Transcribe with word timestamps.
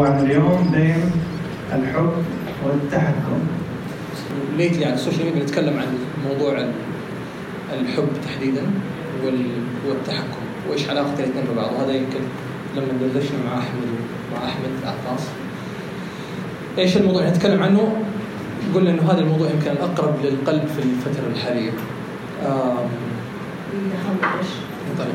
موضوعنا 0.00 0.22
اليوم 0.22 0.70
بين 0.72 1.10
الحب 1.72 2.12
والتحكم. 2.64 3.40
lately 4.56 4.84
على 4.84 4.94
ال 4.94 4.98
social 4.98 5.24
media 5.24 5.42
نتكلم 5.42 5.78
عن 5.78 5.98
موضوع 6.28 6.64
الحب 7.80 8.08
تحديدا 8.24 8.62
والتحكم. 9.88 10.42
وإيش 10.68 10.90
علاقة 10.90 11.14
الاثنين 11.18 11.44
ببعض؟ 11.52 11.72
وهذا 11.72 11.92
يمكن 11.92 12.20
لما 12.76 12.86
دردشنا 13.00 13.38
مع 13.46 13.58
أحمد 13.58 13.88
مع 14.32 14.38
أحمد 14.48 14.70
عطاس 14.84 15.26
إيش 16.78 16.96
الموضوع؟ 16.96 17.22
اللي 17.22 17.32
نتكلم 17.32 17.62
عنه؟ 17.62 18.02
قلنا 18.74 18.90
إنه 18.90 19.02
هذا 19.12 19.20
الموضوع 19.20 19.50
يمكن 19.50 19.70
الأقرب 19.70 20.14
للقلب 20.24 20.66
في 20.66 20.78
الفترة 20.78 21.26
الحالية. 21.32 21.70
طيب. 24.98 25.08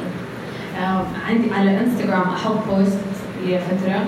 عندي 1.27 1.51
على 1.51 1.79
انستغرام 1.79 2.21
أحط 2.21 2.57
post 2.69 2.97
لفترة. 3.47 4.07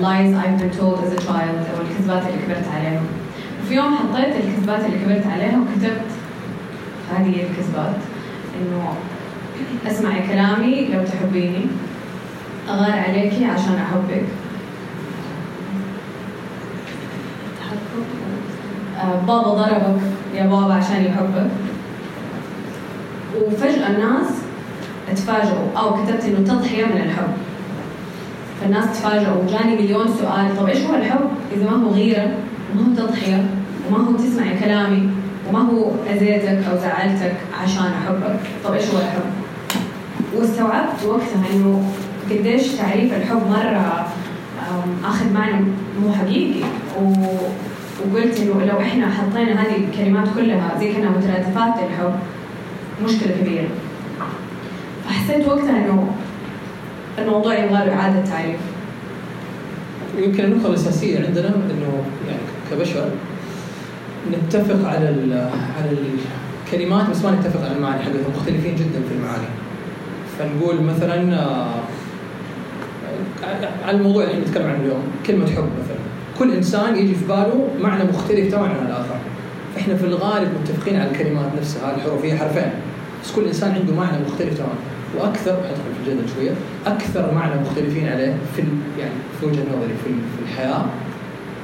lies 0.00 0.36
I've 0.36 0.60
been 0.60 0.78
told 0.80 0.98
as 1.04 1.12
a 1.18 1.26
child 1.26 1.62
أو 1.70 1.80
الكذبات 1.80 2.22
اللي 2.26 2.38
كبرت 2.46 2.68
عليهم. 2.76 3.06
في 3.68 3.74
يوم 3.74 3.94
حطيت 3.96 4.36
الكذبات 4.36 4.84
اللي 4.84 4.98
كبرت 4.98 5.26
عليها 5.26 5.58
وكتبت 5.58 6.10
هذه 7.16 7.28
الكذبات 7.28 7.96
إنه 8.60 8.94
اسمعي 9.90 10.26
كلامي 10.28 10.88
لو 10.88 11.04
تحبيني. 11.04 11.66
أغار 12.68 12.92
عليكي 12.92 13.44
عشان 13.44 13.74
أحبك. 13.74 14.24
آه، 19.00 19.20
بابا 19.26 19.50
ضربك 19.54 20.00
يا 20.34 20.46
بابا 20.46 20.74
عشان 20.74 21.04
يحبك. 21.04 21.50
وفجأة 23.42 23.90
الناس 23.90 24.28
تفاجئوا 25.16 25.78
أو 25.78 25.94
كتبت 25.94 26.24
إنه 26.24 26.48
تضحية 26.48 26.84
من 26.84 26.96
الحب. 26.96 27.41
فالناس 28.62 28.84
تفاجئوا 28.98 29.42
وجاني 29.42 29.76
مليون 29.76 30.08
سؤال. 30.08 30.56
طب 30.58 30.68
إيش 30.68 30.78
هو 30.78 30.94
الحب؟ 30.94 31.20
إذا 31.56 31.70
ما 31.70 31.76
هو 31.84 31.90
غيرة 31.90 32.30
وما 32.74 32.82
هو 32.88 33.06
تضحية 33.06 33.44
وما 33.88 33.98
هو 33.98 34.12
تسمعي 34.12 34.58
كلامي 34.58 35.10
وما 35.48 35.58
هو 35.58 35.90
أذيتك 36.10 36.64
أو 36.70 36.76
زعلتك 36.76 37.34
عشان 37.62 37.84
أحبك 37.84 38.40
طب 38.64 38.72
إيش 38.72 38.84
هو 38.84 38.98
الحب؟ 38.98 39.30
واستوعبت 40.36 41.04
وقتها 41.06 41.44
إنه 41.54 41.92
قديش 42.30 42.68
تعريف 42.68 43.14
الحب 43.14 43.42
مرة 43.50 44.06
أخذ 45.04 45.32
معنى 45.32 45.64
مو 46.02 46.12
حقيقي. 46.12 46.64
و... 47.02 47.12
وقلت 48.00 48.40
إنه 48.40 48.64
لو 48.64 48.80
إحنا 48.80 49.06
حطينا 49.10 49.62
هذه 49.62 49.76
الكلمات 49.76 50.28
كلها 50.34 50.78
زي 50.80 50.92
كأنها 50.92 51.10
مترادفات 51.10 51.74
للحب 51.82 52.14
مشكلة 53.04 53.36
كبيرة. 53.40 53.68
فحسيت 55.04 55.48
وقتها 55.48 55.76
إنه 55.76 56.06
الموضوع 57.18 57.58
يبغى 57.58 57.86
له 57.86 57.94
إعادة 57.94 58.24
تعريف. 58.26 58.60
يمكن 60.18 60.44
النقطة 60.44 60.68
الأساسية 60.68 61.26
عندنا 61.26 61.48
إنه 61.48 62.02
يعني 62.28 62.40
كبشر 62.70 63.08
نتفق 64.32 64.88
على 64.88 65.06
على 65.78 65.96
الكلمات 66.66 67.10
بس 67.10 67.24
ما 67.24 67.30
نتفق 67.30 67.64
على 67.64 67.76
المعاني 67.76 68.02
حقتها 68.02 68.28
مختلفين 68.36 68.74
جدا 68.74 69.00
في 69.08 69.14
المعاني. 69.14 69.46
فنقول 70.38 70.82
مثلا 70.82 71.34
آه، 71.38 71.80
على 73.86 73.96
الموضوع 73.96 74.24
اللي 74.24 74.40
نتكلم 74.40 74.66
عنه 74.66 74.80
اليوم 74.80 75.02
كلمة 75.26 75.46
حب 75.46 75.68
مثلا. 75.84 76.02
كل 76.38 76.52
إنسان 76.52 76.96
يجي 76.96 77.14
في 77.14 77.24
باله 77.24 77.68
معنى 77.80 78.04
مختلف 78.04 78.50
تماما 78.52 78.74
عن 78.80 78.86
الآخر. 78.86 79.16
إحنا 79.78 79.94
في 79.96 80.04
الغالب 80.04 80.48
متفقين 80.62 81.00
على 81.00 81.10
الكلمات 81.10 81.46
نفسها 81.58 81.96
الحروف 81.96 82.24
هي 82.24 82.38
حرفين 82.38 82.70
بس 83.24 83.32
كل 83.32 83.46
إنسان 83.46 83.74
عنده 83.74 83.94
معنى 83.94 84.16
مختلف 84.26 84.58
تماما. 84.58 84.74
وأكثر 85.18 85.56
الجدل 86.02 86.28
شوية. 86.36 86.50
أكثر 86.86 87.34
معنى 87.34 87.60
مختلفين 87.60 88.08
عليه 88.08 88.34
في 88.56 88.62
يعني 88.98 89.14
في 89.40 89.46
وجهة 89.46 89.62
نظري 89.62 89.94
في 90.04 90.10
في 90.10 90.42
الحياة 90.52 90.84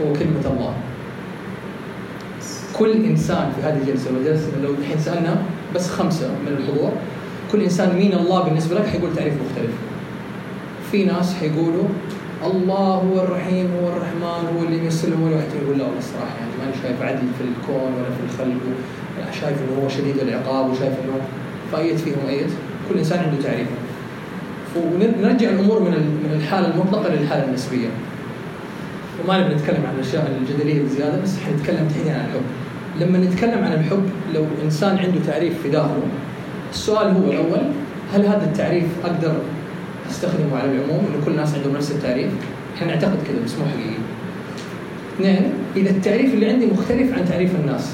هو 0.03 0.13
كلمة 0.13 0.53
الله. 0.53 0.75
كل 2.79 3.05
إنسان 3.05 3.53
في 3.57 3.67
هذه 3.67 3.79
الجلسة 3.83 4.11
لو 4.11 4.25
جلسنا 4.25 4.63
لو 4.63 4.75
الحين 4.81 4.99
سألنا 4.99 5.43
بس 5.75 5.91
خمسة 5.91 6.29
من 6.29 6.57
الحضور 6.59 6.93
كل 7.53 7.63
إنسان 7.63 7.97
مين 7.97 8.13
الله 8.15 8.43
بالنسبة 8.43 8.75
لك 8.75 8.87
حيقول 8.87 9.15
تعريف 9.17 9.35
مختلف. 9.35 9.71
في 10.93 11.05
ناس 11.05 11.35
حيقولوا 11.35 11.85
الله 12.47 12.95
هو 12.95 13.23
الرحيم 13.23 13.71
هو 13.83 13.89
الرحمن 13.89 14.57
هو 14.57 14.63
اللي 14.65 14.79
يمثل 14.79 15.13
هو 15.13 15.27
الواحد 15.27 15.47
يقول 15.63 15.79
لا 15.79 15.85
والله 15.85 15.99
الصراحة 15.99 16.35
يعني 16.41 16.53
ماني 16.61 16.73
شايف 16.83 17.03
عدل 17.03 17.29
في 17.39 17.45
الكون 17.45 17.93
ولا 17.95 18.11
في 18.17 18.23
الخلق 18.29 18.61
شايف 19.41 19.57
إنه 19.59 19.85
هو 19.85 19.89
شديد 19.89 20.19
العقاب 20.19 20.71
وشايف 20.71 20.93
إنه 20.93 21.21
فأيت 21.73 22.01
فيهم 22.01 22.29
أيت. 22.29 22.51
كل 22.89 22.99
إنسان 22.99 23.19
عنده 23.19 23.43
تعريفه 23.43 23.71
ونرجع 24.77 25.51
الأمور 25.51 25.81
من 25.81 25.91
من 26.25 26.41
الحالة 26.41 26.75
المطلقة 26.75 27.15
للحالة 27.15 27.45
النسبية. 27.45 27.89
وما 29.25 29.39
نبي 29.39 29.55
نتكلم 29.55 29.87
عن 29.87 29.95
الأشياء 29.95 30.39
الجدلية 30.41 30.83
بزياده 30.83 31.23
بس 31.23 31.37
حنتكلم 31.47 31.89
تحديدا 31.89 32.15
عن 32.15 32.25
الحب. 32.27 32.43
لما 33.01 33.19
نتكلم 33.19 33.65
عن 33.65 33.73
الحب 33.73 34.03
لو 34.35 34.45
إنسان 34.65 34.99
عنده 34.99 35.21
تعريف 35.27 35.63
في 35.63 35.69
داخله 35.69 36.03
السؤال 36.71 37.07
هو 37.07 37.33
الأول 37.33 37.63
هل 38.15 38.27
هذا 38.27 38.45
التعريف 38.45 38.85
أقدر 39.05 39.35
أستخدمه 40.11 40.59
على 40.59 40.71
العموم؟ 40.73 41.05
إنه 41.07 41.25
كل 41.25 41.31
الناس 41.31 41.55
عندهم 41.55 41.77
نفس 41.77 41.91
التعريف. 41.91 42.31
إحنا 42.77 42.87
نعتقد 42.87 43.19
كذا 43.29 43.45
بس 43.45 43.55
مو 43.59 43.65
حقيقي. 43.65 43.99
اثنين 45.15 45.53
إذا 45.77 45.91
التعريف 45.91 46.35
اللي 46.35 46.51
عندي 46.51 46.67
مختلف 46.67 47.19
عن 47.19 47.25
تعريف 47.25 47.51
الناس. 47.55 47.93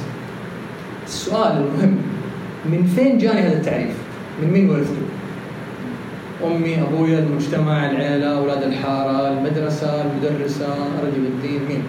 السؤال 1.06 1.52
المهم 1.52 1.96
من 2.66 2.92
فين 2.96 3.18
جاني 3.18 3.40
هذا 3.40 3.56
التعريف؟ 3.56 3.94
من 4.42 4.50
مين 4.50 4.70
ورثته؟ 4.70 5.03
أمي 6.46 6.82
أبويا 6.82 7.18
المجتمع 7.18 7.90
العيلة 7.90 8.38
أولاد 8.38 8.62
الحارة 8.62 9.28
المدرسة 9.28 10.02
المدرسة 10.02 10.66
رجل 11.02 11.26
الدين 11.26 11.60
مين؟ 11.68 11.82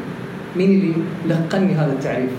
مين 0.55 0.69
اللي 0.71 0.93
لقني 1.29 1.73
هذا 1.73 1.93
التعريف؟ 1.93 2.31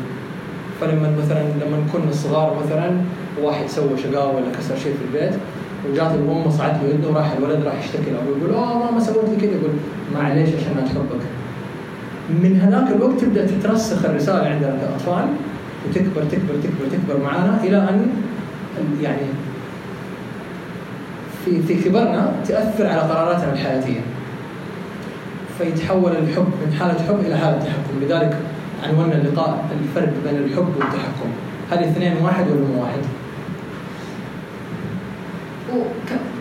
فلما 0.81 1.13
مثلا 1.25 1.43
لما 1.43 1.79
كنا 1.93 2.13
صغار 2.13 2.57
مثلا 2.67 2.91
واحد 3.43 3.67
سوى 3.69 3.99
شقاوة 4.03 4.37
ولا 4.37 4.47
كسر 4.59 4.77
شيء 4.77 4.93
في 4.95 5.05
البيت 5.19 5.35
وجات 5.91 6.11
الام 6.15 6.51
صعدت 6.51 6.83
له 6.83 6.89
يده 6.89 7.09
وراح 7.09 7.33
الولد 7.33 7.65
راح 7.65 7.85
يشتكي 7.85 8.11
له 8.11 8.21
ويقول 8.29 8.55
آه 8.55 8.79
ماما 8.79 9.01
سوت 9.01 9.25
لي 9.29 9.37
كذا 9.37 9.51
يقول 9.57 9.71
معليش 10.15 10.49
عشان 10.49 10.75
ما 10.77 10.83
تحبك 10.83 11.23
من 12.31 12.61
هذاك 12.61 12.97
الوقت 12.97 13.21
تبدأ 13.21 13.47
تترسخ 13.47 14.05
الرسالة 14.05 14.49
عندنا 14.49 14.77
كاطفال 14.81 15.27
وتكبر 15.89 16.23
تكبر 16.31 16.55
تكبر 16.63 16.87
تكبر 16.93 17.25
معانا 17.25 17.65
إلى 17.65 17.77
أن 17.77 18.07
يعني 19.03 19.27
في 21.47 21.63
في 21.63 21.75
كبرنا 21.75 22.33
تأثر 22.49 22.87
على 22.87 23.01
قراراتنا 23.01 23.53
الحياتية. 23.53 24.01
فيتحول 25.59 26.13
الحب 26.13 26.49
من 26.67 26.77
حالة 26.79 26.99
حب 27.09 27.21
إلى 27.21 27.39
حالة 27.39 27.59
تحكم. 27.59 27.95
لذلك 28.03 28.37
عنونا 28.85 29.15
اللقاء 29.15 29.65
الفرق 29.83 30.13
بين 30.25 30.37
الحب 30.37 30.69
والتحكم. 30.69 31.31
هل 31.71 31.79
الاثنين 31.79 32.17
واحد 32.23 32.45
ولا 32.49 32.61
مو 32.61 32.83
واحد؟ 32.83 33.01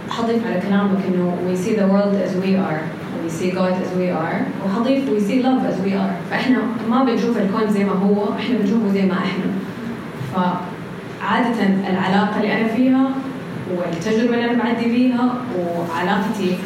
حضيف 0.09 0.47
على 0.47 0.61
كلامك 0.61 0.97
إنه 1.07 1.38
we 1.47 1.55
see 1.55 1.75
the 1.75 1.88
world 1.94 2.15
as 2.25 2.33
we 2.44 2.55
are. 2.55 2.81
We 3.25 3.29
see 3.29 3.51
God 3.51 3.73
as 3.83 3.91
we 3.97 4.09
are. 4.09 4.39
وحضيف 4.65 5.09
we 5.09 5.19
see 5.19 5.44
love 5.44 5.63
as 5.71 5.77
we 5.85 5.94
are. 5.94 6.31
فإحنا 6.31 6.57
ما 6.89 7.03
بنشوف 7.03 7.38
الكون 7.38 7.69
زي 7.69 7.83
ما 7.83 7.94
هو 7.94 8.33
إحنا 8.39 8.57
بنشوفه 8.57 8.94
زي 8.94 9.05
ما 9.05 9.13
إحنا. 9.13 9.45
فعادة 10.33 11.63
العلاقة 11.89 12.38
اللي 12.38 12.61
أنا 12.61 12.67
فيها 12.67 13.09
والتجربة 13.71 14.33
اللي 14.33 14.51
أنا 14.51 14.63
بعدي 14.63 14.83
فيها 14.83 15.35
وعلاقتي 15.57 16.57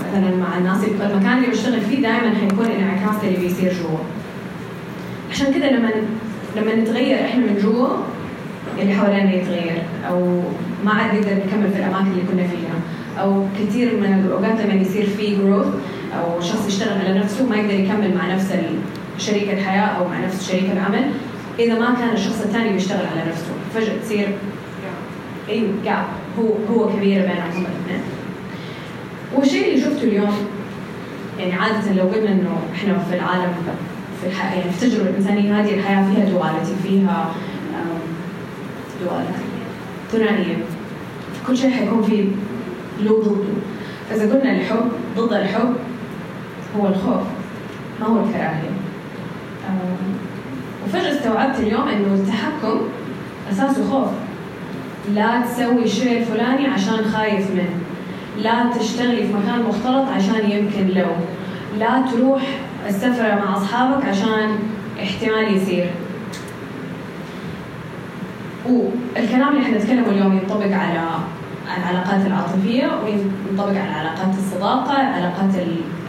مثلا 0.00 0.36
مع 0.36 0.58
الناس 0.58 0.84
المكان 0.84 1.38
اللي 1.38 1.46
بشتغل 1.50 1.80
فيه 1.80 2.02
دائما 2.02 2.34
حيكون 2.40 2.66
انعكاس 2.66 3.24
اللي 3.24 3.36
بيصير 3.36 3.72
جوا. 3.72 3.98
عشان 5.30 5.46
كذا 5.54 5.70
لما 5.70 5.90
لما 6.56 6.74
نتغير 6.74 7.24
إحنا 7.24 7.46
من 7.46 7.58
جوا 7.62 7.88
اللي 8.78 8.94
حوالينا 8.94 9.34
يتغير. 9.34 9.82
أو 10.08 10.42
ما 10.84 10.92
عاد 10.92 11.14
نقدر 11.14 11.30
نكمل 11.30 11.70
في 11.72 11.78
الأماكن 11.78 12.10
اللي 12.10 12.22
كنا 12.32 12.42
فيها. 12.42 12.76
أو 13.22 13.44
كثير 13.58 13.96
من 13.96 14.24
الأوقات 14.26 14.60
لما 14.60 14.74
يصير 14.74 15.06
في 15.06 15.36
جروث 15.36 15.66
أو 16.18 16.40
شخص 16.40 16.68
يشتغل 16.68 16.98
على 17.06 17.18
نفسه 17.18 17.46
ما 17.46 17.56
يقدر 17.56 17.74
يكمل 17.74 18.14
مع 18.14 18.34
نفس 18.34 18.52
شريك 19.18 19.50
الحياة 19.50 19.86
أو 19.86 20.08
مع 20.08 20.20
نفس 20.20 20.50
شريك 20.50 20.64
العمل. 20.72 21.10
إذا 21.58 21.78
ما 21.78 21.94
كان 21.94 22.10
الشخص 22.14 22.42
الثاني 22.42 22.72
بيشتغل 22.72 23.06
على 23.06 23.30
نفسه 23.30 23.52
فجأة 23.74 23.98
تصير 24.02 24.28
اي 25.50 25.66
جاب 25.84 26.04
هو 26.38 26.74
هو 26.74 26.88
كبيره 26.88 27.22
بينهم 27.22 27.50
هم 27.56 27.66
الاثنين 27.66 28.02
والشيء 29.34 29.68
اللي 29.68 29.80
شفته 29.84 30.02
اليوم 30.02 30.34
يعني 31.38 31.52
عادة 31.52 31.92
لو 31.92 32.04
قلنا 32.04 32.32
إنه 32.32 32.58
إحنا 32.74 32.98
في 32.98 33.16
العالم 33.16 33.52
في 34.20 34.26
الحياة 34.26 34.58
يعني 34.58 34.70
في 34.70 34.84
التجربة 34.84 35.10
الإنسانية 35.10 35.60
هذه 35.60 35.74
الحياة 35.74 36.14
فيها 36.14 36.24
دوالتي 36.24 36.74
فيها 36.82 37.30
دوالتي 39.00 39.42
ثنائية. 40.12 40.56
كل 41.46 41.56
شيء 41.56 41.70
حيكون 41.70 42.02
فيه 42.02 42.24
له 43.00 43.22
ضده. 43.22 43.44
فإذا 44.10 44.34
قلنا 44.34 44.56
الحب 44.56 44.88
ضد 45.16 45.32
الحب 45.32 45.74
هو 46.76 46.86
الخوف 46.86 47.22
ما 48.00 48.06
هو 48.06 48.24
الكراهية. 48.24 48.70
وفجأة 50.84 51.12
استوعبت 51.12 51.58
اليوم 51.58 51.88
إنه 51.88 52.14
التحكم 52.14 52.80
أساسه 53.52 53.90
خوف. 53.90 54.08
لا 55.14 55.40
تسوي 55.40 55.84
الشيء 55.84 56.18
الفلاني 56.18 56.66
عشان 56.66 57.04
خايف 57.04 57.50
منه. 57.50 57.80
لا 58.38 58.70
تشتغلي 58.78 59.26
في 59.26 59.32
مكان 59.32 59.62
مختلط 59.68 60.08
عشان 60.08 60.50
يمكن 60.50 60.88
لو. 60.94 61.10
لا 61.78 62.02
تروح 62.12 62.42
السفرة 62.88 63.34
مع 63.34 63.56
أصحابك 63.56 64.04
عشان 64.04 64.58
احتمال 65.02 65.56
يصير. 65.56 65.90
والكلام 68.68 69.48
اللي 69.48 69.62
إحنا 69.62 69.78
نتكلمه 69.78 70.08
اليوم 70.08 70.32
ينطبق 70.32 70.76
على 70.76 71.08
العلاقات 71.78 72.26
العاطفية 72.26 72.86
وينطبق 73.04 73.80
على 73.80 73.92
علاقات 73.92 74.34
الصداقة 74.38 75.00
العلاقات 75.00 75.50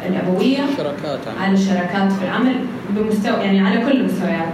الأبوية 0.08 0.58
شراكات 0.78 1.20
على 1.42 1.54
الشراكات 1.54 2.12
في 2.12 2.26
العمل 2.26 2.56
بمستوى 2.90 3.40
يعني 3.40 3.62
على 3.68 3.86
كل 3.86 3.92
المستويات. 3.92 4.54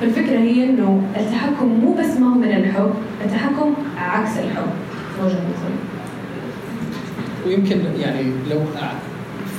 فالفكرة 0.00 0.38
هي 0.38 0.64
إنه 0.64 1.02
التحكم 1.16 1.66
مو 1.66 1.94
بس 1.94 2.16
ما 2.16 2.26
هو 2.26 2.34
من 2.34 2.52
الحب 2.52 2.90
التحكم 3.24 3.74
عكس 3.96 4.30
الحب. 4.30 4.70
وجهة 5.20 5.34
نظري. 5.34 5.76
ويمكن 7.46 8.00
يعني 8.00 8.22
لو 8.50 8.60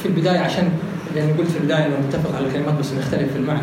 في 0.02 0.08
البداية 0.08 0.40
عشان 0.40 0.70
لأني 1.16 1.32
قلت 1.32 1.50
في 1.50 1.58
البداية 1.58 1.86
إنه 1.86 1.96
نتفق 2.08 2.36
على 2.36 2.48
الكلمات 2.48 2.80
بس 2.80 2.94
نختلف 2.94 3.32
في 3.32 3.38
المعنى. 3.38 3.62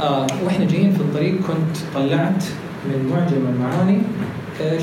آه 0.00 0.26
وإحنا 0.44 0.64
جايين 0.64 0.92
في 0.92 1.00
الطريق 1.00 1.34
كنت 1.36 1.76
طلعت 1.94 2.44
من 2.86 3.12
معجم 3.12 3.46
المعاني. 3.46 3.98
إيش 4.60 4.82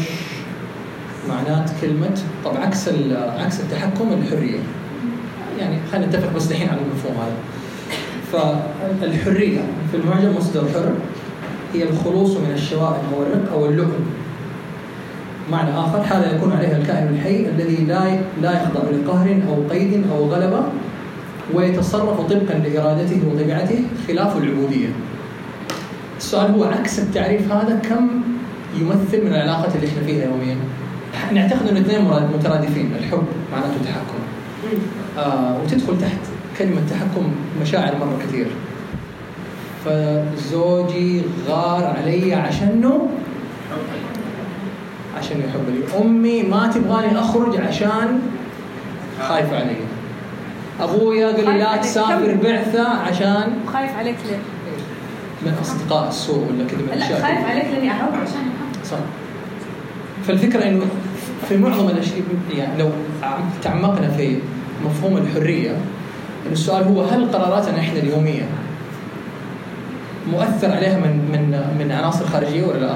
معنات 1.30 1.72
كلمة؟ 1.82 2.18
طب 2.46 2.58
عكس 2.58 2.90
عكس 3.40 3.60
التحكم 3.60 4.14
الحرية. 4.14 4.60
يعني 5.60 5.78
خلينا 5.92 6.08
نتفق 6.08 6.36
بس 6.36 6.46
دحين 6.46 6.70
على 6.70 6.80
المفهوم 6.82 7.16
هذا. 7.16 7.36
فالحرية 8.34 9.62
في 9.92 9.98
المعجم 9.98 10.36
مصدر 10.38 10.62
حر 10.74 10.94
هي 11.74 11.84
الخلوص 11.84 12.32
من 12.38 12.52
الشوائب 12.54 13.02
أو 13.14 13.24
الرق 13.24 13.52
أو 13.54 13.66
اللؤم. 13.66 14.06
معنى 15.52 15.70
آخر 15.80 16.04
حالة 16.04 16.36
يكون 16.36 16.52
عليها 16.52 16.78
الكائن 16.78 17.08
الحي 17.08 17.46
الذي 17.50 17.76
لا 17.76 18.20
لا 18.42 18.52
يخضع 18.52 18.82
لقهر 18.90 19.40
أو 19.50 19.76
قيد 19.76 20.04
أو 20.12 20.26
غلبة 20.26 20.64
ويتصرف 21.54 22.22
طبقا 22.22 22.54
لإرادته 22.54 23.22
وطبيعته 23.28 23.80
خلاف 24.08 24.38
العبودية. 24.38 24.90
السؤال 26.18 26.52
هو 26.52 26.64
عكس 26.64 27.00
التعريف 27.00 27.52
هذا 27.52 27.80
كم 27.90 28.10
يمثل 28.80 29.26
من 29.26 29.34
العلاقات 29.34 29.76
اللي 29.76 29.88
إحنا 29.88 30.02
فيها 30.06 30.26
يوميا؟ 30.26 30.58
نعتقد 31.34 31.68
إن 31.68 31.78
الاثنين 31.78 32.02
مترادفين 32.38 32.92
الحب 33.00 33.24
معناته 33.52 33.78
تحكم. 33.86 34.20
آه 35.18 35.58
وتدخل 35.62 36.02
تحت. 36.02 36.33
كلمة 36.60 36.82
تحكم 36.90 37.32
مشاعر 37.62 37.96
مرة 37.96 38.20
كثير. 38.28 38.48
فزوجي 39.86 41.22
غار 41.48 41.96
علي 41.98 42.34
عشانه 42.34 43.10
عشان 45.18 45.40
يحب 45.40 45.66
لي. 45.70 46.02
أمي 46.02 46.44
ما 46.44 46.68
تبغاني 46.68 47.20
أخرج 47.20 47.58
عشان 47.58 48.20
خايفة 49.22 49.56
علي. 49.56 49.76
أبويا 50.80 51.28
قال 51.28 51.46
لي 51.46 51.58
لا 51.58 51.78
تسافر 51.78 52.36
بعثة 52.44 52.88
عشان 52.88 53.54
خايف 53.74 53.98
عليك 53.98 54.16
ليه؟ 54.30 54.38
من 55.46 55.58
أصدقاء 55.62 56.08
السوء 56.08 56.38
ولا 56.38 56.68
كذا 56.68 56.80
من 56.80 57.00
لا 57.00 57.06
خايف 57.06 57.46
عليك 57.46 57.66
لأني 57.74 57.92
أحب 57.92 58.14
عشان 58.14 58.50
صح. 58.86 58.98
فالفكرة 60.28 60.64
إنه 60.64 60.86
في 61.50 61.58
معظم 61.58 61.90
الأشياء 61.90 62.22
يعني 62.58 62.80
لو 62.80 62.90
تعمقنا 63.64 64.10
في 64.10 64.38
مفهوم 64.86 65.18
الحرية 65.18 65.76
السؤال 66.52 66.84
هو 66.84 67.02
هل 67.02 67.32
قراراتنا 67.32 67.80
إحنا 67.80 68.00
اليومية 68.00 68.44
مؤثر 70.32 70.72
عليها 70.72 70.98
من 70.98 71.32
من 71.32 71.60
من 71.80 71.92
عناصر 71.92 72.26
خارجية 72.26 72.64
ولا 72.66 72.80
لا؟ 72.80 72.96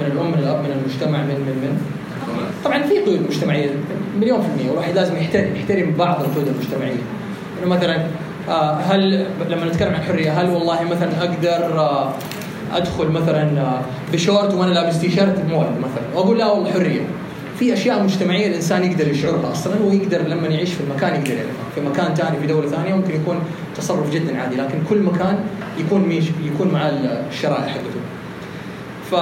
من 0.00 0.06
الأم 0.06 0.26
من 0.26 0.38
الأب 0.38 0.56
من 0.56 0.70
المجتمع 0.70 1.18
من 1.18 1.34
من 1.34 1.58
من؟ 1.62 1.80
طبعا 2.64 2.82
في 2.82 2.98
قيود 2.98 3.26
مجتمعية 3.28 3.70
مليون 4.20 4.40
في 4.40 4.46
المية 4.48 4.70
والواحد 4.70 4.94
لازم 4.94 5.16
يحترم 5.16 5.56
يحترم 5.56 5.94
بعض 5.98 6.20
القيود 6.20 6.48
المجتمعية. 6.48 7.02
إنه 7.62 7.68
مثلا 7.68 8.06
آه، 8.48 8.72
هل 8.74 9.26
لما 9.48 9.64
نتكلم 9.66 9.94
عن 9.94 10.00
الحرية 10.00 10.40
هل 10.40 10.50
والله 10.50 10.84
مثلا 10.84 11.08
أقدر 11.20 11.78
آه، 11.80 12.12
أدخل 12.74 13.08
مثلا 13.08 13.60
آه، 13.60 13.80
بشورت 14.12 14.54
وأنا 14.54 14.70
لابس 14.70 15.00
T-shirt 15.00 15.44
mall 15.50 15.66
مثلا؟ 15.66 16.14
وأقول 16.14 16.38
لا 16.38 16.46
والله 16.46 16.72
حرية. 16.72 17.00
في 17.58 17.72
أشياء 17.72 18.02
مجتمعية 18.02 18.46
الإنسان 18.46 18.84
يقدر 18.84 19.08
يشعرها 19.08 19.52
أصلا 19.52 19.74
ويقدر 19.82 20.18
لما 20.18 20.48
يعيش 20.48 20.72
في 20.72 20.80
المكان 20.80 21.14
يقدر 21.14 21.34
يعرفها. 21.34 21.64
في 21.74 21.80
مكان 21.80 22.14
ثاني 22.14 22.40
في 22.40 22.46
دولة 22.46 22.68
ثانية 22.68 22.94
ممكن 22.94 23.14
يكون 23.14 23.40
تصرف 23.76 24.10
جدا 24.10 24.40
عادي 24.40 24.56
لكن 24.56 24.78
كل 24.88 25.02
مكان 25.02 25.38
يكون 25.78 26.00
ميش 26.00 26.24
يكون 26.44 26.68
مع 26.72 26.88
الشرائع 26.88 27.66
حقته 27.66 28.00
ف 29.10 29.14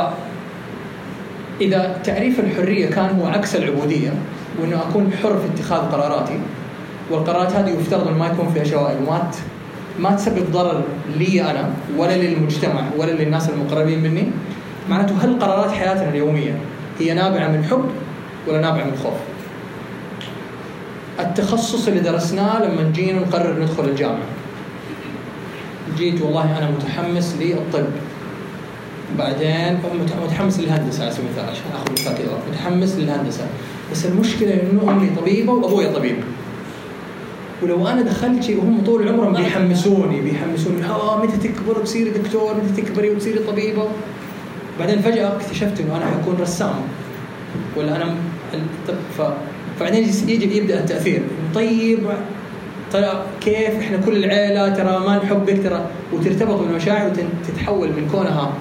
اذا 1.61 2.01
تعريف 2.05 2.41
الحرية 2.41 2.91
كان 2.91 3.21
هو 3.21 3.27
عكس 3.27 3.57
العبودية 3.57 4.13
وإنه 4.61 4.83
أكون 4.83 5.13
حر 5.23 5.39
في 5.39 5.47
اتخاذ 5.55 5.79
قراراتي 5.79 6.39
والقرارات 7.11 7.53
هذه 7.53 7.71
يفترض 7.71 8.09
إنه 8.09 8.19
ما 8.19 8.27
يكون 8.27 8.53
فيها 8.55 8.65
شوائب. 8.65 8.97
وما 9.09 9.31
ما 9.99 10.13
تسبب 10.17 10.53
ضرر 10.53 10.83
لي 11.19 11.43
أنا 11.43 11.71
ولا 11.99 12.17
للمجتمع 12.17 12.83
ولا 12.97 13.11
للناس 13.13 13.51
المقربين 13.51 14.03
مني. 14.03 14.25
معناته 14.91 15.15
هل 15.25 15.39
قرارات 15.39 15.71
حياتنا 15.71 16.09
اليومية 16.09 16.59
هي 16.99 17.15
نابعة 17.15 17.49
من 17.49 17.65
حب 17.65 17.85
ولا 18.47 18.61
نابعه 18.61 18.85
من 18.85 18.99
خوف؟ 19.03 19.15
التخصص 21.21 21.89
اللي 21.89 22.01
درسناه 22.01 22.65
لما 22.65 22.93
جينا 22.95 23.21
نقرر 23.21 23.63
ندخل 23.63 23.85
الجامعة. 23.85 24.27
جيت 25.97 26.23
والله 26.23 26.59
أنا 26.59 26.71
متحمس 26.71 27.37
للطب. 27.41 27.87
بعدين 29.19 29.79
متحمس 30.25 30.61
للهندسة 30.61 31.03
على 31.03 31.13
سبيل 31.13 31.27
المثال 31.27 31.51
عشان 31.51 31.65
أخذ 31.75 31.93
مثال 31.93 32.15
كذا 32.15 32.39
متحمس 32.51 32.95
للهندسة. 32.97 33.47
بس 33.93 34.07
المشكلة 34.07 34.55
إنه 34.55 34.93
أمي 34.93 35.11
طبيبة 35.21 35.53
وأبوي 35.53 35.87
طبيب. 35.87 36.17
ولو 37.63 37.89
أنا 37.89 38.03
دخلت 38.03 38.43
شيء 38.43 38.59
وهم 38.59 38.85
طول 38.87 39.09
عمرهم 39.09 39.33
بيحمسوني 39.33 40.21
بيحمسوني. 40.21 40.85
آه 40.85 41.23
متى 41.23 41.49
تكبر 41.49 41.79
وتصيري 41.79 42.11
دكتور؟ 42.11 42.55
متى 42.55 42.83
تكبري 42.83 43.11
وتصيري 43.11 43.39
طبيبة؟ 43.39 43.89
بعدين 44.79 45.03
فجأة 45.03 45.37
اكتشفت 45.37 45.81
إنه 45.81 45.97
أنا 45.97 46.07
حكون 46.07 46.37
رسام. 46.41 46.75
ولا 47.77 47.97
أنا. 47.97 48.15
فبعدين 49.79 50.05
يجي 50.05 50.57
يبدأ 50.59 50.81
التأثير. 50.81 51.23
طيب 51.55 51.99
ترى 52.93 53.25
كيف 53.41 53.81
إحنا 53.81 53.97
كل 53.97 54.25
العيلة 54.25 54.69
ترى 54.69 54.99
ما 55.07 55.21
نحبك 55.25 55.63
ترى 55.63 55.87
وترتبط 56.13 56.61
بالمشاعر 56.61 57.11
وتتحول 57.11 57.89
من 57.89 58.09
كونها 58.13 58.53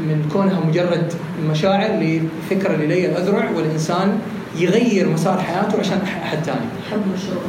من 0.00 0.28
كونها 0.32 0.60
مجرد 0.60 1.12
مشاعر 1.50 1.90
لفكرة 2.00 2.76
للي 2.76 3.06
الأذرع 3.06 3.50
والإنسان 3.50 4.18
يغير 4.58 5.08
مسار 5.08 5.38
حياته 5.40 5.80
عشان 5.80 5.98
أحد 6.22 6.38
ثاني. 6.38 6.66
حب 6.90 7.00
مشروع 7.14 7.42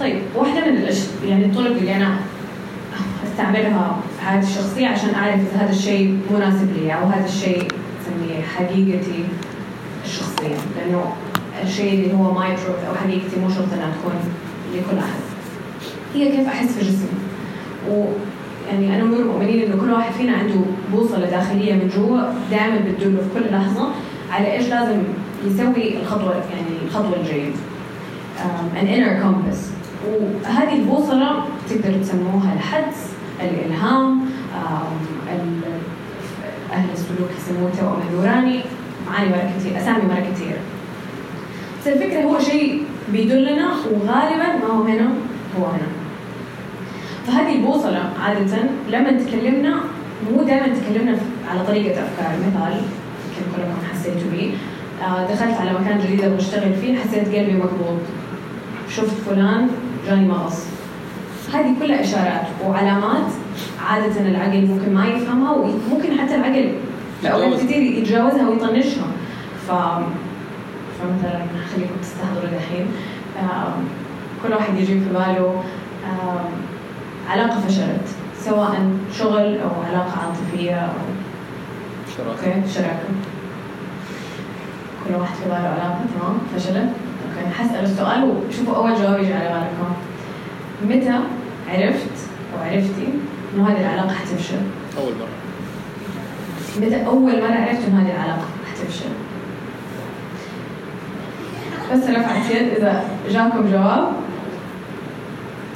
طيب 0.00 0.18
واحدة 0.36 0.70
من 0.70 0.76
الأش... 0.76 1.00
يعني 1.26 1.44
الطرق 1.44 1.66
اللي 1.76 1.96
أنا 1.96 2.16
أستعملها 3.26 3.96
حياتي 4.24 4.46
الشخصية 4.46 4.86
عشان 4.86 5.14
أعرف 5.14 5.34
إذا 5.34 5.64
هذا 5.64 5.70
الشيء 5.70 6.18
مناسب 6.30 6.72
لي 6.76 6.94
أو 6.94 7.06
هذا 7.06 7.26
الشيء 7.26 7.68
حقيقتي 8.56 9.24
الشخصية. 10.04 10.56
لأنه 10.76 11.12
الشيء 11.62 11.92
اللي 11.92 12.14
هو 12.14 12.32
ماي 12.34 12.48
تروث 12.56 12.84
أو 12.88 12.94
حقيقتي 12.94 13.40
مو 13.42 13.48
شرط 13.48 13.72
إنها 13.72 13.92
تكون 14.00 14.12
لكل 14.74 14.98
أحد. 14.98 15.20
هي 16.14 16.36
كيف 16.36 16.48
أحس 16.48 16.72
في 16.72 16.84
جسمي. 16.84 17.18
و 17.90 18.04
يعني 18.68 18.96
أنا 18.96 19.04
من 19.04 19.14
المؤمنين 19.14 19.62
إنه 19.62 19.80
كل 19.82 19.90
واحد 19.90 20.12
فينا 20.12 20.36
عنده 20.36 20.60
بوصلة 20.92 21.30
داخلية 21.30 21.74
من 21.74 21.90
جوا 21.96 22.20
دائما 22.50 22.76
بتدله 22.76 23.18
في 23.22 23.40
كل 23.40 23.54
لحظة 23.54 23.88
على 24.30 24.52
إيش 24.52 24.68
لازم 24.68 25.02
يسوي 25.46 26.00
الخطوة 26.00 26.34
يعني 26.34 26.86
الخطوة 26.86 27.16
الجاية. 27.20 27.52
um, 28.38 28.76
an 28.76 28.86
inner 28.86 29.20
compass. 29.22 29.58
وهذه 30.08 30.72
البوصلة 30.78 31.44
تقدروا 31.70 32.02
تسموها 32.02 32.52
الحدس 32.54 33.06
الإلهام 33.40 34.20
um, 34.20 35.07
أهل 36.72 36.88
السلوك 36.92 37.30
يسموه 37.38 37.70
توأم 37.80 38.02
النوراني. 38.10 38.60
معاني 39.06 39.28
مره 39.28 39.52
كثير 39.58 39.78
أسامي 39.78 40.02
مره 40.02 40.26
كثير 40.34 40.56
بس 41.80 41.88
الفكرة 41.88 42.22
هو 42.22 42.38
شيء 42.38 42.84
بيدلنا 43.12 43.68
وغالبا 43.90 44.46
ما 44.46 44.66
هو 44.66 44.82
هنا 44.82 45.08
هو 45.58 45.64
هنا. 45.66 45.88
فهذه 47.26 47.56
البوصلة 47.56 48.10
عادة 48.20 48.56
لما 48.90 49.12
تكلمنا 49.12 49.80
مو 50.30 50.42
دائما 50.42 50.66
تكلمنا 50.66 51.18
على 51.50 51.64
طريقة 51.66 51.90
أفكار. 51.90 52.36
مثال 52.46 52.72
يمكن 52.72 53.56
كلكم 53.56 53.78
حسيتوا 53.92 54.30
بيه. 54.30 54.50
آه، 55.04 55.34
دخلت 55.34 55.60
على 55.60 55.72
مكان 55.72 55.98
جديد 55.98 56.24
أبغى 56.24 56.38
أشتغل 56.38 56.74
فيه 56.74 56.98
حسيت 56.98 57.34
قلبي 57.34 57.52
مقبوض. 57.52 57.98
شفت 58.90 59.16
فلان 59.26 59.68
جاني 60.06 60.28
مغص. 60.28 60.66
هذه 61.54 61.74
كلها 61.80 62.00
إشارات 62.00 62.46
وعلامات 62.66 63.26
عادة 63.88 64.20
العقل 64.20 64.66
ممكن 64.66 64.94
ما 64.94 65.06
يفهمها 65.06 65.52
وممكن 65.52 66.18
حتى 66.20 66.34
العقل 66.34 66.72
في 67.20 67.32
اوقات 67.32 67.60
كثير 67.60 67.82
يتجاوزها 67.82 68.48
ويطنشها. 68.48 69.06
ف 69.68 69.72
فمثلا 71.00 71.40
خليكم 71.74 71.94
تستحضروا 72.02 72.58
دحين 72.58 72.86
كل 74.42 74.52
واحد 74.52 74.74
يجي 74.74 74.86
في 75.00 75.12
باله 75.12 75.62
علاقة 77.30 77.60
فشلت 77.60 78.08
سواء 78.40 78.90
شغل 79.12 79.58
أو 79.58 79.70
علاقة 79.88 80.12
عاطفية 80.20 80.74
أو 80.74 80.92
شراكة. 82.16 82.30
okay 82.30 82.68
شراكة. 82.74 83.08
كل 85.04 85.14
واحد 85.14 85.34
في 85.34 85.44
باله 85.44 85.68
علاقة 85.68 86.00
تمام؟ 86.14 86.38
فشلت؟ 86.56 86.76
okay 86.76 87.54
حسأل 87.58 87.84
السؤال 87.84 88.24
وشوفوا 88.24 88.76
أول 88.76 88.94
جواب 88.94 89.18
يجي 89.22 89.34
على 89.34 89.48
بالكم. 89.48 89.94
متى 90.96 91.20
عرفت 91.68 92.16
أو 92.54 92.70
عرفتي 92.70 93.08
إنه 93.54 93.68
هذه 93.68 93.80
العلاقة 93.80 94.14
حتفشل؟ 94.14 94.60
أول 94.98 95.12
مرة. 95.20 96.86
متى 96.86 97.06
أول 97.06 97.42
مرة 97.42 97.60
عرفت 97.60 97.88
إنه 97.88 98.02
هذه 98.02 98.14
العلاقة 98.14 98.44
حتفشل؟ 98.70 99.10
بس 101.92 102.10
رفعت 102.10 102.50
يد 102.50 102.68
إذا 102.68 103.04
جاكم 103.30 103.70
جواب. 103.72 104.12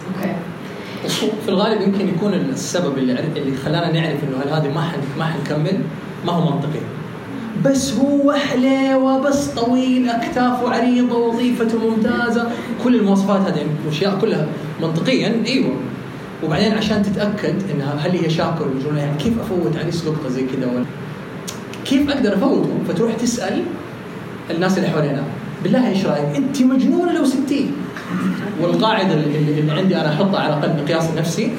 أوكي. 0.08 0.34
في 1.44 1.48
الغالب 1.48 1.80
يمكن 1.80 2.08
يكون 2.08 2.34
السبب 2.34 2.98
اللي 2.98 3.12
عرف 3.12 3.36
اللي 3.36 3.56
خلانا 3.56 3.92
نعرف 3.92 4.18
إنه 4.24 4.42
هل 4.42 4.48
هذه 4.48 4.74
ما 4.74 4.80
حن 4.80 4.98
ما 5.18 5.24
حنكمل 5.24 5.80
ما 6.26 6.32
هو 6.32 6.50
منطقي. 6.50 6.80
بس 7.64 7.94
هو 7.94 8.32
حليوه 8.32 9.18
بس 9.18 9.46
طويل 9.46 10.08
اكتافه 10.08 10.74
عريضه 10.74 11.18
وظيفته 11.18 11.90
ممتازة. 11.90 12.50
كل 12.84 12.96
المواصفات 12.96 13.40
هذه 13.40 13.66
الاشياء 13.84 14.18
كلها 14.20 14.46
منطقيا 14.82 15.42
إيوه. 15.46 15.74
وبعدين 16.44 16.72
عشان 16.72 17.02
تتأكد 17.02 17.54
انها 17.70 17.94
هل 17.94 18.10
هي 18.10 18.30
شاكر 18.30 18.66
ولا 18.90 18.98
يعني 18.98 19.18
كيف 19.18 19.40
أفوت 19.40 19.76
عليه 19.76 19.90
لقطه 19.90 20.28
زي 20.28 20.42
كذا 20.42 20.66
ولا 20.66 20.84
كيف 21.84 22.10
أقدر 22.10 22.34
افوته 22.34 22.70
فتروح 22.88 23.12
تسأل 23.12 23.62
الناس 24.50 24.78
اللي 24.78 24.88
حوالينا 24.88 25.22
بالله 25.62 25.88
إيش 25.88 26.06
رأيك؟ 26.06 26.36
أنت 26.36 26.62
مجنونة 26.62 27.12
لو 27.12 27.24
سبتيه 27.24 27.66
والقاعدة 28.60 29.14
اللي, 29.14 29.60
اللي 29.60 29.72
عندي 29.72 29.96
أنا 29.96 30.14
أحطها 30.14 30.40
على 30.40 30.56
الاقل 30.56 30.82
مقياس 30.82 31.10
نفسي. 31.18 31.52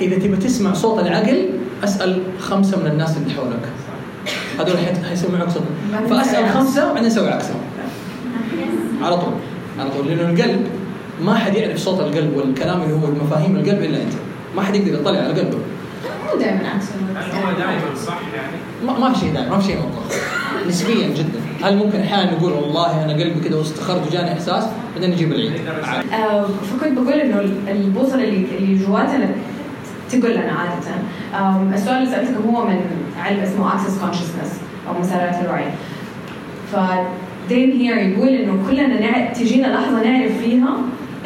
إذا 0.00 0.18
تبي 0.18 0.36
تسمع 0.36 0.72
صوت 0.72 1.06
العقل 1.06 1.48
أسأل 1.84 2.22
خمسة 2.40 2.78
من 2.80 2.86
الناس 2.86 3.16
اللي 3.16 3.34
حولك. 3.34 3.68
هذول 4.58 4.76
حيسمعوك 5.08 5.48
صوت. 5.48 5.62
فأسأل 6.10 6.48
خمسة 6.48 6.90
وبعدين 6.90 7.10
أسوي 7.10 7.28
عكسهم. 7.28 7.60
على 9.04 9.16
طول. 9.16 9.32
على 9.78 9.90
طول. 9.90 10.08
لأنه 10.08 10.30
القلب 10.30 10.66
ما 11.24 11.34
حد 11.34 11.54
يعرف 11.54 11.78
صوت 11.78 12.00
القلب 12.00 12.36
والكلام 12.36 12.82
اللي 12.82 12.94
هو 12.94 13.24
مفاهيم 13.24 13.56
القلب 13.56 13.82
إلا 13.82 14.02
أنت. 14.02 14.12
ما 14.56 14.62
حد 14.62 14.76
يقدر 14.76 15.00
يطلع 15.00 15.18
على 15.18 15.40
قلبه. 15.40 15.58
مو 16.26 16.40
دائما 16.40 16.68
عكس 16.68 16.84
هل 17.16 17.42
هو 17.42 17.52
دائما 17.58 17.94
صح 18.06 18.18
يعني؟ 18.34 18.56
ما, 18.86 18.98
ما 18.98 19.12
في 19.12 19.20
شيء 19.20 19.32
دائما 19.32 19.50
ما 19.50 19.58
في 19.58 19.66
شيء 19.66 19.76
مطلق 19.76 20.16
نسبيا 20.68 21.08
جدا. 21.08 21.40
هل 21.62 21.76
ممكن 21.76 22.00
أحيانا 22.00 22.32
نقول 22.32 22.52
والله 22.52 23.04
أنا 23.04 23.12
قلبي 23.12 23.48
كذا 23.48 23.56
واستخرت 23.56 24.06
وجاني 24.06 24.32
إحساس 24.32 24.64
بعدين 24.94 25.10
نجيب 25.10 25.32
العيد. 25.32 25.52
آه، 26.12 26.42
فكنت 26.42 26.98
بقول 26.98 27.12
إنه 27.12 27.40
البوصلة 27.68 28.24
اللي 28.24 28.46
اللي 28.58 28.84
جواتنا 28.84 29.28
تقول 30.10 30.30
لنا 30.30 30.52
عادة. 30.52 31.74
السؤال 31.74 31.96
اللي 31.96 32.10
سالتكم 32.10 32.54
هو 32.54 32.66
من 32.66 32.80
علم 33.18 33.40
اسمه 33.40 33.74
Access 33.74 33.98
Consciousness 33.98 34.60
أو 34.88 35.00
مسارات 35.00 35.44
الوعي. 35.44 35.64
فDain 36.72 37.72
Heer 37.72 37.96
يقول 37.96 38.28
إنه 38.28 38.66
كلنا 38.70 39.00
نعرف 39.00 39.38
تجينا 39.38 39.66
لحظة 39.66 40.02
نعرف 40.02 40.32
فيها 40.42 40.76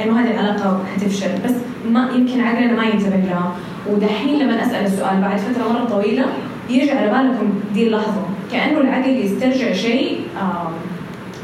انه 0.02 0.21
هذه 0.21 0.30
العلاقة 0.30 0.85
حتفشل 0.95 1.28
بس 1.45 1.54
ما 1.92 2.11
يمكن 2.14 2.40
عقلنا 2.40 2.73
ما 2.73 2.85
ينتبه 2.85 3.16
لها. 3.16 3.52
ودحين 3.90 4.38
لما 4.38 4.62
أسأل 4.62 4.87
السؤال 4.87 5.21
بعد 5.21 5.38
فترة 5.38 5.73
مرة 5.73 5.85
طويلة 5.85 6.25
يجي 6.71 6.90
على 6.90 7.11
بالكم 7.11 7.52
دي 7.75 7.87
اللحظة. 7.87 8.23
كأنه 8.52 8.80
العقل 8.80 9.11
يسترجع 9.11 9.73
شيء 9.73 10.21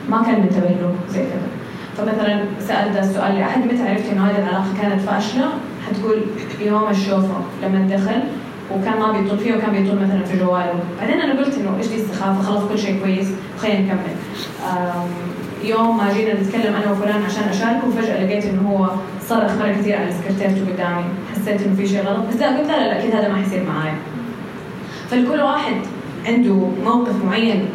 ما 0.09 0.23
كان 0.23 0.41
منتبه 0.41 0.69
له 0.69 0.95
زي 1.11 1.21
كذا. 1.21 1.49
فمثلا 1.97 2.45
ده 2.93 3.01
السؤال 3.01 3.35
لأحد 3.35 3.65
متى 3.65 3.89
عرفت 3.89 4.13
إنه 4.13 4.27
هذه 4.27 4.39
العلاقة 4.39 4.67
كانت 4.83 5.01
فاشلة؟ 5.01 5.49
حتقول 5.89 6.23
يوم 6.61 6.91
الشوفة 6.91 7.41
لما 7.63 7.97
دخل 7.97 8.21
وكان 8.75 8.99
ما 8.99 9.13
بيطول 9.13 9.39
فيه 9.39 9.55
وكان 9.55 9.71
بيطول 9.73 9.97
مثلا 10.03 10.25
في 10.25 10.39
جواله. 10.39 10.75
بعدين 11.01 11.21
أنا 11.21 11.41
قلت 11.41 11.55
إنه 11.55 11.77
إيش 11.79 11.87
دي 11.87 11.95
السخافة 11.95 12.43
خلاص 12.43 12.63
كل 12.65 12.79
شيء 12.79 13.01
كويس 13.01 13.29
خلينا 13.59 13.81
نكمل. 13.81 14.17
يوم 15.65 15.97
ما 15.97 16.13
جينا 16.13 16.41
نتكلم 16.41 16.75
أنا 16.75 16.93
وفلان 16.93 17.23
عشان 17.23 17.43
أشاركه. 17.43 17.91
فجأة 17.91 18.25
لقيت 18.25 18.45
إنه 18.45 18.69
هو 18.71 18.91
صرخ 19.29 19.53
مرة 19.53 19.73
كثير 19.73 19.97
على 19.97 20.13
سكرتيرته 20.13 20.73
قدامي. 20.73 21.05
حسيت 21.33 21.63
إنه 21.63 21.77
في 21.77 21.87
شيء 21.89 22.03
غلط. 22.03 22.29
بس 22.29 22.37
لا 22.37 22.59
قلت 22.59 22.69
لا 22.69 22.77
لا 22.77 22.99
أكيد 22.99 23.15
هذا 23.15 23.29
ما 23.29 23.37
حيصير 23.37 23.63
معايا 23.63 23.95
فالكل 25.11 25.41
واحد 25.41 25.75
عنده 26.27 26.69
موقف 26.85 27.25
معين. 27.25 27.69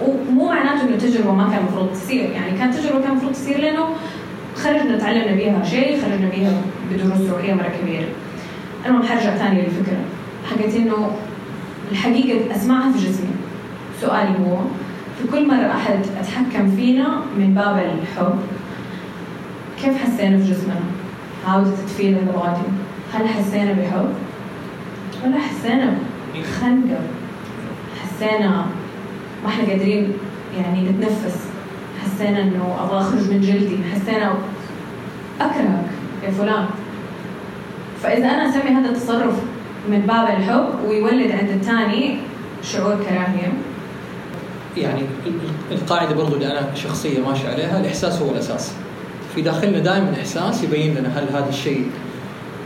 ومو 0.00 0.48
معناته 0.48 0.82
إنه 0.82 0.96
تجربة 0.96 1.32
ما 1.32 1.48
كان 1.50 1.58
المفروض 1.58 1.92
تصير. 1.92 2.30
يعني 2.30 2.58
كان 2.58 2.70
تجربة 2.70 3.00
كان 3.00 3.10
المفروض 3.10 3.32
تصير 3.32 3.58
لأنه 3.58 3.84
خرجنا 4.56 4.98
تعلمنا 4.98 5.32
بيها 5.32 5.64
شيء 5.64 6.00
خرجنا 6.02 6.28
بيها 6.28 6.52
بدروس 6.92 7.30
روحيه 7.30 7.54
مرة 7.54 7.72
كبيرة. 7.82 8.08
المهم 8.86 9.02
حرجع 9.02 9.36
ثاني 9.36 9.62
للفكرة. 9.62 9.98
حقت 10.50 10.74
إنه 10.76 11.10
الحقيقة 11.92 12.56
أسمعها 12.56 12.92
في 12.92 12.98
جسمي. 12.98 13.36
سؤالي 14.00 14.30
هو 14.30 14.56
في 15.18 15.28
كل 15.32 15.48
مرة 15.48 15.70
أحد 15.72 15.98
أتحكم 16.20 16.70
فينا 16.76 17.20
من 17.38 17.54
باب 17.54 17.76
الحب 17.78 18.38
كيف 19.82 20.02
حسينا 20.02 20.38
في 20.38 20.50
جسمنا؟ 20.50 20.80
How 21.46 21.60
did 21.64 21.78
it 21.84 21.90
feel 21.98 22.18
in 22.18 22.26
the 22.26 22.32
body؟ 22.32 22.68
هل 23.14 23.28
حسينا 23.28 23.72
بحب؟ 23.72 24.08
ولا 25.24 25.38
حسينا 25.38 25.94
بخنقة؟ 26.34 27.00
حسينا 28.02 28.66
ما 29.44 29.48
إحنا 29.48 29.64
قادرين 29.68 30.12
يعني 30.58 30.88
نتنفس 30.90 31.36
حسينا 32.04 32.42
إنه 32.42 32.76
أبغى 32.82 32.98
أخرج 33.00 33.30
من 33.30 33.40
جلدي 33.40 33.78
حسينا 33.94 34.34
أكرهك 35.40 35.86
يا 36.24 36.30
فلان 36.30 36.66
فإذا 38.02 38.24
أنا 38.30 38.48
أسمي 38.50 38.70
هذا 38.70 38.88
التصرف 38.88 39.34
من 39.90 40.00
باب 40.00 40.28
الحب 40.38 40.68
ويولد 40.88 41.30
عند 41.30 41.48
الثاني 41.50 42.18
شعور 42.62 42.94
كراهية 42.94 43.52
يعني 44.76 45.00
ال- 45.00 45.06
ال- 45.70 45.76
القاعدة 45.76 46.14
برضو 46.14 46.34
اللي 46.34 46.46
أنا 46.46 46.74
شخصية 46.74 47.18
ماشي 47.20 47.48
عليها 47.48 47.80
الإحساس 47.80 48.22
هو 48.22 48.30
الأساس. 48.30 48.72
في 49.34 49.42
داخلنا 49.42 49.78
دائما 49.78 50.12
إحساس 50.20 50.64
يبين 50.64 50.94
لنا 50.94 51.08
هل 51.18 51.28
هذا 51.32 51.48
الشيء 51.48 51.90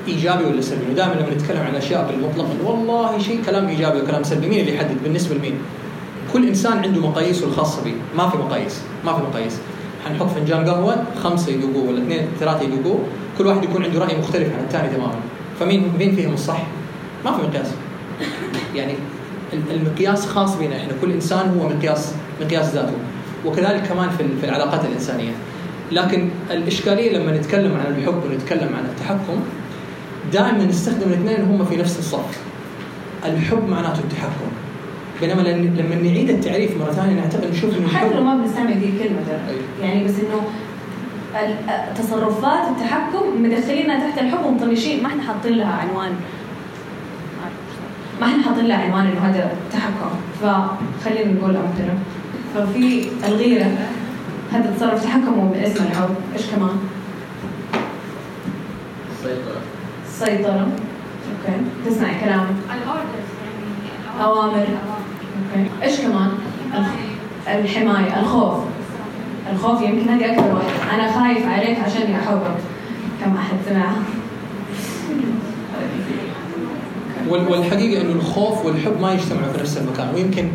إيجابي 0.09 0.45
ولا 0.45 0.61
سلبي. 0.61 0.91
ودائما 0.93 1.13
لما 1.15 1.35
نتكلم 1.35 1.61
عن 1.61 1.75
أشياء 1.75 2.11
بالمطلق 2.11 2.47
والله 2.71 3.19
شيء 3.19 3.41
كلام 3.47 3.69
إيجابي 3.69 4.01
وكلام 4.01 4.23
سلبي. 4.23 4.49
مين 4.49 4.61
اللي 4.61 4.75
يحدد 4.75 4.97
بالنسبة 5.05 5.35
لمين؟ 5.35 5.55
كل 6.33 6.49
إنسان 6.49 6.79
عنده 6.79 7.01
مقاييسه 7.01 7.47
الخاصة 7.47 7.85
به. 7.85 7.95
ما 8.17 8.29
في 8.29 8.37
مقاييس 8.37 8.81
ما 9.07 9.13
في 9.17 9.23
مقاييس. 9.23 9.59
حنحط 10.07 10.27
فنجان 10.27 10.65
قهوة 10.69 11.05
خمسة 11.25 11.53
يذوقوه 11.53 11.89
ولا 11.89 12.03
اثنين 12.03 12.27
ثلاثة 12.41 12.63
يذوقوه 12.63 12.99
كل 13.39 13.47
واحد 13.47 13.65
يكون 13.65 13.85
عنده 13.85 13.99
رأي 14.01 14.19
مختلف 14.19 14.49
عن 14.59 14.65
الثاني 14.65 14.89
تماما. 14.89 15.15
فمين 15.61 15.93
مين 15.99 16.17
فيهم 16.17 16.35
الصح؟ 16.35 16.63
ما 17.25 17.33
في 17.37 17.43
مقياس 17.43 17.67
يعني 18.75 18.95
المقياس 19.53 20.27
خاص 20.27 20.57
بنا. 20.57 20.77
إحنا 20.77 20.93
كل 21.01 21.13
إنسان 21.13 21.59
هو 21.61 21.69
مقياس 21.69 22.15
مقياس 22.41 22.75
ذاته. 22.75 22.93
وكذلك 23.47 23.83
كمان 23.89 24.11
في 24.11 24.23
ال- 24.23 24.39
في 24.41 24.47
العلاقات 24.47 24.85
الإنسانية. 24.85 25.31
لكن 25.93 26.29
الإشكالية 26.51 27.19
لما 27.19 27.37
نتكلم 27.39 27.73
عن 27.77 27.95
الحب 27.95 28.23
ونتكلم 28.31 28.69
عن 28.77 28.85
التحكم 28.85 29.41
دائما 30.33 30.65
نستخدم 30.65 31.09
الاثنين 31.09 31.45
هم 31.45 31.65
في 31.65 31.77
نفس 31.77 31.99
الصف. 31.99 32.41
الحب 33.27 33.69
معناته 33.69 33.99
التحكم. 33.99 34.51
بينما 35.21 35.43
لما 35.81 35.95
نعيد 35.95 36.31
التعريف 36.31 36.77
مرة 36.81 36.93
ثانية 36.93 37.15
نعتقد 37.21 37.51
نشوف 37.51 37.79
إنه 37.79 37.89
حتى 37.89 38.15
لو 38.15 38.23
ما 38.25 38.35
بنستعمل 38.35 38.81
دي 38.81 38.87
الكلمة 38.87 39.19
ترى. 39.27 39.39
أيوة. 39.49 39.63
يعني 39.91 40.05
بس 40.05 40.11
إنه 40.21 40.43
تصرفات 41.99 42.69
التحكم 42.69 43.43
مدخلينها 43.43 44.09
تحت 44.11 44.19
الحب 44.19 44.45
ومطنشين 44.47 45.03
ما 45.03 45.09
إحنا 45.09 45.23
حاطين 45.23 45.53
لها 45.53 45.73
عنوان. 45.73 46.13
ما 48.21 48.27
إحنا 48.27 48.43
حاطين 48.43 48.67
لها 48.67 48.77
عنوان 48.77 49.07
إنه 49.07 49.21
هذا 49.21 49.53
تحكم. 49.73 50.11
فخلينا 50.43 51.33
نقول 51.33 51.57
امثله 51.57 51.95
ففي 52.55 53.09
الغيره 53.29 53.67
هذا 54.53 54.75
تصرف 54.77 55.05
تحكم 55.05 55.49
باسم 55.49 55.85
الحب 55.85 56.15
إيش 56.37 56.47
كمان؟ 56.47 56.77
السيطره 59.13 59.61
السيطره 60.07 60.61
أوكي. 60.61 61.61
تسمعي 61.87 62.21
كلام. 62.21 62.47
الأوردرز 62.83 63.31
يعني 63.43 64.25
أوامر. 64.25 64.53
الأوامر. 64.53 64.67
أوكي. 65.57 65.71
إيش 65.83 66.01
كمان؟ 66.01 66.31
الحماية. 67.49 68.21
الخوف. 68.21 68.59
الخوف 69.53 69.83
يمكن 69.83 70.09
هذه 70.09 70.33
أكبر 70.33 70.55
واحدة 70.55 70.95
أنا 70.95 71.13
خايف 71.13 71.49
عليك 71.49 71.79
عشان 71.79 72.15
احبك 72.15 72.57
كم 73.25 73.37
أحد 73.37 73.57
سمعها 73.69 74.03
والحقيقة 77.31 78.01
إنه 78.03 78.13
الخوف 78.13 78.65
والحب 78.67 79.01
ما 79.03 79.13
يجتمعوا 79.13 79.53
في 79.53 79.61
نفس 79.61 79.77
المكان 79.79 80.15
ويمكن 80.15 80.49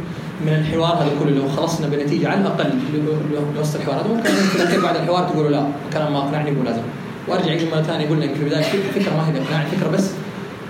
من 0.46 0.53
الحوار 0.53 0.94
هذا 0.94 1.10
كله 1.24 1.32
لو 1.32 1.50
خلصنا 1.50 1.88
بنتيجة 1.88 2.29
على 2.29 2.41
الأقل 2.41 2.70
لوسط 3.58 3.75
الحوار 3.75 3.96
هذا 4.01 4.08
ممكن 4.08 4.29
في 4.29 4.55
الاخير 4.55 4.82
بعد 4.82 4.96
الحوار 4.96 5.24
تقولوا 5.29 5.50
لا 5.51 5.67
الكلام 5.89 6.13
ما 6.13 6.20
أقنعني 6.20 6.51
مو 6.51 6.63
لازم. 6.63 6.82
وأرجع 7.27 7.53
أجي 7.53 7.70
مرة 7.70 7.82
ثانية 7.82 8.10
قلنا 8.10 8.27
في 8.34 8.39
البداية 8.39 8.60
الفكرة 8.74 9.13
ما 9.13 9.27
هي 9.27 9.32
باقناع 9.39 9.62
الفكرة 9.62 9.89
بس 9.89 10.12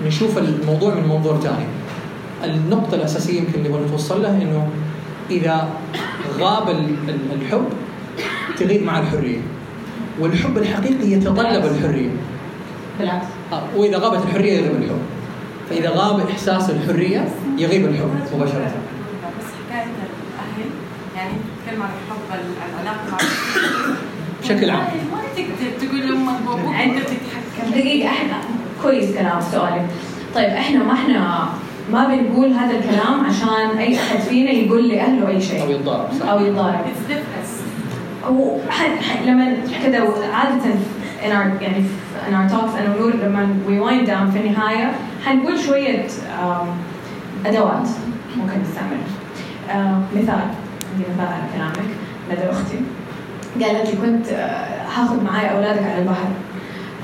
نشوف 0.07 0.37
الموضوع 0.37 0.93
من 0.93 1.07
منظور 1.07 1.39
ثاني. 1.41 1.65
النقطة 2.43 2.95
الأساسية 2.95 3.37
يمكن 3.39 3.65
اللي 3.65 3.85
نتوصل 3.87 4.21
لها 4.21 4.31
إنه 4.41 4.67
إذا 5.31 5.69
غاب 6.39 6.69
ال- 6.69 6.95
ال- 7.09 7.41
الحب 7.41 7.65
تغيب 8.57 8.83
مع 8.83 8.99
الحرية 8.99 9.37
والحب 10.19 10.57
الحقيقي 10.57 11.07
يتطلب 11.11 11.65
الحرية. 11.65 12.09
بالعكس. 12.99 13.25
آه، 13.53 13.63
وإذا 13.75 13.97
غابت 13.97 14.23
الحرية 14.25 14.53
يغيب 14.53 14.71
الحب. 14.83 14.99
فإذا 15.69 15.89
غاب 15.89 16.29
إحساس 16.29 16.69
الحرية 16.69 17.27
يغيب 17.57 17.85
الحب 17.85 18.09
مباشرة. 18.35 18.71
بس 19.39 19.45
حكاية 19.69 19.83
الأهل 19.83 20.69
يعني 21.15 21.31
تتكلم 21.65 21.81
عن 21.83 21.89
الحب 21.89 22.45
العلاقة 22.75 23.11
مع 23.11 23.17
بشكل 24.43 24.69
عام. 24.69 24.79
ما 25.11 25.19
تقدر 25.35 25.87
تقول 25.87 25.99
لامك 25.99 26.49
وابوك 26.49 26.75
أنت 26.75 26.97
بتتحكم. 26.97 27.71
دقيقة 27.71 28.09
إحنا 28.09 28.37
كويس 28.83 29.17
كلام 29.17 29.41
سؤالك. 29.51 29.85
طيب 30.35 30.49
إحنا 30.49 30.83
ما 30.83 30.93
إحنا 30.93 31.49
ما 31.91 32.07
بنقول 32.07 32.53
هذا 32.53 32.77
الكلام 32.77 33.25
عشان 33.25 33.77
أي 33.77 33.95
أحد 33.95 34.19
فينا 34.19 34.51
يقول 34.51 34.89
لأهله 34.89 35.27
أي 35.27 35.35
أو 35.35 35.39
شيء 35.39 35.69
يتضارب 35.69 36.07
صح. 36.19 36.27
أو 36.27 36.45
يتضارب. 36.45 36.79
It's 36.79 37.11
different. 37.11 38.25
هو 38.27 38.57
لما 39.25 39.57
كذا 39.83 40.07
عادة 40.33 40.73
in 41.21 41.27
our 41.27 41.61
يعني 41.61 41.83
في 41.83 42.29
in 42.29 42.33
our 42.33 42.51
talks 42.53 42.81
أنا 42.81 42.95
ونور 42.95 43.13
لما 43.15 43.47
we 43.67 43.89
wind 43.89 44.07
down 44.07 44.33
في 44.33 44.47
النهاية 44.47 44.91
حنقول 45.25 45.59
شوية 45.59 46.07
أدوات 47.45 47.87
ممكن 48.37 48.53
نستعملها. 48.61 50.01
مثال 50.15 50.41
عندي 50.91 51.05
مثال 51.13 51.27
على 51.27 51.43
كلامك. 51.55 51.89
ندى 52.31 52.51
أختي 52.51 52.77
قالت 53.61 53.89
لي 53.89 53.97
كنت 54.01 54.27
آه، 54.29 54.83
هاخذ 54.95 55.23
معي 55.23 55.55
أولادك 55.55 55.83
على 55.83 56.01
البحر. 56.01 56.27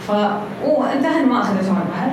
ف 0.08 0.12
وانتهى 0.66 1.26
ما 1.26 1.42
أخذتهم 1.42 1.76
على 1.76 1.86
البحر. 1.86 2.12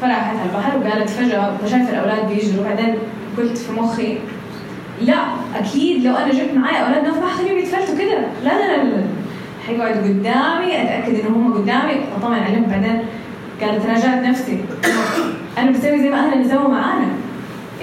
فراحت 0.00 0.36
على 0.36 0.48
البحر 0.50 0.78
وقالت 0.78 1.10
فجأة 1.10 1.52
شايفه 1.70 1.90
الأولاد 1.90 2.28
بيجروا. 2.28 2.64
بعدين 2.64 2.94
قلت 3.38 3.58
في 3.58 3.72
مخي 3.72 4.18
لا 5.00 5.16
أكيد 5.56 6.04
لو 6.04 6.14
أنا 6.16 6.32
جبت 6.32 6.54
معي 6.54 6.84
أولاد 6.86 7.04
نوف 7.04 7.18
ما 7.18 7.26
حخليهم 7.26 7.58
يتفلتوا 7.58 7.98
كذا 7.98 8.18
لا 8.44 8.48
لا 8.58 8.76
لا 8.76 8.84
لا. 8.84 9.04
حيقعدوا 9.66 10.02
قدامي 10.02 10.82
أتأكد 10.82 11.14
ان 11.20 11.34
هم 11.34 11.54
قدامي. 11.54 11.92
اطمن 12.16 12.38
عليهم 12.38 12.64
بعدين 12.70 13.02
قالت 13.60 13.86
راجعت 13.86 14.26
نفسي. 14.26 14.58
أنا 15.58 15.70
بسوي 15.70 15.98
زي 16.02 16.10
ما 16.10 16.16
اهلنا 16.16 16.48
سووا 16.48 16.68
معانا. 16.68 17.08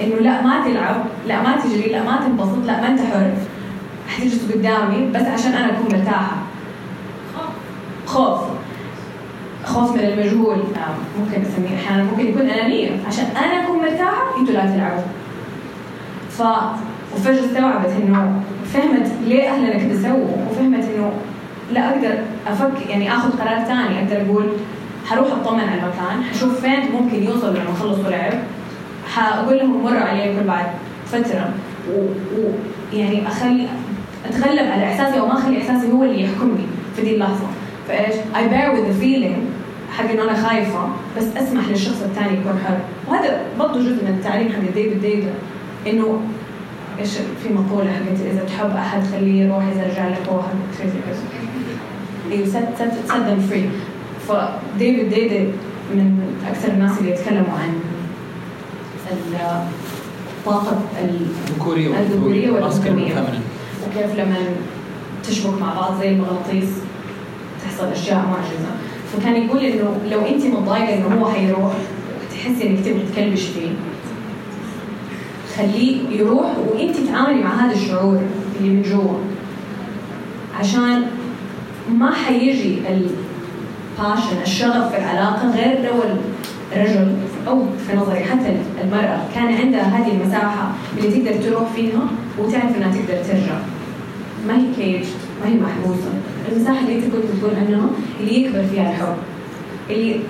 إنه 0.00 0.14
لا 0.16 0.42
ما 0.42 0.64
تلعب 0.64 1.04
لا 1.26 1.42
ما 1.42 1.56
تجري 1.56 1.92
لا 1.92 2.02
ما 2.02 2.20
تنبسط 2.26 2.66
لا 2.66 2.80
ما 2.80 2.88
أنت 2.88 3.00
حر. 3.00 3.30
حتجلس 4.08 4.52
قدامي 4.52 5.10
بس 5.14 5.22
عشان 5.22 5.52
أنا 5.52 5.66
أكون 5.72 5.98
مرتاحة. 5.98 6.36
خوف. 8.06 8.40
خوف. 9.64 9.92
من 9.96 10.00
المجهول. 10.00 10.56
آه، 10.58 11.20
ممكن 11.20 11.42
أسميه 11.42 11.76
أحيانا 11.86 12.02
ممكن 12.04 12.26
يكون 12.26 12.42
أنانية. 12.42 12.90
عشان 13.06 13.24
أنا 13.24 13.64
أكون 13.64 13.78
مرتاحة 13.78 14.40
أنتوا 14.40 14.54
لا 14.54 14.66
تلعبوا. 14.66 15.02
ف 16.30 16.42
وفجأة 17.14 17.44
استوعبت 17.44 17.90
إنه 18.02 18.42
فهمت 18.72 19.10
ليه 19.26 19.48
أهلنا 19.50 19.78
كده 19.78 20.02
سووا 20.02 20.36
وفهمت 20.50 20.84
إنه 20.84 21.10
لا 21.72 21.88
أقدر 21.90 22.14
أفكر 22.46 22.90
يعني 22.90 23.12
آخذ 23.14 23.30
قرار 23.38 23.64
ثاني 23.64 23.98
أقدر 23.98 24.30
أقول 24.30 24.46
حروح 25.04 25.32
أطمن 25.32 25.60
على 25.60 25.80
المكان 25.80 26.22
حشوف 26.32 26.60
فين 26.60 26.92
ممكن 26.92 27.22
يوصلوا 27.22 27.50
لما 27.50 27.70
يخلصوا 27.70 28.10
لعب. 28.10 28.32
حاقول 29.14 29.58
لهم 29.58 29.84
مروا 29.84 30.00
علي 30.00 30.36
كل 30.36 30.46
بعد 30.46 30.66
فترة. 31.06 31.50
ويعني 32.92 33.28
اخلي 33.28 33.68
أتغلب 34.28 34.70
على 34.70 34.84
إحساسي 34.84 35.20
أو 35.20 35.26
ما 35.26 35.38
أخلي 35.38 35.58
إحساسي 35.58 35.92
هو 35.92 36.02
اللي 36.04 36.22
يحكمني 36.22 36.66
في 36.96 37.02
دي 37.02 37.14
اللحظة. 37.14 37.46
فإيش؟ 37.88 38.14
I 38.14 38.48
bear 38.48 38.72
with 38.74 38.86
the 38.88 39.04
feeling 39.04 39.40
حق 39.96 40.10
إنه 40.10 40.22
أنا 40.22 40.48
خايفة 40.48 40.88
بس 41.16 41.24
أسمح 41.36 41.68
للشخص 41.68 42.02
الثاني 42.02 42.38
يكون 42.40 42.60
حر. 42.66 42.78
وهذا 43.08 43.40
برضه 43.58 43.80
جزء 43.80 44.04
من 44.04 44.16
التعليم 44.18 44.52
حق 44.52 44.74
ديفيد 44.74 45.00
ديدا 45.00 45.32
إنه 45.86 46.20
إيش 47.00 47.10
في 47.42 47.54
مقولة 47.54 47.90
حقت؟ 47.90 48.20
إذا 48.32 48.44
تحب 48.44 48.76
أحد 48.76 49.02
خليه 49.12 49.44
يروح 49.44 49.64
إذا 49.64 49.86
رجع 49.92 50.08
لك 50.08 50.28
هو 50.28 50.42
حق 50.42 50.84
أيوه 52.30 52.46
set 52.46 52.78
set 52.78 53.10
set 53.10 53.93
فديفيد 54.28 55.08
ديدا 55.14 55.40
من 55.94 56.20
أكثر 56.48 56.68
الناس 56.72 56.98
اللي 56.98 57.10
يتكلموا 57.10 57.58
عن 57.58 57.80
الطاقة 60.38 60.78
ال- 61.04 61.26
الذكوريه. 61.98 62.50
والفيمينين. 62.50 63.12
وكيف 63.86 64.18
لما 64.18 64.36
تشبك 65.24 65.60
مع 65.60 65.74
بعض 65.74 66.00
زي 66.00 66.08
المغناطيس 66.08 66.68
تحصل 67.64 67.84
أشياء 67.86 68.16
معجزه 68.18 68.72
فكان 69.12 69.42
يقول 69.42 69.58
إنه 69.60 69.96
لو 70.10 70.20
أنت 70.20 70.44
متضايقة 70.44 70.94
إنه 70.94 71.20
هو 71.20 71.28
حيروح 71.32 71.72
تحسي 72.30 72.68
إنك 72.68 72.78
تبغي 72.84 73.02
تكلبش 73.14 73.42
فيه 73.42 73.68
خليه 75.56 76.08
يروح 76.20 76.50
وأنت 76.68 76.96
تعاملي 76.96 77.44
مع 77.44 77.54
هذا 77.66 77.72
الشعور 77.74 78.20
اللي 78.60 78.70
من 78.70 78.82
جوا 78.82 79.18
عشان 80.60 81.02
ما 81.98 82.10
حيجي 82.14 82.78
ال 83.98 84.04
passion 84.04 84.42
الشغف 84.42 84.92
في 84.92 84.98
العلاقة 84.98 85.50
غير 85.50 85.78
لو 85.82 86.02
الرجل 86.72 87.16
أو 87.48 87.62
في 87.86 87.96
نظري 87.96 88.20
حتى 88.20 88.56
المرأة 88.84 89.18
كان 89.34 89.54
عندها 89.54 89.82
هذه 89.82 90.12
المساحة 90.12 90.72
اللي 90.98 91.10
تقدر 91.10 91.50
تروح 91.50 91.72
فيها 91.72 92.00
وتعرف 92.38 92.76
إنها 92.76 92.92
تقدر 92.92 93.22
ترجع. 93.22 93.58
ما 94.48 94.56
هي 94.56 94.64
cage؟ 94.76 95.06
ما 95.44 95.50
هي 95.50 95.54
محبوسة؟ 95.54 96.10
المساحة 96.52 96.80
اللي 96.80 96.94
أنت 96.94 97.04
كنت 97.04 97.24
بتقول 97.36 97.50
عنها 97.56 97.88
اللي 98.20 98.44
يكبر 98.44 98.62
فيها 98.62 98.90
الحب. 98.90 99.16
اللي 99.90 100.20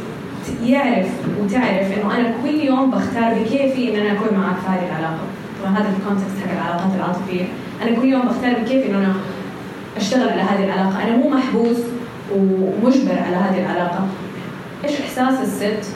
يعرف 0.64 1.08
وتعرف 1.40 1.98
إنه 1.98 2.16
أنا 2.16 2.34
كل 2.42 2.54
يوم 2.54 2.90
بختار 2.90 3.34
بكيفي 3.34 3.94
إن 3.94 4.00
أنا 4.00 4.12
أكون 4.12 4.38
معك 4.38 4.56
في 4.56 4.68
هذه 4.68 4.88
العلاقة. 4.90 5.24
طبعا 5.62 5.72
هذا 5.72 5.88
الكونتكست 5.98 6.46
حق 6.46 6.52
العلاقات 6.52 6.90
العاطفية. 6.96 7.44
أنا 7.82 7.96
كل 7.96 8.08
يوم 8.08 8.22
بختار 8.22 8.54
بكيفي 8.62 8.90
إنه 8.90 8.98
أنا 8.98 9.14
أشتغل 9.96 10.28
على 10.28 10.42
هذه 10.42 10.64
العلاقة. 10.64 11.02
أنا 11.02 11.16
مو 11.16 11.28
محبوس. 11.28 11.78
ومجبر 12.32 13.18
على 13.18 13.36
هذه 13.36 13.60
العلاقة. 13.60 14.06
إيش 14.84 15.00
إحساس 15.00 15.40
الست؟ 15.40 15.90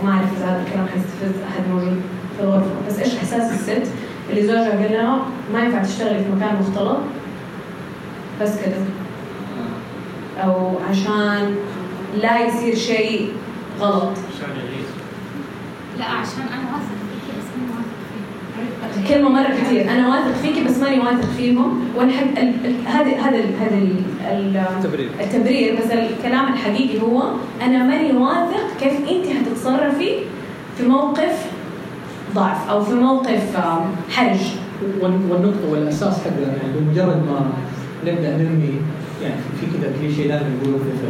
وما 0.00 0.12
أعرف 0.12 0.36
إذا 0.36 0.46
هذا 0.46 0.64
الكلام 0.66 0.86
حيستفز 0.86 1.42
أحد 1.48 1.68
موجود 1.70 2.00
في 2.36 2.42
الغرفة. 2.42 2.70
بس 2.88 2.98
إيش 2.98 3.16
إحساس 3.16 3.52
الست؟ 3.52 3.92
اللي 4.30 4.46
زوجها 4.46 4.70
قال 4.70 4.92
لها 4.92 5.18
ما 5.52 5.60
ينفع 5.60 5.82
تشتغلي 5.82 6.24
في 6.24 6.30
مكان 6.30 6.56
مختلط 6.60 6.98
بس 8.40 8.50
كده. 8.64 8.76
أو 10.44 10.72
عشان 10.90 11.56
لا 12.22 12.46
يصير 12.46 12.74
شيء 12.74 13.32
غلط. 13.80 14.12
عشان 14.34 14.50
لا 15.98 16.04
عشان 16.04 16.42
أنا 16.42 16.72
واثق 16.72 16.98
فيك 17.10 17.36
بس 17.38 17.48
مو 17.58 17.66
واثق 17.76 17.90
فيك 18.94 19.08
كلمة 19.14 19.28
مرة 19.28 19.48
كثير 19.64 19.90
أنا 19.90 20.08
واثق 20.08 20.32
فيكي 20.42 20.64
بس 20.64 20.78
ماني 20.78 20.98
واثق 20.98 21.28
فيهم. 21.36 21.80
وأنا 21.96 22.12
حق 22.12 22.38
هذا 22.86 23.10
هذا 23.10 23.36
هذا 23.60 23.78
ال- 23.78 24.02
ال- 24.30 24.82
تبرير 24.82 25.08
التبرير. 25.20 25.76
بس 25.76 25.90
الكلام 25.90 26.52
الحقيقي 26.52 27.00
هو 27.02 27.22
أنا 27.62 27.82
ماني 27.84 28.12
واثق 28.12 28.66
كيف 28.80 28.92
أنت 28.92 29.26
حتتصرفي 29.36 30.10
في 30.78 30.82
موقف 30.88 31.46
ضعف 32.34 32.70
أو 32.70 32.82
في 32.84 32.94
موقف 32.94 33.56
حرج. 34.10 34.38
وال- 35.00 35.30
والنقطة 35.30 35.70
والأساس 35.70 36.18
حقنا 36.24 36.46
يعني 36.46 36.72
بمجرد 36.80 37.16
ما 37.16 37.50
نبدأ 38.06 38.36
نرمي 38.36 38.74
يعني 39.22 39.34
في 39.60 39.66
كذا 39.66 39.92
كليشيه 40.00 40.28
دائما 40.28 40.46
يقولوا 40.62 40.78
في 40.78 40.84
في 40.84 41.06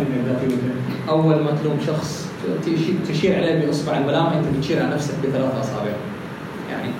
التنمية 0.00 0.20
الذاتية. 0.20 0.46
وكذا. 0.46 1.08
أول 1.08 1.34
ما 1.44 1.50
تلوم 1.62 1.76
شخص 1.86 2.26
تشير, 2.62 2.94
تشير 3.08 3.36
عليه 3.36 3.66
بإصبع 3.66 3.98
الملامة 3.98 4.38
أنت 4.38 4.46
بتشير 4.58 4.82
على 4.82 4.94
نفسك 4.94 5.14
بثلاث 5.24 5.54
أصابع. 5.60 5.90
يعني. 6.78 6.92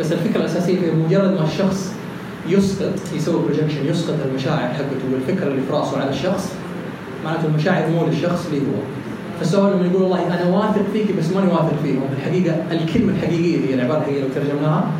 بس 0.00 0.12
الفكرة 0.12 0.40
الأساسية 0.40 0.80
هي 0.80 0.90
بمجرد 0.90 1.32
ما 1.32 1.44
الشخص 1.44 1.92
يسقط 2.48 2.92
يسوي 3.16 3.42
projection 3.42 3.86
يسقط 3.86 4.14
المشاعر 4.30 4.68
حقته 4.68 5.04
والفكرة 5.12 5.46
اللي 5.46 5.62
في 5.62 5.72
رأسه 5.72 6.00
على 6.00 6.10
الشخص 6.10 6.52
معناته 7.24 7.46
المشاعر 7.46 7.90
مو 7.90 8.06
للشخص 8.06 8.46
اللي 8.46 8.60
هو. 8.60 8.80
فالسؤال 9.40 9.76
لما 9.76 9.86
يقول 9.86 10.02
والله 10.02 10.26
أنا 10.26 10.56
واثق 10.56 10.82
فيك 10.92 11.16
بس 11.18 11.30
ماني 11.30 11.52
واثق 11.52 11.74
فيهم 11.82 12.02
الحقيقة 12.18 12.56
الكلمة 12.70 13.12
الحقيقية 13.12 13.68
هي 13.68 13.74
العباره 13.74 13.98
الحقيقيه 13.98 14.20
لو 14.22 14.28
ترجمناها 14.34 14.90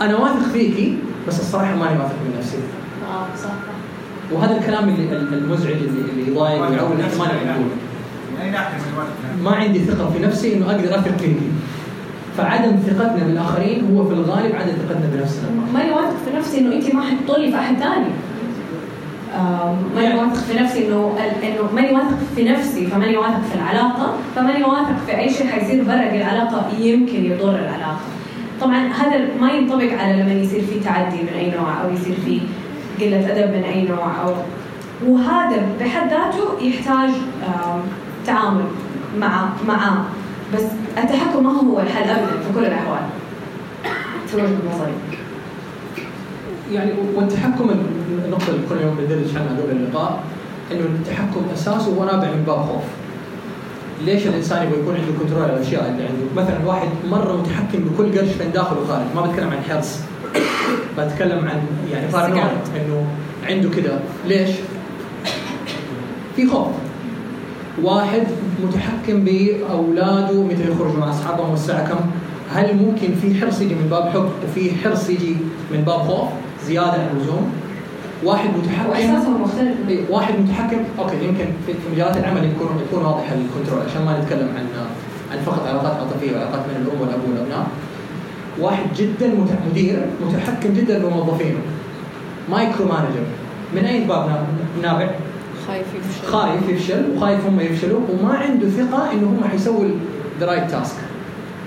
أنا 0.00 0.16
واثق 0.16 0.52
فيكي 0.52 0.96
بس 1.28 1.40
الصراحة 1.40 1.76
ماني 1.76 1.98
واثق 1.98 2.14
من 2.24 2.38
نفسي. 2.38 2.56
آه 2.56 3.36
صح. 3.42 3.50
وهذا 4.32 4.56
الكلام 4.58 4.88
اللي 4.88 5.16
المزعج 5.16 5.72
اللي, 5.72 6.10
اللي 6.10 6.30
يضايق 6.32 6.60
ويعول 6.70 6.96
من 6.96 7.00
الوقت؟ 7.00 7.10
ما 9.44 9.50
عندي 9.50 9.84
ثقة 9.84 10.10
في 10.10 10.18
نفسي 10.18 10.54
إنه 10.54 10.66
أقدر 10.70 10.94
أثق 10.94 11.16
فيكي. 11.16 11.50
فعدم 12.38 12.76
ثقتنا 12.86 13.24
بالآخرين 13.26 13.96
هو 13.96 14.04
في 14.08 14.14
الغالب 14.14 14.54
عدم 14.54 14.72
ثقتنا 14.72 15.06
بنفسنا. 15.14 15.48
ماني 15.74 15.90
واثق 15.90 16.16
في 16.24 16.36
نفسي 16.36 16.58
إنه 16.58 16.74
أنت 16.74 16.94
ما 16.94 17.02
حتطولي 17.02 17.50
في 17.50 17.58
أحد 17.58 17.76
ثاني 17.76 18.10
ماني 19.96 20.14
واثق 20.20 20.42
في 20.42 20.58
نفسي 20.62 20.88
إنه 20.88 21.16
إنه 21.42 21.74
ماني 21.74 21.92
واثق 21.92 22.18
في 22.36 22.44
نفسي 22.44 22.86
فماني 22.86 23.16
واثق 23.16 23.42
في 23.50 23.54
العلاقة 23.54 24.14
فماني 24.36 24.64
واثق 24.64 24.96
في 25.06 25.18
أي 25.18 25.30
شيء 25.30 25.46
حيصير 25.46 25.84
برا 25.84 25.94
العلاقه 25.94 26.66
يمكن 26.78 27.24
يضر 27.24 27.54
العلاقة. 27.54 28.00
طبعا 28.60 28.86
هذا 28.86 29.28
ما 29.40 29.52
ينطبق 29.52 29.92
على 30.00 30.22
لما 30.22 30.32
يصير 30.32 30.62
في 30.62 30.80
تعدي 30.80 31.22
من 31.22 31.32
أي 31.38 31.50
نوع 31.50 31.82
أو 31.84 31.92
يصير 31.92 32.14
في 32.24 32.40
قلة 33.00 33.32
أدب 33.32 33.56
من 33.56 33.62
أي 33.62 33.84
نوع 33.84 34.22
أو 34.24 34.34
وهذا 35.06 35.62
بحد 35.80 36.10
ذاته 36.10 36.66
يحتاج 36.66 37.10
تعامل 38.26 38.64
مع 39.20 39.48
معاه. 39.68 39.98
بس 40.54 40.62
التحكم 40.98 41.44
ما 41.44 41.50
هو 41.50 41.80
الحل 41.80 42.10
ابدا 42.10 42.26
في 42.26 42.54
كل 42.54 42.64
الأحوال. 42.64 43.00
في 44.26 44.36
وجهه 44.36 44.74
نظري. 44.74 44.92
يعني 46.72 46.92
والتحكم 47.14 47.70
النقطة 48.24 48.48
اللي 48.48 48.60
كل 48.68 48.80
يوم 48.80 48.96
بندرس 48.96 49.36
عنها 49.36 49.62
قبل 49.62 49.70
اللقاء 49.70 50.22
إنه 50.72 50.80
التحكم 50.80 51.42
أساسه 51.54 51.94
هو 51.94 52.04
نابع 52.04 52.30
من 52.30 52.44
باب 52.46 52.56
خوف. 52.56 52.82
ليش 54.04 54.26
الإنسان 54.26 54.66
يبغى 54.66 54.80
يكون 54.80 54.94
عنده 54.94 55.12
كنترول 55.20 55.42
على 55.42 55.52
الأشياء 55.52 55.88
اللي 55.90 56.02
عنده؟ 56.02 56.42
مثلا 56.42 56.66
واحد 56.66 56.88
مرة 57.10 57.36
متحكم 57.36 57.78
بكل 57.78 58.18
قرش 58.18 58.28
بين 58.38 58.52
داخل 58.52 58.76
وخارج، 58.78 59.06
ما 59.14 59.20
بتكلم 59.20 59.50
عن 59.50 59.62
حرص. 59.70 59.98
بتكلم 60.98 61.48
عن 61.48 61.60
يعني 61.92 62.12
بارانويا 62.12 62.50
إنه 62.76 63.06
عنده 63.48 63.70
كده 63.70 63.98
ليش؟ 64.26 64.50
في 66.36 66.46
خوف 66.46 66.68
واحد 67.82 68.22
متحكم 68.64 69.24
بأولاده 69.24 70.42
متى 70.42 70.62
يخرجوا 70.70 71.00
مع 71.00 71.10
اصحابهم 71.10 71.50
والساعة 71.50 71.88
كم؟ 71.88 71.98
هل 72.54 72.76
ممكن 72.76 73.08
في 73.22 73.40
حرص 73.40 73.60
يجي 73.60 73.74
من 73.74 73.88
باب 73.90 74.08
حب 74.08 74.28
وفي 74.44 74.70
حرص 74.84 75.10
يجي 75.10 75.36
من 75.72 75.82
باب 75.86 75.98
خوف 76.00 76.28
زيادة 76.66 76.92
عن 76.92 77.08
اللزوم؟ 77.16 77.52
واحد 78.24 78.48
متحكم 78.58 79.42
مختلف 79.42 79.74
إيه، 79.88 80.00
واحد 80.10 80.34
متحكم 80.40 80.76
okay 80.98 81.16
يمكن 81.24 81.44
في 81.66 81.72
مجالات 81.94 82.16
العمل 82.16 82.44
يكون 82.44 82.68
يكون 82.88 83.04
واضح 83.04 83.24
ال 83.32 83.38
control 83.38 83.82
عشان 83.90 84.04
ما 84.04 84.20
نتكلم 84.20 84.48
عن 84.56 84.66
عن 85.32 85.38
فقط 85.46 85.66
علاقات 85.66 85.92
عاطفية 85.92 86.32
وعلاقات 86.32 86.60
بين 86.68 86.82
الأم 86.82 87.00
والأب 87.00 87.20
والأبناء. 87.30 87.66
واحد 88.60 88.84
جدا 88.96 89.34
مدير 89.70 89.98
متحكم 90.26 90.72
جدا 90.74 90.98
بموظفينه. 90.98 91.58
micromanager 92.50 93.24
من 93.76 93.84
أي 93.84 94.04
باب 94.04 94.28
نا- 94.28 94.46
نابع؟ 94.88 95.10
خايف 95.68 95.86
يفشل 95.94 96.26
خايف 96.26 96.68
يفشل 96.68 97.04
وخايف 97.16 97.46
هم 97.46 97.60
يفشلوا 97.60 98.00
وما 98.12 98.34
عنده 98.34 98.68
ثقة 98.68 99.12
إنه 99.12 99.26
هم 99.26 99.48
حيسووا 99.50 99.84
the 100.40 100.46
right 100.46 100.70
task. 100.70 100.96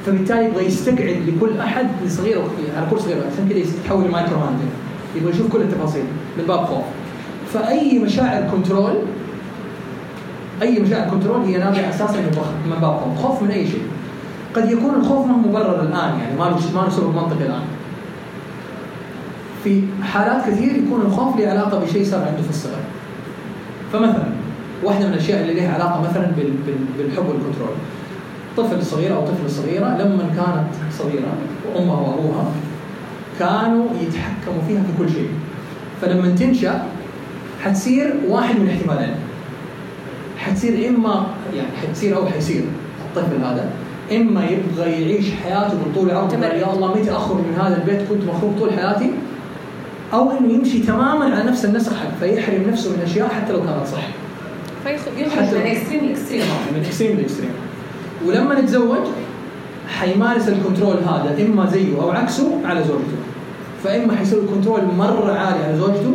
فبالتالي 0.05 0.45
يبغى 0.45 0.65
يستقعد 0.65 1.17
لكل 1.27 1.57
أحد 1.59 1.87
صغير 2.07 2.41
على 2.77 2.85
كل 2.91 2.99
صغير 2.99 3.17
عشان 3.17 3.49
كذا 3.49 3.57
يتحول 3.57 4.05
ل 4.05 4.37
micromanager. 4.39 4.71
يبغى 5.15 5.29
يشوف 5.29 5.51
كل 5.51 5.61
التفاصيل 5.61 6.03
من 6.37 6.45
باب 6.45 6.65
خوف. 6.65 6.83
فأي 7.53 7.99
مشاعر 7.99 8.49
control 8.51 8.93
أي 10.61 10.79
مشاعر 10.79 11.09
control 11.09 11.41
هي 11.41 11.57
نابعة 11.57 11.89
أساسا 11.89 12.21
من 12.65 12.77
باب 12.81 12.97
خوف، 12.97 13.25
خوف 13.25 13.43
من 13.43 13.51
أي 13.51 13.67
شيء. 13.67 13.83
قد 14.55 14.71
يكون 14.71 14.95
الخوف 14.95 15.27
ما 15.27 15.33
هو 15.33 15.37
مبرر 15.37 15.81
الآن 15.81 16.19
يعني 16.19 16.37
ما 16.39 16.43
له 16.43 16.59
ما 16.75 16.81
له 16.81 16.89
سبب 16.89 17.15
منطقي 17.15 17.45
الآن. 17.45 17.63
في 19.63 19.81
حالات 20.03 20.49
كثير 20.49 20.75
يكون 20.75 21.01
الخوف 21.01 21.39
له 21.39 21.47
علاقة 21.47 21.79
بشيء 21.79 22.05
صار 22.05 22.19
عنده 22.19 22.41
في 22.41 22.49
الصغر. 22.49 22.79
فمثلا 23.93 24.23
واحدة 24.83 25.07
من 25.07 25.13
الأشياء 25.13 25.41
اللي 25.41 25.53
لها 25.53 25.73
علاقة 25.73 26.01
مثلا 26.01 26.25
بال- 26.37 26.53
بال- 26.67 26.85
بالحب 26.97 27.25
والكنترول. 27.29 27.75
طفل 28.57 28.85
صغير 28.85 29.15
أو 29.15 29.21
طفلة 29.21 29.47
صغيرة 29.47 29.85
لما 29.85 30.23
كانت 30.35 30.91
صغيرة 30.97 31.33
وأمها 31.75 31.95
وأبوها 31.99 32.45
كانوا 33.39 33.85
يتحكموا 34.01 34.61
فيها 34.67 34.81
في 34.83 34.97
كل 35.03 35.09
شيء. 35.13 35.29
فلما 36.01 36.35
تنشأ 36.35 36.83
حتصير 37.63 38.13
واحد 38.29 38.55
من 38.59 38.69
احتمالين. 38.69 39.15
حتصير 40.37 40.89
إما 40.89 41.25
يعني 41.55 41.67
حتصير 41.81 42.17
أو 42.17 42.25
حيصير 42.25 42.63
الطفل 43.05 43.35
هذا 43.43 43.69
إما 44.11 44.45
يبغى 44.45 44.91
يعيش 44.91 45.25
حياته 45.43 45.73
بالطول 45.77 46.11
عرض 46.11 46.31
تمرد. 46.31 46.53
يا 46.53 46.73
الله 46.73 46.97
متى 46.97 47.11
أخرج 47.11 47.37
من 47.37 47.57
هذا 47.61 47.77
البيت 47.81 48.09
كنت 48.09 48.23
مخنوق 48.23 48.53
طول 48.59 48.73
حياتي 48.73 49.11
أو 50.13 50.31
إنه 50.31 50.53
يمشي 50.53 50.79
تماما 50.79 51.25
على 51.35 51.43
نفس 51.43 51.65
النسق 51.65 51.93
حق 51.93 52.11
فيحرم 52.19 52.63
نفسه 52.69 52.89
من 52.89 53.01
أشياء 53.03 53.27
حتى 53.29 53.53
لو 53.53 53.59
كانت 53.59 53.87
صح. 53.91 54.07
يخرج 55.17 55.45
حتى- 55.49 55.53
من 55.53 55.61
extreme 55.71 56.05
ل 56.05 56.10
extreme 56.10 56.41
من 56.75 56.83
extreme 56.85 57.17
ل 57.17 57.21
extreme 57.21 57.49
ولما 58.25 58.61
نتزوج 58.61 58.97
حيمارس 59.99 60.47
ال 60.49 60.55
control 60.55 60.95
هذا 60.97 61.35
إما 61.45 61.65
زيه 61.65 62.01
أو 62.01 62.11
عكسه 62.11 62.57
على 62.65 62.79
زوجته. 62.83 63.17
فإما 63.83 64.15
حيسوي 64.15 64.41
control 64.47 64.81
مرة 64.97 65.31
عالي 65.31 65.63
على 65.63 65.77
زوجته 65.77 66.13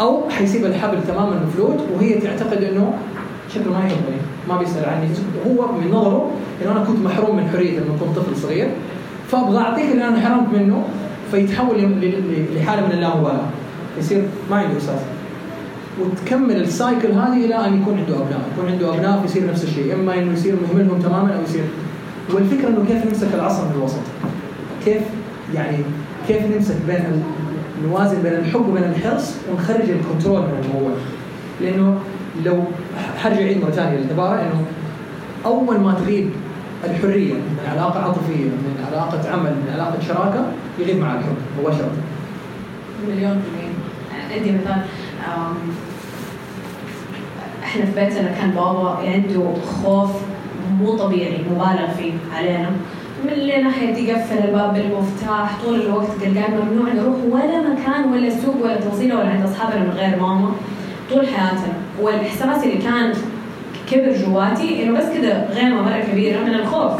أو 0.00 0.30
حيسيب 0.30 0.66
الحبل 0.66 0.98
تماما 1.08 1.40
مفلوت 1.46 1.78
وهي 1.94 2.14
تعتقد 2.14 2.62
إنه 2.62 2.94
شكله 3.54 3.72
ما 3.72 3.78
يحبني 3.78 4.16
ما 4.48 4.58
بيسأل 4.58 4.84
عني. 4.88 5.08
هو 5.46 5.72
من 5.72 5.90
نظره 5.90 6.30
إنه 6.62 6.72
أنا 6.72 6.84
كنت 6.84 6.98
محروم 7.04 7.36
من 7.36 7.48
حريتي 7.52 7.76
لما 7.76 7.96
كنت 8.00 8.16
طفل 8.16 8.36
صغير. 8.36 8.68
فأبغى 9.30 9.58
اعطيك 9.58 9.84
اللي 9.92 10.08
أنا 10.08 10.20
حرمت 10.20 10.48
منه 10.54 10.84
فيتحول 11.32 11.76
لحالة 12.56 12.86
من 12.86 12.92
اللامبالاه 12.92 13.48
يصير 13.98 14.22
ما 14.50 14.56
عنده 14.56 14.74
إحساس 14.74 15.00
وتكمل 16.00 16.56
السايكل 16.56 17.08
هذه 17.08 17.44
إلى 17.44 17.54
أن 17.66 17.82
يكون 17.82 17.98
عنده 17.98 18.14
أبناء، 18.14 18.40
يكون 18.52 18.72
عنده 18.72 18.94
أبناء 18.94 19.22
فيصير 19.22 19.50
نفس 19.50 19.64
الشيء، 19.64 19.94
إما 19.94 20.18
إنه 20.18 20.32
يصير 20.32 20.54
مهملهم 20.62 20.98
تماما 20.98 21.36
أو 21.36 21.42
يصير 21.42 21.64
والفكرة 22.34 22.68
إنه 22.68 22.84
كيف 22.88 23.06
نمسك 23.06 23.34
العصا 23.34 23.64
من 23.64 23.72
الوسط؟ 23.76 24.00
كيف 24.84 25.02
يعني 25.54 25.76
كيف 26.28 26.42
نمسك 26.56 26.76
بين. 26.86 27.22
نوازن 27.88 28.22
بين 28.22 28.32
الحب 28.32 28.68
وبين 28.68 28.84
الحرص 28.84 29.34
ونخرج 29.50 29.90
الكنترول 29.90 30.40
من 30.40 30.64
الموضوع. 30.64 30.96
لأنه 31.60 31.98
لو 32.44 32.64
حرجع 33.18 33.42
اعيد 33.42 33.62
مرة 33.62 33.70
ثانية 33.70 33.98
للعبارة 33.98 34.40
إنه 34.40 34.64
أول 35.46 35.80
ما 35.80 35.94
تغيب 35.94 36.30
الحرية 36.84 37.34
من 37.34 37.58
علاقة 37.72 38.00
عاطفية، 38.00 38.44
من 38.44 38.86
علاقة 38.88 39.30
عمل، 39.30 39.50
من 39.50 39.72
علاقة 39.74 40.00
شراكة 40.08 40.44
يغيب 40.78 41.00
مع 41.00 41.14
الحب 41.14 41.36
مباشرة. 41.60 41.90
مليون 43.08 43.42
في 43.42 43.48
المية. 43.48 43.72
عندي 44.38 44.50
مثال 44.58 44.82
إحنا 47.64 47.84
في 47.84 47.92
بيتنا 48.00 48.32
كان 48.40 48.50
بابا 48.50 48.88
عنده 48.88 49.54
خوف 49.82 50.10
مو 50.80 50.96
طبيعي 50.96 51.38
مبالغ 51.50 51.90
فيه 51.98 52.12
علينا. 52.36 52.70
من 53.24 53.32
اللي 53.32 53.62
ناحية 53.62 53.94
يقفل 53.94 54.38
الباب 54.38 54.74
بالمفتاح 54.74 55.62
طول 55.64 55.80
الوقت 55.80 56.10
قلقان 56.22 56.50
ممنوع 56.52 56.92
نروح 56.92 57.16
ولا 57.30 57.60
مكان 57.60 58.12
ولا 58.12 58.30
سوق 58.30 58.56
ولا 58.64 58.80
توصيلة 58.80 59.18
ولا 59.18 59.28
عند 59.28 59.44
أصحابنا 59.44 59.84
من 59.84 59.90
غير 59.90 60.20
ماما. 60.20 60.52
طول 61.10 61.26
حياتنا 61.26 61.72
والإحساس 62.00 62.64
اللي 62.64 62.78
كان 62.78 63.12
كبر 63.92 64.12
جواتي 64.12 64.82
إنه 64.82 64.98
بس 64.98 65.04
كده 65.18 65.48
غيمه 65.50 65.82
مرة 65.82 66.00
كبيرة 66.12 66.40
من 66.40 66.54
الخوف. 66.54 66.92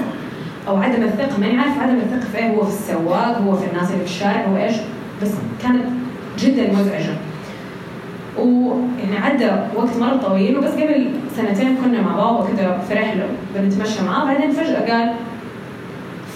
أو 0.69 0.77
عدم 0.77 1.03
الثقة 1.03 1.41
ماني 1.41 1.59
عارف 1.59 1.79
عدم 1.79 1.95
الثقة 1.95 2.31
في 2.33 2.39
إيه. 2.39 2.51
هو 2.51 2.63
في 2.63 2.69
السواق 2.69 3.39
هو 3.39 3.57
في 3.57 3.67
الناس 3.73 3.91
اللي 3.91 4.05
في 4.05 4.11
الشارع 4.11 4.45
هو 4.45 4.57
إيش؟ 4.57 4.77
بس 5.23 5.31
كانت 5.63 5.85
جدا 6.39 6.73
مزعجة. 6.73 7.17
ويعني 8.39 9.19
عدى 9.25 9.51
وقت 9.77 9.97
مرة 10.01 10.17
طويل 10.17 10.59
وبس 10.59 10.71
قبل 10.71 11.11
سنتين 11.37 11.77
كنا 11.77 12.01
مع 12.03 12.17
بابا 12.17 12.47
كده 12.49 12.79
في 12.79 12.95
رحلة 12.95 13.27
بنتمشى 13.55 14.03
معاه. 14.03 14.25
بعدين 14.25 14.51
فجأة 14.51 14.93
قال 14.93 15.13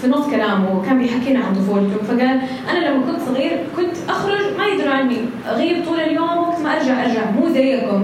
في 0.01 0.07
نص 0.07 0.27
كلامه 0.27 0.85
كان 0.85 0.99
بيحكينا 0.99 1.39
عن 1.45 1.55
طفولته. 1.55 2.03
فقال 2.07 2.41
أنا 2.71 2.87
لما 2.87 3.05
كنت 3.05 3.21
صغير 3.27 3.59
كنت 3.75 3.95
أخرج 4.09 4.57
ما 4.57 4.67
يدروا 4.67 4.93
عني 4.93 5.17
اغيب 5.49 5.85
طول 5.85 5.99
اليوم 5.99 6.37
وقت 6.37 6.59
ما 6.59 6.77
أرجع 6.77 7.05
أرجع. 7.05 7.31
مو 7.31 7.49
زيكم. 7.49 8.03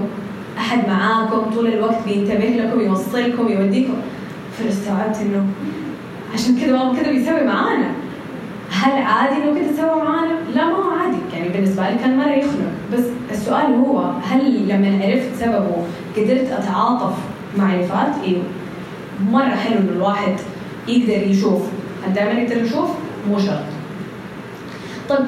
أحد 0.57 0.87
معاكم 0.87 1.51
طول 1.55 1.67
الوقت 1.67 1.97
بينتبه 2.07 2.45
لكم 2.45 2.79
يوصلكم 2.81 3.47
يوديكم 3.47 3.93
فاستوعبت 4.57 5.15
إنه 5.21 5.45
عشان 6.33 6.57
كذا 6.57 6.71
بابا 6.71 6.99
كذا 6.99 7.11
بيسوي 7.11 7.43
معانا 7.43 7.91
هل 8.71 8.91
عادي 9.03 9.35
إنه 9.35 9.59
كذا 9.59 9.77
سوى 9.77 10.03
معانا؟ 10.03 10.33
لا 10.55 10.65
ما 10.65 10.75
هو 10.75 10.89
عادي 10.89 11.17
يعني 11.33 11.49
بالنسبة 11.49 11.89
لي 11.89 11.95
كان 11.95 12.17
مره 12.17 12.31
يخنق 12.31 12.71
بس 12.93 13.03
السؤال 13.31 13.65
هو 13.65 14.11
هل 14.29 14.67
لما 14.67 15.05
عرفت 15.05 15.35
سببه 15.39 15.77
قدرت 16.17 16.51
أتعاطف 16.51 17.13
مع 17.57 17.73
اللي 17.73 17.87
فات؟ 17.87 18.13
أيوه 18.23 18.43
مرة 19.31 19.55
حلو 19.55 19.77
إنه 19.77 19.91
الواحد 19.91 20.33
يقدر 20.87 21.27
يشوف 21.27 21.61
هل 22.07 22.13
دائما 22.13 22.31
يقدر 22.41 22.63
يشوف؟ 22.63 22.89
مو 23.29 23.39
شرط 23.39 23.63
طيب 25.09 25.25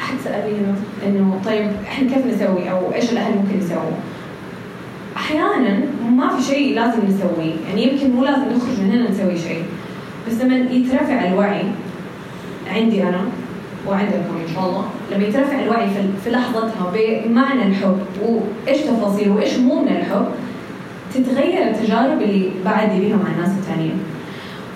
أحد 0.00 0.14
سألني 0.24 0.58
إنه 1.06 1.40
طيب 1.44 1.70
إحنا 1.86 2.08
كيف 2.08 2.26
نسوي 2.26 2.70
أو 2.70 2.94
إيش 2.94 3.12
الأهل 3.12 3.34
ممكن 3.38 3.58
يسووا؟ 3.58 3.96
أحيانا 5.22 5.80
ما 6.10 6.28
في 6.36 6.42
شيء 6.42 6.74
لازم 6.74 7.00
نسويه 7.08 7.54
يعني 7.68 7.82
يمكن 7.82 8.10
مو 8.10 8.24
لازم 8.24 8.42
نخرج 8.42 8.80
من 8.80 8.90
هنا 8.92 9.10
نسوي 9.10 9.38
شيء 9.38 9.62
بس 10.28 10.40
لما 10.40 10.56
يترفع 10.56 11.26
الوعي 11.28 11.62
عندي 12.66 13.02
أنا 13.02 13.20
وعندكم 13.88 14.36
إن 14.48 14.54
شاء 14.54 14.68
الله 14.68 14.84
لما 15.12 15.24
يترفع 15.24 15.62
الوعي 15.62 15.86
في, 16.24 16.30
لحظتها 16.30 16.92
بمعنى 16.94 17.66
الحب 17.66 17.98
وإيش 18.22 18.80
تفاصيله 18.80 19.32
وإيش 19.32 19.58
مو 19.58 19.82
من 19.82 19.88
الحب 19.88 20.26
تتغير 21.14 21.70
التجارب 21.70 22.22
اللي 22.22 22.50
بعدي 22.64 23.00
بيها 23.00 23.16
مع 23.16 23.30
الناس 23.36 23.50
الثانيين 23.50 23.98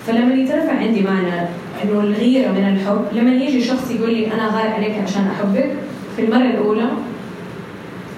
فلما 0.07 0.35
يترفع 0.35 0.73
عندي 0.73 1.01
معنى 1.01 1.47
إنه 1.83 1.99
الغيرة 1.99 2.51
من 2.51 2.63
الحب 2.75 3.05
لما 3.11 3.31
يجي 3.31 3.63
شخص 3.63 3.91
يقول 3.91 4.13
لي 4.13 4.33
أنا 4.33 4.47
غار 4.47 4.67
عليك 4.67 4.95
عشان 5.03 5.27
أحبك 5.27 5.71
في 6.15 6.25
المرة 6.25 6.49
الأولى 6.49 6.87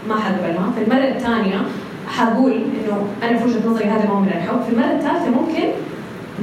ما 0.10 0.16
حقبلها 0.16 0.72
في 0.76 0.84
المرة 0.84 1.08
الثانية 1.08 1.62
حقول 2.10 2.52
إنه 2.52 3.08
أنا 3.24 3.38
في 3.38 3.46
وجهة 3.46 3.68
نظري 3.70 3.86
هذا 3.86 4.06
ما 4.06 4.10
هو 4.12 4.20
من 4.20 4.28
الحب. 4.28 4.62
في 4.68 4.74
المرة 4.74 4.86
الثالثة 4.86 5.30
ممكن 5.30 5.64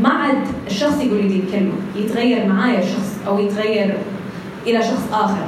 ما 0.03 0.09
عاد 0.09 0.39
الشخص 0.67 1.01
يقول 1.01 1.23
لي 1.23 1.29
دي 1.29 1.41
الكلمة. 1.41 1.73
يتغير 1.97 2.47
معايا 2.47 2.79
الشخص 2.79 3.15
أو 3.27 3.39
يتغير 3.39 3.97
إلى 4.67 4.83
شخص 4.83 5.05
آخر. 5.13 5.47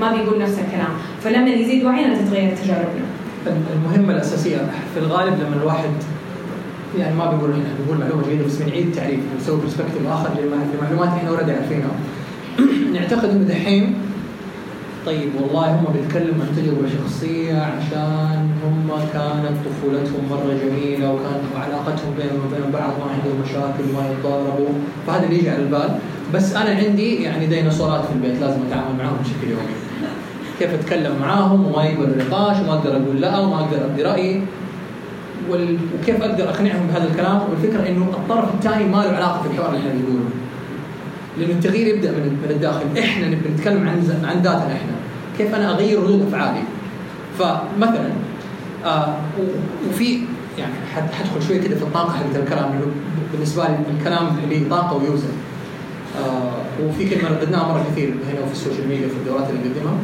ما 0.00 0.12
بيقول 0.12 0.42
نفس 0.42 0.52
الكلام. 0.58 0.90
فلما 1.24 1.48
يزيد 1.50 1.84
وعينا 1.84 2.14
تتغير 2.18 2.56
تجاربنا. 2.56 3.04
المهمة 3.74 4.12
الأساسية 4.14 4.56
في 4.94 5.00
الغالب 5.00 5.32
لما 5.34 5.56
الواحد 5.62 5.90
يعني 6.98 7.14
ما 7.14 7.30
بنقول 7.30 7.50
هنا 7.50 7.64
بنقول 7.78 7.98
معلومة 7.98 8.22
جديدة 8.26 8.44
بس 8.46 8.56
بنعيد 8.56 8.92
تعريف 8.92 9.20
بنسوي 9.34 9.60
perspective 9.60 9.96
للم- 9.96 10.76
لمعلومات 10.80 11.08
إحنا 11.08 11.30
already 11.30 11.52
عارفينها 11.52 11.90
نعتقد 12.94 13.30
إنه 13.30 13.48
دحين 13.48 13.94
طيب 15.06 15.30
والله 15.40 15.70
هم 15.70 15.84
بيتكلموا 15.92 16.44
عن 16.44 16.56
تجربة 16.56 16.88
شخصية 16.88 17.56
عشان 17.56 18.50
هم 18.64 18.90
كانت 19.12 19.56
طفولتهم 19.66 20.22
مرة 20.30 20.54
جميلة 20.64 21.12
وكان 21.12 21.40
علاقتهم 21.56 22.14
بينهم 22.18 22.40
وبين 22.46 22.72
بعض 22.72 22.92
ما 23.00 23.06
عندهم 23.12 23.40
مشاكل 23.44 23.84
وما 23.90 24.10
يتضاربوا 24.10 24.68
فهذا 25.06 25.24
اللي 25.24 25.38
يجي 25.38 25.50
على 25.50 25.62
البال. 25.62 25.98
بس 26.34 26.56
أنا 26.56 26.70
عندي 26.70 27.22
يعني 27.22 27.46
ديناصورات 27.46 28.04
في 28.04 28.12
البيت 28.12 28.40
لازم 28.40 28.58
أتعامل 28.68 28.98
معاهم 28.98 29.16
بشكل 29.22 29.50
يومي. 29.50 29.76
كيف 30.58 30.74
أتكلم 30.74 31.12
معاهم 31.20 31.66
وما 31.66 31.84
يقبل 31.84 32.04
النقاش 32.04 32.56
وما 32.60 32.72
أقدر 32.72 32.90
أقول 32.90 33.20
لا 33.20 33.38
وما 33.38 33.60
أقدر 33.60 33.84
أبدي 33.84 34.02
رايي. 34.02 34.42
وكيف 35.50 36.22
أقدر 36.22 36.48
أقنعهم 36.48 36.86
بهذا 36.86 37.08
الكلام؟ 37.10 37.40
والفكرة 37.50 37.88
إنه 37.88 38.04
الطرف 38.04 38.54
الثاني 38.54 38.84
ما 38.84 38.96
له 38.96 39.10
علاقة 39.16 39.42
في 39.42 39.48
الحوار 39.48 39.68
اللي 39.68 39.78
إحنا 39.80 39.90
بنقوله. 39.92 40.30
لأنه 41.38 41.52
التغيير 41.52 41.86
يبدأ 41.94 42.10
من 42.10 42.38
من 42.44 42.50
الداخل. 42.50 42.98
إحنا 42.98 43.28
نبي 43.28 43.48
نتكلم 43.48 43.88
عن 43.88 44.20
عن 44.24 44.36
ذاتنا 44.36 44.66
إحنا. 44.72 44.92
كيف 45.38 45.54
أنا 45.54 45.70
أغير 45.70 46.02
ردود 46.02 46.26
أفعالي؟ 46.28 46.62
فمثلا 47.38 48.10
آه 48.84 49.14
وفي 49.88 50.18
يعني 50.58 50.72
حد- 50.94 51.10
حدخل 51.12 51.42
شوية 51.48 51.60
كده 51.60 51.76
في 51.76 51.82
الطاقة 51.82 52.12
حقت 52.12 52.36
الكلام. 52.36 52.70
لأنه 52.70 52.86
بالنسبة 53.32 53.64
لي 53.64 53.76
الكلام 53.98 54.28
اللي 54.44 54.64
طاقة 54.70 54.96
ويوزن. 54.96 55.32
آه 56.26 56.84
وفي 56.84 57.08
كلمة 57.10 57.28
رددناها 57.30 57.68
مرة 57.72 57.84
كثير 57.92 58.08
هنا 58.08 58.40
وفي 58.44 58.52
ال 58.52 58.57
social 58.57 58.88
media 58.88 59.08
في 59.08 59.14
الدورات 59.14 59.50
اللي 59.50 59.60
نقدمها 59.68 59.94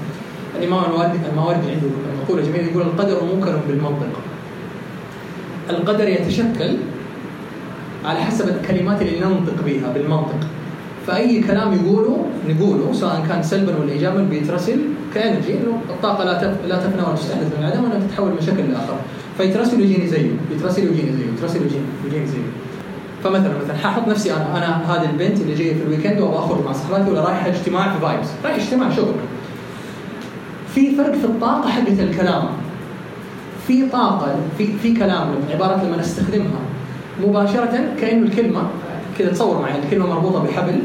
الإمام 0.58 0.84
الماوردي 1.32 1.70
عنده 1.70 1.88
مقولة 2.24 2.42
جميلة 2.42 2.64
يقول 2.70 2.82
القدر 2.82 3.24
موكل 3.34 3.60
بالمنطق. 3.68 4.08
القدر 5.70 6.08
يتشكل 6.08 6.76
على 8.04 8.18
حسب 8.20 8.48
الكلمات 8.48 9.02
اللي 9.02 9.20
ننطق 9.20 9.54
بها 9.66 9.92
بالمنطق. 9.92 10.40
فأي 11.06 11.40
كلام 11.42 11.72
يقوله 11.72 12.26
نقوله 12.48 12.92
سواء 12.92 13.26
كان 13.28 13.42
سلبا 13.42 13.76
ولا 13.76 13.92
ايجابا 13.92 14.22
بيترسل 14.22 14.78
ك 15.14 15.20
energy 15.20 15.52
إنه 15.52 15.80
الطاقة 15.90 16.24
لا. 16.24 16.54
لا 16.68 16.76
تفنى 16.76 17.02
ولا 17.02 17.14
تستحدث 17.14 17.46
من 17.58 17.64
العدم 17.64 17.84
وانها 17.84 18.06
تتحول 18.08 18.30
من 18.30 18.40
شكل 18.40 18.70
لاخر 18.72 18.96
فيترسل 19.38 19.80
ويجيني 19.80 20.08
زيه 20.08 20.30
يترسل 20.56 20.88
ويجيني 20.88 21.12
زيه 21.12 21.26
يترسل 21.36 21.60
ويجيني 22.04 22.26
زيه. 22.26 22.38
فمثلا 23.24 23.58
مثلا 23.64 23.76
حاحط 23.76 24.08
نفسي 24.08 24.32
أنا 24.32 24.56
أنا 24.56 24.94
هذه 24.94 25.10
البنت 25.10 25.40
اللي 25.40 25.54
جاية 25.54 25.74
في 25.74 25.82
ال 25.82 25.87
weekend 25.87 26.20
وأبغى 26.20 26.38
أخرج 26.38 26.64
مع 26.64 26.72
صحباتي 26.72 27.10
ولا 27.10 27.20
رايحه 27.20 27.48
اجتماع 27.48 27.92
في 27.92 28.00
Vibes 28.00 28.28
رايح 28.44 28.56
اجتماع 28.56 28.90
شغل 28.90 29.14
في 30.74 30.94
فرق 30.96 31.12
في 31.12 31.24
الطاقة 31.24 31.68
حقت 31.68 32.00
الكلام. 32.00 32.44
في 33.66 33.88
طاقة 33.88 34.36
في 34.58 34.66
في 34.82 34.94
كلام 34.94 35.28
عبارات 35.54 35.84
لما 35.84 36.00
استخدمها 36.00 36.60
مباشرة 37.24 37.84
كأنه 38.00 38.26
الكلمة 38.26 38.62
كذا 39.18 39.30
تصور 39.30 39.62
معي 39.62 39.78
الكلمة 39.84 40.06
مربوطة 40.06 40.42
بحبل 40.44 40.78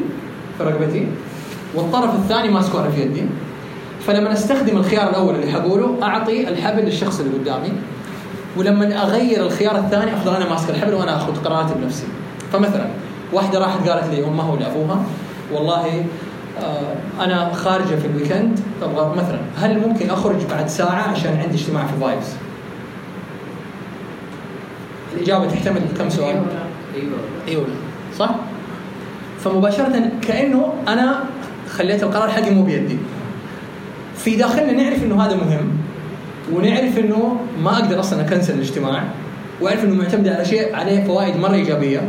في 0.64 0.70
رقبتي. 0.70 1.08
والطرف 1.76 2.16
الثاني 2.16 2.50
ماسكه 2.50 2.80
أنا 2.80 2.90
في 2.90 3.02
يدي. 3.02 3.24
فلما 4.08 4.34
أستخدم 4.34 4.78
الخيار 4.78 5.10
الأول 5.10 5.36
اللي 5.36 5.52
حقوله 5.52 5.98
أعطي 6.04 6.48
الحبل 6.48 6.82
للشخص 6.82 7.20
اللي 7.20 7.38
قدامي. 7.38 7.72
ولما 8.58 9.04
أغير 9.04 9.46
الخيار 9.46 9.78
الثاني 9.78 10.14
أفضل 10.14 10.36
أنا 10.36 10.50
ماسك 10.50 10.70
الحبل 10.70 10.94
وأنا 10.94 11.16
آخذ 11.16 11.44
قراراتي 11.44 11.74
بنفسي. 11.74 12.06
فمثلا 12.54 12.88
واحدة 13.34 13.60
راحت 13.60 13.90
قالت 13.90 14.08
لي 14.14 14.26
أمها 14.26 14.52
ولا 14.52 14.68
أبوها؟ 14.72 15.04
والله 15.54 16.06
آه، 16.60 17.24
أنا 17.24 17.54
خارجة 17.54 17.96
في 17.96 18.08
ال 18.08 18.14
weekend 18.14 18.60
أبغى 18.84 19.16
مثلا 19.16 19.40
هل 19.58 19.80
ممكن 19.80 20.10
أخرج 20.10 20.36
بعد 20.52 20.68
ساعة 20.68 21.12
عشان 21.12 21.38
عندي 21.38 21.56
اجتماع 21.56 21.86
في 21.86 21.94
Vibes؟ 22.02 22.28
الإجابة 25.14 25.48
تحتمل 25.48 25.82
كم 25.98 26.10
سؤال؟ 26.10 26.44
أيوه. 26.96 27.18
أيوه. 27.48 27.66
صح؟ 28.18 28.36
فمباشرة 29.44 30.12
كأنه 30.22 30.74
أنا 30.88 31.24
خليت 31.70 32.04
القرار 32.04 32.30
حقي 32.30 32.52
مو 32.52 32.64
بيدي. 32.64 32.98
في 34.18 34.36
داخلنا 34.36 34.72
نعرف 34.72 35.04
إنه 35.04 35.24
هذا 35.24 35.36
مهم 35.36 35.72
ونعرف 36.54 37.00
إنه 37.00 37.38
ما 37.64 37.74
أقدر 37.74 38.00
أصلا 38.00 38.22
أكنسل 38.22 38.54
الاجتماع 38.54 39.04
وأعرف 39.62 39.84
إنه 39.84 39.96
معتمد 39.96 40.28
على 40.28 40.46
شيء 40.46 40.76
عليه 40.76 41.04
فوائد 41.04 41.38
مرة 41.38 41.54
إيجابية 41.54 42.02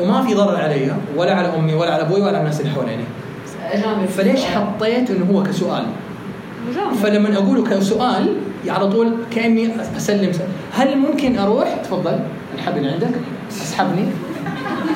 وما 0.00 0.22
في 0.22 0.34
ضرر 0.34 0.56
علي 0.56 0.94
ولا 1.16 1.34
على 1.34 1.48
أمي 1.56 1.74
ولا 1.74 1.94
على 1.94 2.02
أبوي 2.02 2.20
ولا 2.20 2.28
على 2.28 2.40
الناس 2.40 2.60
اللي 2.60 2.72
حواليني. 2.72 3.04
فليش 4.06 4.44
حطيت 4.44 5.10
إنه 5.10 5.26
هو 5.32 5.42
كسؤال؟ 5.42 5.84
فلما 7.02 7.36
اقوله 7.36 7.64
كسؤال 7.64 8.36
على 8.68 8.90
طول 8.90 9.14
كأني 9.34 9.70
أسلم 9.96 10.32
سلم. 10.32 10.48
هل 10.72 10.98
ممكن 10.98 11.38
أروح 11.38 11.74
تفضل 11.84 12.18
الحبل 12.54 12.88
عندك 12.88 13.10
أسحبني 13.50 14.04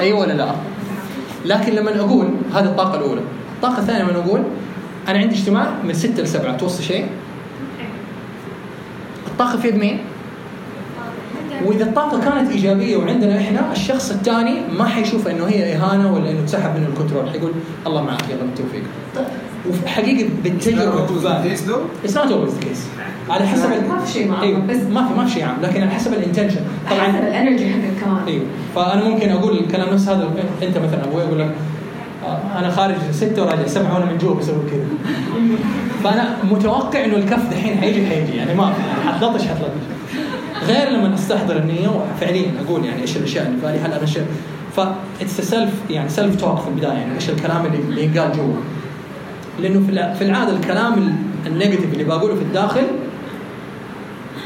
أيوه 0.00 0.18
ولا 0.20 0.32
لا 0.32 0.48
لكن 1.44 1.72
لما 1.72 2.00
أقول 2.00 2.28
هذه 2.54 2.64
الطاقة 2.64 2.98
الأولى 2.98 3.20
الطاقة 3.56 3.78
الثانية 3.78 4.02
لما 4.02 4.18
أقول 4.18 4.42
أنا 5.08 5.18
عندي 5.18 5.34
اجتماع 5.34 5.74
من 5.84 5.94
6 5.94 6.22
ل 6.22 6.28
7 6.28 6.56
توصي 6.56 6.82
شيء؟ 6.82 7.06
الطاقة 9.26 9.58
في 9.58 9.68
يد 9.68 9.76
مين؟ 9.76 9.98
وإذا 11.64 11.84
الطاقة 11.84 12.20
كانت 12.20 12.50
إيجابية 12.50 12.96
وعندنا 12.96 13.38
إحنا 13.38 13.72
الشخص 13.72 14.10
الثاني 14.10 14.60
ما 14.78 14.84
حيشوف 14.84 15.28
إنه 15.28 15.46
هي 15.46 15.74
إهانة 15.76 16.12
ولا 16.14 16.30
إنه 16.30 16.44
تسحب 16.46 16.76
من 16.76 16.86
الكنترول 16.92 17.30
حيقول 17.30 17.50
الله 17.86 18.02
معك 18.02 18.22
يلا 18.30 18.42
بالتوفيق. 18.42 18.82
وحقيقة 19.84 20.28
بالتجربة. 20.44 21.06
It's 22.04 22.14
not 22.14 22.30
always 22.30 22.54
the 22.54 22.64
case. 22.66 22.84
على 23.30 23.46
حسب 23.46 23.68
ما 23.88 23.98
في 24.04 24.12
شيء 24.12 24.28
معاهم، 24.30 24.42
أيوه 24.42 24.60
بس- 24.60 24.76
ما 24.92 25.08
في 25.08 25.14
ما 25.14 25.24
في 25.24 25.30
شيء 25.32 25.44
عام 25.44 25.56
لكن 25.62 25.82
على 25.82 25.90
حسب 25.90 26.12
ال 26.12 26.16
intention. 26.16 26.60
حسب 26.86 26.96
طبعا 26.96 27.06
ال 27.28 27.34
energy 27.34 27.70
حقك 27.70 28.04
كمان. 28.04 28.24
أيوه 28.26 28.44
فأنا 28.74 29.04
ممكن 29.08 29.30
أقول 29.30 29.58
الكلام 29.58 29.94
نفس 29.94 30.08
هذا 30.08 30.28
أنت 30.62 30.78
مثلا 30.78 31.04
أبوي 31.04 31.22
أقول 31.22 31.38
لك 31.38 31.50
آه، 32.26 32.58
أنا 32.58 32.70
خارج 32.70 32.94
ستة 33.12 33.42
وراجع 33.42 33.66
سبعة 33.66 33.94
وأنا 33.94 34.04
من 34.04 34.18
جوا 34.18 34.34
بسوي 34.34 34.56
كذا. 34.70 34.84
فأنا 36.04 36.36
متوقع 36.50 37.04
إنه 37.04 37.16
الكف 37.16 37.50
دحين 37.50 37.78
حيجي 37.78 38.06
حيجي 38.06 38.36
يعني 38.36 38.54
ما 38.54 38.74
حتلطش 39.06 39.42
حتلطش. 39.42 39.84
غير 40.66 40.88
لما 40.90 41.14
استحضر 41.14 41.56
النية 41.56 41.88
وفعليا 41.88 42.50
أقول 42.66 42.84
يعني 42.84 43.02
إيش 43.02 43.16
الأشياء 43.16 43.46
اللي 43.46 43.56
في 43.60 43.66
بالي 43.66 43.78
هل 43.78 43.92
أنا 43.92 44.06
شيء 44.06 44.22
ف 44.76 44.80
it's 45.20 45.40
self 45.40 45.70
يعني 45.90 46.08
self 46.08 46.36
talk 46.40 46.58
في 46.60 46.68
البداية 46.68 46.92
يعني 46.92 47.14
إيش 47.14 47.30
الكلام 47.30 47.66
اللي 47.66 47.78
اللي 47.78 48.04
ينقال 48.04 48.32
جوا. 48.36 48.54
لأنه 49.62 49.80
في 49.86 49.92
الع- 49.92 50.12
في 50.12 50.24
العادة 50.24 50.52
الكلام 50.56 50.92
ال- 50.94 51.12
ال 51.46 51.51
negative 51.51 51.92
اللي 51.92 52.04
بقوله 52.04 52.34
في 52.34 52.42
الداخل 52.42 52.82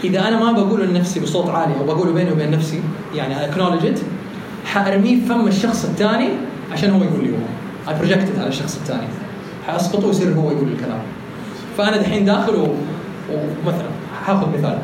إذا 0.05 0.29
أنا 0.29 0.39
ما 0.45 0.53
بقوله 0.53 0.85
لنفسي 0.85 1.21
بصوت 1.21 1.51
عالي 1.51 1.75
أو 1.81 1.85
بقوله 1.85 2.13
بيني 2.13 2.33
وبين 2.33 2.51
نفسي 2.51 2.81
يعني 3.15 3.45
acknowledge 3.45 3.87
it 3.87 4.01
حأرميه 4.65 5.21
في 5.21 5.27
فم 5.27 5.49
الشخص 5.49 5.85
الثاني 5.85 6.29
عشان 6.73 6.91
هو 6.91 7.03
يقول 7.03 7.25
لي 7.25 7.31
هو 7.31 7.89
I 7.89 7.99
projected 7.99 8.39
على 8.39 8.49
الشخص 8.49 8.77
الثاني. 8.77 9.09
حأسقطه 9.67 10.07
ويصير 10.07 10.33
هو 10.33 10.51
يقول 10.51 10.69
الكلام. 10.69 11.01
فأنا 11.79 11.97
دحين 11.97 12.25
داخل 12.25 12.55
و... 12.55 12.69
ومثلا 13.33 13.89
حأخذ 14.27 14.59
مثال. 14.59 14.79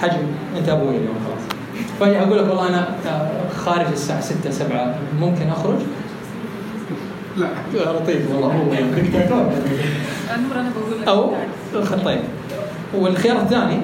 حجم 0.00 0.26
أنت 0.58 0.68
أبوي 0.68 0.96
اليوم 0.96 1.14
خلاص. 1.26 1.42
فاجي 2.00 2.18
أقول 2.18 2.38
لك 2.38 2.48
والله 2.48 2.68
أنا 2.68 2.88
آه، 3.06 3.48
خارج 3.56 3.86
الساعة 3.92 4.20
6 4.20 4.50
7 4.50 4.94
ممكن 5.20 5.48
أخرج؟ 5.48 5.78
لا 7.36 7.48
يا 7.74 7.92
لطيف 7.92 8.30
والله 8.30 8.48
هو 8.48 8.74
دكتاتور 8.96 9.38
نور 9.38 10.60
أنا 10.60 10.70
بقول 10.76 11.00
لك 11.00 11.08
أو 11.08 11.32
طيب. 12.04 12.20
والخيار 12.94 13.36
الثاني 13.42 13.80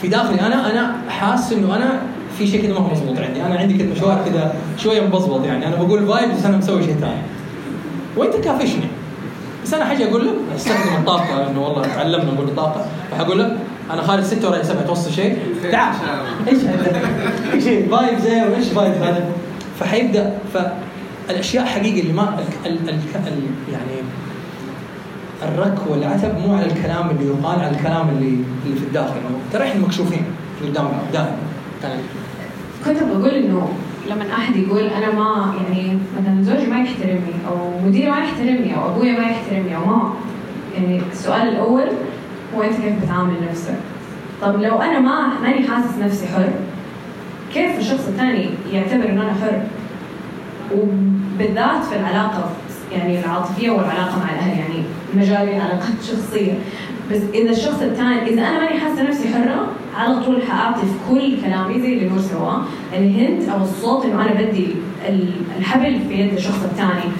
في 0.00 0.08
داخلي 0.08 0.40
أنا 0.40 0.70
أنا 0.70 0.96
حاسس 1.08 1.52
إنه 1.52 1.76
أنا 1.76 2.00
في 2.38 2.46
شيء 2.46 2.62
كذا 2.62 2.72
ما 2.72 2.78
هو 2.78 2.90
مضبوط 2.90 3.18
عندي. 3.18 3.42
أنا 3.42 3.58
عندي 3.58 3.78
كذا 3.78 3.92
مشوار 3.92 4.22
كذا 4.24 4.54
شوية 4.78 5.00
مبزبط 5.00 5.44
يعني. 5.44 5.66
أنا 5.66 5.76
بقول 5.76 6.06
فايب 6.06 6.30
بس 6.30 6.44
أنا 6.44 6.56
مسوي 6.56 6.82
شيء 6.82 6.96
ثاني. 7.00 7.22
وأنت 8.16 8.36
كافشني. 8.36 8.88
بس 9.64 9.74
أنا 9.74 9.84
حاجي 9.84 10.04
أقول 10.04 10.26
لك 10.26 10.34
أستخدم 10.56 10.96
الطاقة 10.98 11.50
إنه 11.50 11.62
والله 11.62 11.82
تعلمنا 11.82 12.32
نقول 12.32 12.48
الطاقه 12.48 12.86
فحقول 13.10 13.38
لك 13.38 13.56
أنا 13.90 14.02
خارج 14.02 14.22
ستة 14.22 14.50
ولا 14.50 14.62
سبعة 14.62 14.82
توصل 14.82 15.12
شيء. 15.12 15.38
تعال. 15.72 15.94
إيش 16.48 16.58
هذا؟ 16.58 17.00
إيش 17.52 17.64
فايب 17.64 18.18
زي 18.18 18.42
وايش 18.42 18.68
فايب 18.68 18.92
هذا؟ 18.92 19.24
فحيبدأ 19.80 20.38
فالاشياء 21.28 21.64
حقيقة 21.64 22.00
اللي 22.00 22.12
ما 22.12 22.38
ال 22.66 22.72
ال 22.72 22.88
ال 22.88 22.98
ال 23.26 23.42
يعني 23.72 24.02
الرك 25.42 25.78
والعتب 25.88 26.38
مو 26.38 26.54
على 26.54 26.66
الكلام 26.66 27.10
اللي 27.10 27.26
يقال 27.26 27.60
على 27.60 27.70
الكلام 27.70 28.08
اللي 28.08 28.28
اللي 28.66 28.76
في 28.76 28.86
الداخل. 28.86 29.12
إنه 29.12 29.38
ترى 29.52 29.64
إحنا 29.68 29.80
مكشوفين 29.80 30.22
قدام 30.62 30.88
دائما 31.12 31.36
يعني 31.82 32.02
كنت 32.84 33.02
بقول 33.02 33.30
إنه 33.30 33.68
لما 34.10 34.24
أحد 34.32 34.56
يقول 34.56 34.82
أنا 34.82 35.12
ما 35.14 35.54
يعني 35.56 35.98
مثلا 36.20 36.42
زوجي 36.42 36.70
ما 36.70 36.80
يحترمني 36.80 37.34
أو 37.48 37.86
مديري 37.86 38.10
ما 38.10 38.18
يحترمني 38.18 38.76
أو 38.76 38.88
أبويا 38.88 39.12
ما 39.12 39.24
يحترمني 39.24 39.76
أو 39.76 39.84
ماما 39.86 40.12
يعني 40.76 41.00
السؤال 41.12 41.48
الأول 41.48 41.84
هو 42.56 42.62
أنت 42.62 42.74
كيف 42.74 43.04
بتعامل 43.04 43.34
نفسك؟ 43.50 43.74
طب 44.42 44.60
لو 44.60 44.78
أنا 44.82 44.98
ما 45.00 45.32
ماني 45.42 45.68
حاسس 45.68 45.98
نفسي 45.98 46.26
حر 46.26 46.48
كيف 47.54 47.78
الشخص 47.78 48.06
الثاني 48.08 48.50
يعتبر 48.72 49.08
إنه 49.08 49.22
أنا 49.22 49.34
حر؟ 49.34 49.60
وبالذات 50.74 51.84
في 51.84 51.96
العلاقة 51.96 52.50
يعني 52.92 53.20
العاطفية 53.20 53.70
والعلاقة 53.70 54.18
مع 54.18 54.32
الأهل. 54.32 54.58
يعني 54.58 54.77
مجالي 55.14 55.54
علاقات 55.56 56.02
شخصية. 56.02 56.52
بس 57.12 57.20
إذا 57.34 57.50
الشخص 57.50 57.82
الثاني 57.82 58.22
إذا 58.30 58.42
أنا 58.42 58.58
ماني 58.58 58.80
حاسة 58.80 59.02
نفسي 59.02 59.28
حرة 59.28 59.66
على 59.96 60.24
طول 60.24 60.42
حاعطي 60.42 60.80
في 60.80 60.94
كل 61.10 61.40
كلامي 61.42 61.80
زي 61.80 61.92
اللي 61.92 62.08
نور 62.08 62.18
سواه. 62.18 62.62
الهنت 62.92 63.48
أو 63.48 63.62
الصوت 63.62 64.04
إنه 64.04 64.22
أنا 64.22 64.32
بدي 64.42 64.66
ال- 65.08 65.32
الحبل 65.58 66.00
في 66.08 66.14
يد 66.14 66.32
الشخص 66.32 66.62
الثاني. 66.64 67.12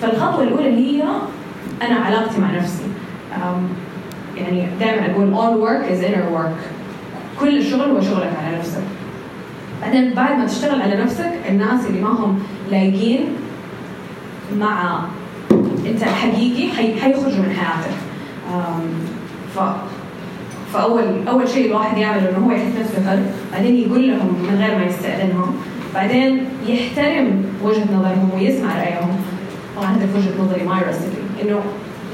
فالخطوة 0.00 0.42
الأولى 0.42 0.68
هي 0.68 1.02
أنا 1.82 1.94
علاقتي 1.96 2.40
مع 2.40 2.50
نفسي. 2.50 2.82
يعني 4.36 4.66
دائما 4.80 5.10
أقول 5.10 5.34
all 5.34 5.66
work 5.68 5.90
is 5.92 6.04
inner 6.04 6.36
work. 6.38 6.60
كل 7.40 7.58
الشغل 7.58 7.90
هو 7.90 8.00
شغلك 8.00 8.32
على 8.44 8.58
نفسك. 8.58 8.82
بعدين 9.82 10.14
بعد 10.14 10.38
ما 10.38 10.46
تشتغل 10.46 10.82
على 10.82 10.96
نفسك 11.02 11.32
الناس 11.48 11.86
اللي 11.86 12.00
ما 12.00 12.08
هم 12.08 12.38
لايقين 12.70 13.20
مع 14.58 15.00
انت 15.86 16.04
حقيقي 16.04 16.72
حي... 16.72 17.00
حيخرجوا 17.00 17.38
من 17.38 17.56
حياتك. 17.56 17.96
ف 19.54 19.58
فاول 20.72 21.28
أول 21.28 21.48
شيء 21.48 21.66
الواحد 21.66 21.98
يعمله 21.98 22.30
إنه 22.30 22.46
هو 22.46 22.50
يحس 22.50 22.72
نفسه 22.80 23.10
حر 23.10 23.18
بعدين 23.52 23.76
يقول 23.76 24.08
لهم 24.08 24.26
من 24.26 24.58
غير 24.62 24.78
ما 24.78 24.84
يستأذنهم 24.84 25.56
بعدين 25.94 26.44
يحترم 26.66 27.44
وجهة 27.62 27.84
نظرهم 27.84 28.30
ويسمع 28.34 28.76
رأيهم. 28.78 29.16
طبعا 29.76 29.90
هذا 29.90 30.06
في 30.06 30.18
وجهة 30.18 30.44
نظري 30.44 30.62
ما 30.64 30.82
ريسبي 30.86 31.16
إنه 31.42 31.60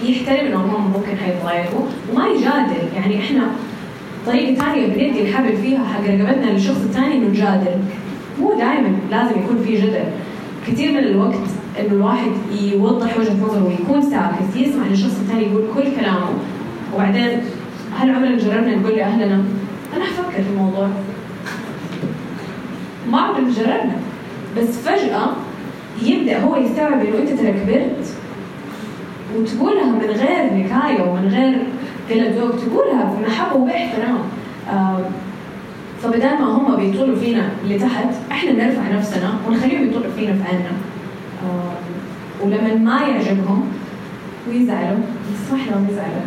يحترم 0.03 0.47
انهم 0.47 0.71
هم 0.71 0.93
ممكن 0.93 1.17
حيتضايقوا 1.25 1.85
وما 2.13 2.29
يجادل. 2.29 2.97
يعني 2.97 3.21
إحنا 3.21 3.43
طريقة 4.27 4.55
ثانية 4.55 4.87
بندي 4.87 5.23
الحبل 5.23 5.57
فيها 5.57 5.85
حق 5.85 6.01
رقبتنا 6.01 6.51
للشخص 6.51 6.81
الثاني 6.81 7.15
إنه 7.15 7.29
نجادل. 7.29 7.77
مو 8.41 8.55
دائما 8.59 8.97
لازم 9.11 9.41
يكون 9.41 9.65
في 9.67 9.77
جدل. 9.77 10.05
كثير 10.67 10.93
من 10.93 10.99
الوقت 10.99 11.49
إنه 11.81 11.93
الواحد 11.93 12.31
يوضح 12.63 13.19
وجهة 13.19 13.45
نظره 13.45 13.65
ويكون 13.65 14.03
ساكت 14.11 14.57
يسمع 14.57 14.87
للشخص 14.87 15.19
الثاني 15.21 15.43
يقول 15.43 15.65
كل 15.75 15.83
كلامه. 16.01 16.29
وبعدين 16.95 17.41
هل 17.99 18.11
عمرنا 18.11 18.37
جربنا 18.37 18.77
نقول 18.77 18.97
لأهلنا 18.97 19.45
أنا 19.97 20.05
حفكر 20.05 20.43
في 20.43 20.51
الموضوع؟ 20.51 20.89
ما 23.11 23.21
عمرنا 23.21 23.51
جربنا. 23.53 23.97
بس 24.59 24.79
فجأة 24.79 25.27
يبدأ 26.03 26.39
هو 26.41 26.57
يستوعب 26.57 26.93
إنه 26.93 27.19
أنت 27.19 27.41
ترى 27.41 27.53
كبرت. 27.53 28.15
وتقولها 29.37 29.85
من 29.85 30.01
غير 30.01 30.55
نكاية 30.55 31.03
ومن 31.03 31.29
غير 31.29 31.63
قلة 32.11 32.41
ذوق 32.41 32.57
تقولها 32.57 33.15
بمحبه 33.15 33.57
وباحترام. 33.57 34.19
آه، 34.71 35.01
فبدل 36.03 36.39
ما 36.39 36.45
هم 36.45 36.77
بيطولوا 36.77 37.17
فينا 37.17 37.49
لتحت 37.69 38.07
إحنا 38.33 38.53
نرفع 38.53 38.83
نفسنا 38.93 39.33
ونخليهم 39.49 39.89
يطولوا 39.89 40.11
فينا 40.17 40.33
في 40.33 40.43
عنا 40.49 40.73
آه، 41.45 41.70
ولما 42.43 42.75
ما 42.75 43.01
يعجبهم 43.01 43.73
ويزعلوا 44.49 44.99
نسمح 45.33 45.69
لهم 45.69 45.87
يزعلوا 45.91 46.27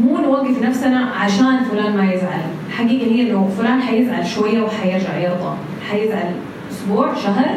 مو 0.00 0.18
نوقف 0.18 0.62
نفسنا 0.62 0.98
عشان 0.98 1.64
فلان 1.70 1.96
ما 1.96 2.12
يزعل. 2.12 2.40
الحقيقة 2.68 3.06
هي 3.06 3.30
إنه 3.30 3.50
فلان 3.58 3.82
حيزعل 3.82 4.26
شوية 4.26 4.62
وحيرجع 4.62 5.16
يرضى. 5.16 5.56
حيزعل 5.90 6.32
أسبوع 6.72 7.14
شهر 7.14 7.48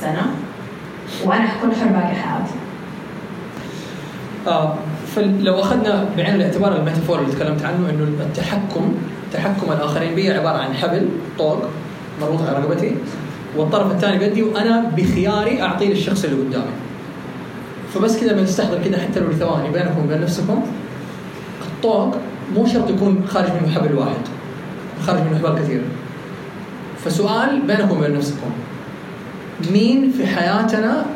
سنة. 0.00 0.26
وأنا 1.24 1.46
حكون 1.46 1.72
حر 1.72 1.86
باقي 1.86 2.14
حياتي. 2.14 2.54
آه 4.46 4.74
فلو 5.16 5.60
أخذنا 5.60 6.08
بعين 6.16 6.34
الاعتبار 6.34 6.76
ال 6.76 6.81
metaphor 6.81 7.18
اللي 7.18 7.32
تكلمت 7.32 7.64
عنه 7.64 7.90
إنه 7.90 8.04
التحكم 8.04 8.94
تحكم 9.32 9.72
الآخرين 9.72 10.14
بي 10.14 10.32
عبارة 10.32 10.58
عن 10.58 10.74
حبل 10.74 11.08
طوق 11.38 11.64
مربوط 12.20 12.40
على 12.48 12.58
رقبتي. 12.58 12.94
والطرف 13.56 13.92
الثاني 13.92 14.18
بيدي 14.18 14.42
وأنا 14.42 14.92
بخياري 14.96 15.62
اعطيه 15.62 15.88
للشخص 15.88 16.24
اللي 16.24 16.36
قدامي. 16.36 16.72
فبس 17.94 18.20
كذا 18.20 18.32
بنستحضر 18.32 18.78
كذا 18.84 18.98
حتى 18.98 19.20
لو 19.20 19.28
لثواني 19.28 19.70
بينكم 19.70 20.04
وبين 20.04 20.20
نفسكم. 20.20 20.62
الطوق 21.66 22.16
مو 22.54 22.66
شرط 22.66 22.90
يكون 22.90 23.24
خارج 23.28 23.48
منه 23.48 23.74
حبل 23.74 23.94
واحد 23.94 24.20
خارج 25.06 25.20
منه 25.20 25.38
حبال 25.38 25.62
كثير. 25.62 25.82
فسؤال 27.04 27.62
بينكم 27.66 27.98
وبين 27.98 28.16
نفسكم. 28.16 28.50
مين 29.72 30.10
في 30.10 30.26
حياتنا 30.26 31.06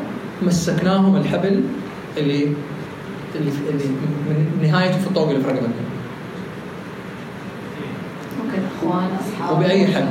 مسكناهم 0.41 1.15
الحبل 1.15 1.63
اللي 2.17 2.53
اللي, 3.35 3.51
اللي 3.69 3.83
من 4.29 4.67
نهايته 4.67 4.97
في 4.97 5.07
الطوق 5.07 5.29
اللي 5.29 5.43
في 5.43 5.47
رقبتنا؟ 5.47 5.69
ممكن 8.43 8.61
أخوان 8.77 9.09
أصحاب. 9.19 9.57
وبأي 9.57 9.87
حق 9.87 10.09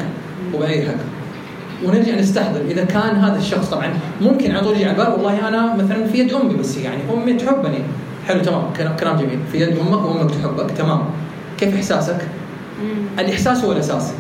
وبأي 0.54 0.87
حق. 0.87 1.13
ونرجع 1.85 2.14
نستحضر. 2.14 2.61
إذا 2.70 2.85
كان 2.85 3.16
هذا 3.16 3.38
الشخص 3.38 3.70
طبعا 3.70 3.90
ممكن 4.20 4.51
على 4.51 4.61
طول 4.61 4.75
يجي 4.75 4.85
على 4.85 4.92
البال 4.92 5.12
والله 5.12 5.49
أنا 5.49 5.75
مثلا 5.75 6.07
في 6.07 6.18
يد 6.18 6.33
أمي 6.33 6.55
بس 6.55 6.77
يعني 6.77 7.03
أمي 7.14 7.33
تحبني. 7.33 7.79
حلو 8.29 8.40
تمام. 8.40 8.62
كلام 9.01 9.16
جميل. 9.16 9.38
في 9.53 9.61
يد 9.61 9.79
أمك 9.79 10.05
وأمك 10.05 10.31
تحبك. 10.31 10.70
تمام. 10.70 11.01
كيف 11.59 11.75
إحساسك؟ 11.75 12.18
الإحساس 13.18 13.64
هو 13.64 13.73
الأساس. 13.73 14.12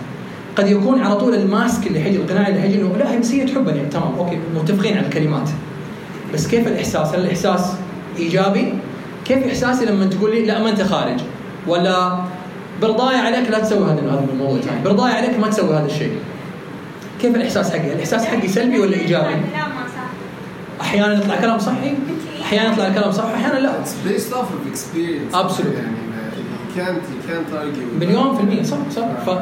قد 0.56 0.68
يكون 0.68 1.00
على 1.00 1.16
طول 1.16 1.34
ال 1.34 1.45
mask 1.45 1.86
اللي 1.86 2.00
حيجي 2.00 2.16
القناع 2.16 2.48
اللي 2.48 2.60
حيجي 2.60 2.80
إنه 2.80 2.96
لا 2.96 3.10
هي 3.12 3.18
بس 3.18 3.32
هي 3.32 3.44
تحبني. 3.44 3.80
تمام 3.80 4.14
okay. 4.18 4.38
متفقين 4.54 4.96
على 4.96 5.06
الكلمات. 5.06 5.48
بس 6.34 6.46
كيف 6.46 6.68
الإحساس؟ 6.68 7.14
هل 7.14 7.20
الإحساس 7.20 7.72
إيجابي؟ 8.18 8.74
كيف 9.24 9.46
إحساسي 9.46 9.84
لما 9.84 10.06
تقول 10.06 10.30
لي 10.34 10.46
لا 10.46 10.62
ما 10.62 10.70
أنت 10.70 10.82
خارج؟ 10.82 11.20
ولا 11.68 12.18
برضاي 12.82 13.16
عليك 13.16 13.50
لا 13.50 13.58
تسوي 13.58 13.84
هذا 13.84 14.00
هذا 14.00 14.24
الموضوع 14.32 14.60
ثاني، 14.60 14.82
برضاي 14.84 15.12
عليك 15.12 15.38
ما 15.38 15.48
تسوي 15.48 15.76
هذا 15.76 15.86
الشيء. 15.86 16.12
كيف 17.20 17.36
الإحساس 17.36 17.70
حقي؟ 17.72 17.92
الإحساس 17.92 18.24
حقي 18.24 18.48
سلبي 18.48 18.78
ولا 18.78 18.96
إيجابي؟ 18.96 19.24
لا 19.34 19.38
ما 19.68 19.84
صح 19.96 20.80
أحيانا 20.80 21.14
يطلع 21.14 21.36
كلام 21.40 21.58
صحي 21.58 21.94
أحيانا 22.42 22.72
يطلع 22.72 22.86
الكلام 22.86 23.12
صح 23.12 23.24
أحيانا 23.24 23.58
لا 23.58 23.72
It's 23.84 24.08
based 24.08 24.32
off 24.32 24.36
of 24.36 24.72
experience. 24.74 25.34
Absolutely. 25.34 25.76
يعني 25.76 25.96
ما- 26.10 26.30
you 26.36 26.78
can't 26.78 27.02
you 27.02 27.30
can't 27.30 27.54
argue. 27.54 28.00
with 28.00 28.04
مليون 28.04 28.36
في 28.36 28.42
المية 28.42 28.62
صح 28.62 28.76
صح 28.96 29.04
ف... 29.26 29.38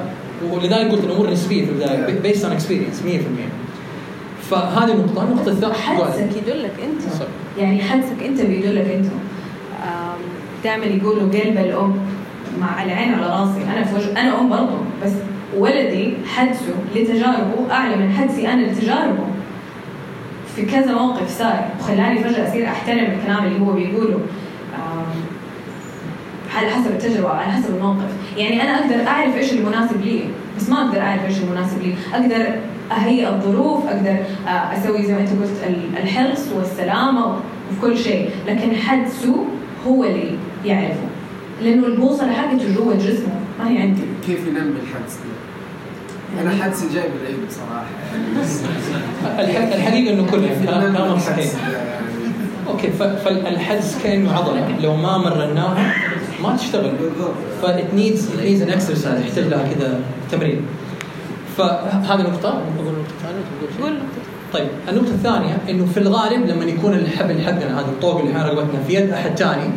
ولذلك 0.52 0.90
قلت 0.90 1.04
الأمور 1.04 1.30
نسبية 1.30 1.64
في 1.64 1.70
البداية. 1.70 2.18
based 2.20 2.44
on 2.44 2.52
experience 2.52 3.02
100% 3.02 3.06
فهذه 4.50 4.92
نقطة، 4.92 5.22
النقطه 5.22 5.48
الثانية 5.50 5.74
حدسك 5.74 6.36
يدلك 6.36 6.72
أنت 6.84 7.02
صح. 7.02 7.26
يعني 7.58 7.82
حدسك 7.82 8.22
أنت 8.26 8.40
بيدلك 8.40 8.86
أنت 8.90 9.06
دائما 10.64 10.84
يقولوا 10.84 11.22
قلب 11.22 11.58
الأم 11.58 11.96
مع 12.60 12.84
العين 12.84 13.14
على 13.14 13.26
راسي 13.26 13.62
أنا 13.64 13.84
في 13.84 13.94
وجه 13.94 14.20
أنا 14.20 14.40
أم 14.40 14.48
برضه 14.48 14.78
بس 15.04 15.10
ولدي 15.58 16.14
حدسه 16.26 16.74
لتجاربه 16.96 17.70
أعلى 17.72 17.96
من 17.96 18.12
حدسي 18.12 18.48
أنا 18.52 18.60
لتجاربه. 18.66 19.24
في 20.56 20.62
كذا 20.66 20.92
موقف 20.92 21.38
صار 21.38 21.68
وخلاني 21.80 22.24
فجأة 22.24 22.48
أصير 22.48 22.66
أحترم 22.66 22.98
الكلام 22.98 23.44
اللي 23.44 23.60
هو 23.60 23.72
بيقوله. 23.72 24.18
على 26.56 26.70
حسب 26.70 26.90
التجربة 26.90 27.28
على 27.28 27.52
حسب 27.52 27.74
الموقف. 27.76 28.10
يعني 28.36 28.62
أنا 28.62 28.78
أقدر 28.78 29.06
أعرف 29.08 29.36
إيش 29.36 29.52
المناسب 29.52 30.00
لي 30.04 30.20
بس 30.56 30.68
ما 30.68 30.86
أقدر 30.86 31.00
أعرف 31.00 31.24
إيش 31.26 31.38
المناسب 31.38 31.82
لي. 31.82 31.94
أقدر 32.14 32.54
أهيئ 32.92 33.28
الظروف 33.28 33.86
أقدر 33.86 34.16
آه، 34.46 34.50
أسوي 34.50 35.02
زي 35.06 35.12
ما 35.14 35.20
أنت 35.20 35.28
قلت 35.30 35.50
ال- 35.66 35.98
الحرص 36.02 36.48
والسلامة 36.56 37.26
وفي 37.26 37.80
كل 37.80 37.98
شيء. 37.98 38.30
لكن 38.48 38.76
حدسه 38.76 39.44
هو 39.86 40.04
اللي 40.04 40.30
يعرفه. 40.64 41.06
لأنه 41.62 41.86
البوصلة 41.86 42.32
حقته 42.32 42.74
جوا 42.74 42.94
جسمه 42.94 43.34
ما 43.58 43.70
هي 43.70 43.78
عندي. 43.78 44.02
كيف 44.26 44.46
ينمي 44.46 44.60
الحدس؟ 44.60 45.18
أنا 46.40 46.64
حدسي 46.64 46.86
جاي 46.94 47.08
من 47.08 47.14
العيد 47.22 47.36
بصراحة. 47.48 47.84
يعني. 49.52 49.74
الحقيقة 49.74 50.12
إنه 50.12 50.30
كله. 50.30 50.48
كيف 50.48 50.62
كلام 50.64 50.82
ننمي 50.82 50.96
كلامك 50.96 51.16
الحدس 51.16 51.26
صحيح 51.26 51.68
يعني 51.68 51.86
okay. 52.68 52.90
فالحدس 53.24 53.98
كانه 54.04 54.32
عضلة. 54.32 54.78
لو 54.80 54.96
ما 54.96 55.18
مرناها 55.18 55.94
ما 56.42 56.56
تشتغل. 56.56 56.92
ف 57.62 57.73
it 57.73 57.94
needs 57.94 58.28
it 58.34 58.40
needs 58.40 58.62
an 58.62 58.70
exercise 58.70 59.20
يحتاج 59.20 59.44
لها 59.44 59.68
كذا 59.74 60.00
تمرين. 60.32 60.60
فهذه 61.56 62.22
نقطة. 62.22 62.62
ثانية 63.22 63.42
تقول 63.58 63.70
شيء؟ 63.76 63.84
قول 63.84 63.98
طيب 64.52 64.68
النقطة 64.88 65.10
الثانية 65.10 65.58
إنه 65.70 65.86
في 65.86 66.00
الغالب 66.00 66.46
لما 66.46 66.64
يكون 66.64 66.94
الحبل 66.94 67.40
حقنا 67.40 67.80
هذا 67.80 67.86
الطوق 67.86 68.20
اللي 68.20 68.32
إحنا 68.32 68.46
رقبتنا 68.46 68.82
في 68.88 68.94
يد 68.94 69.10
أحد 69.10 69.38
ثاني 69.38 69.70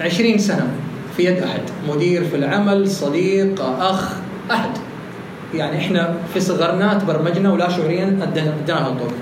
20 0.00 0.38
سنة 0.38 0.68
في 1.16 1.24
يد 1.24 1.38
أحد. 1.42 1.60
مدير 1.88 2.24
في 2.24 2.36
العمل 2.36 2.90
صديق 2.90 3.62
أخ 3.62 4.12
أحد. 4.50 4.70
يعني 5.56 5.78
إحنا 5.78 6.14
في 6.34 6.40
صغرنا 6.40 6.94
تبرمجنا 6.94 7.52
ولا 7.52 7.68
شعوريا 7.68 8.18
هذا 8.68 8.88
الطوق 8.88 9.12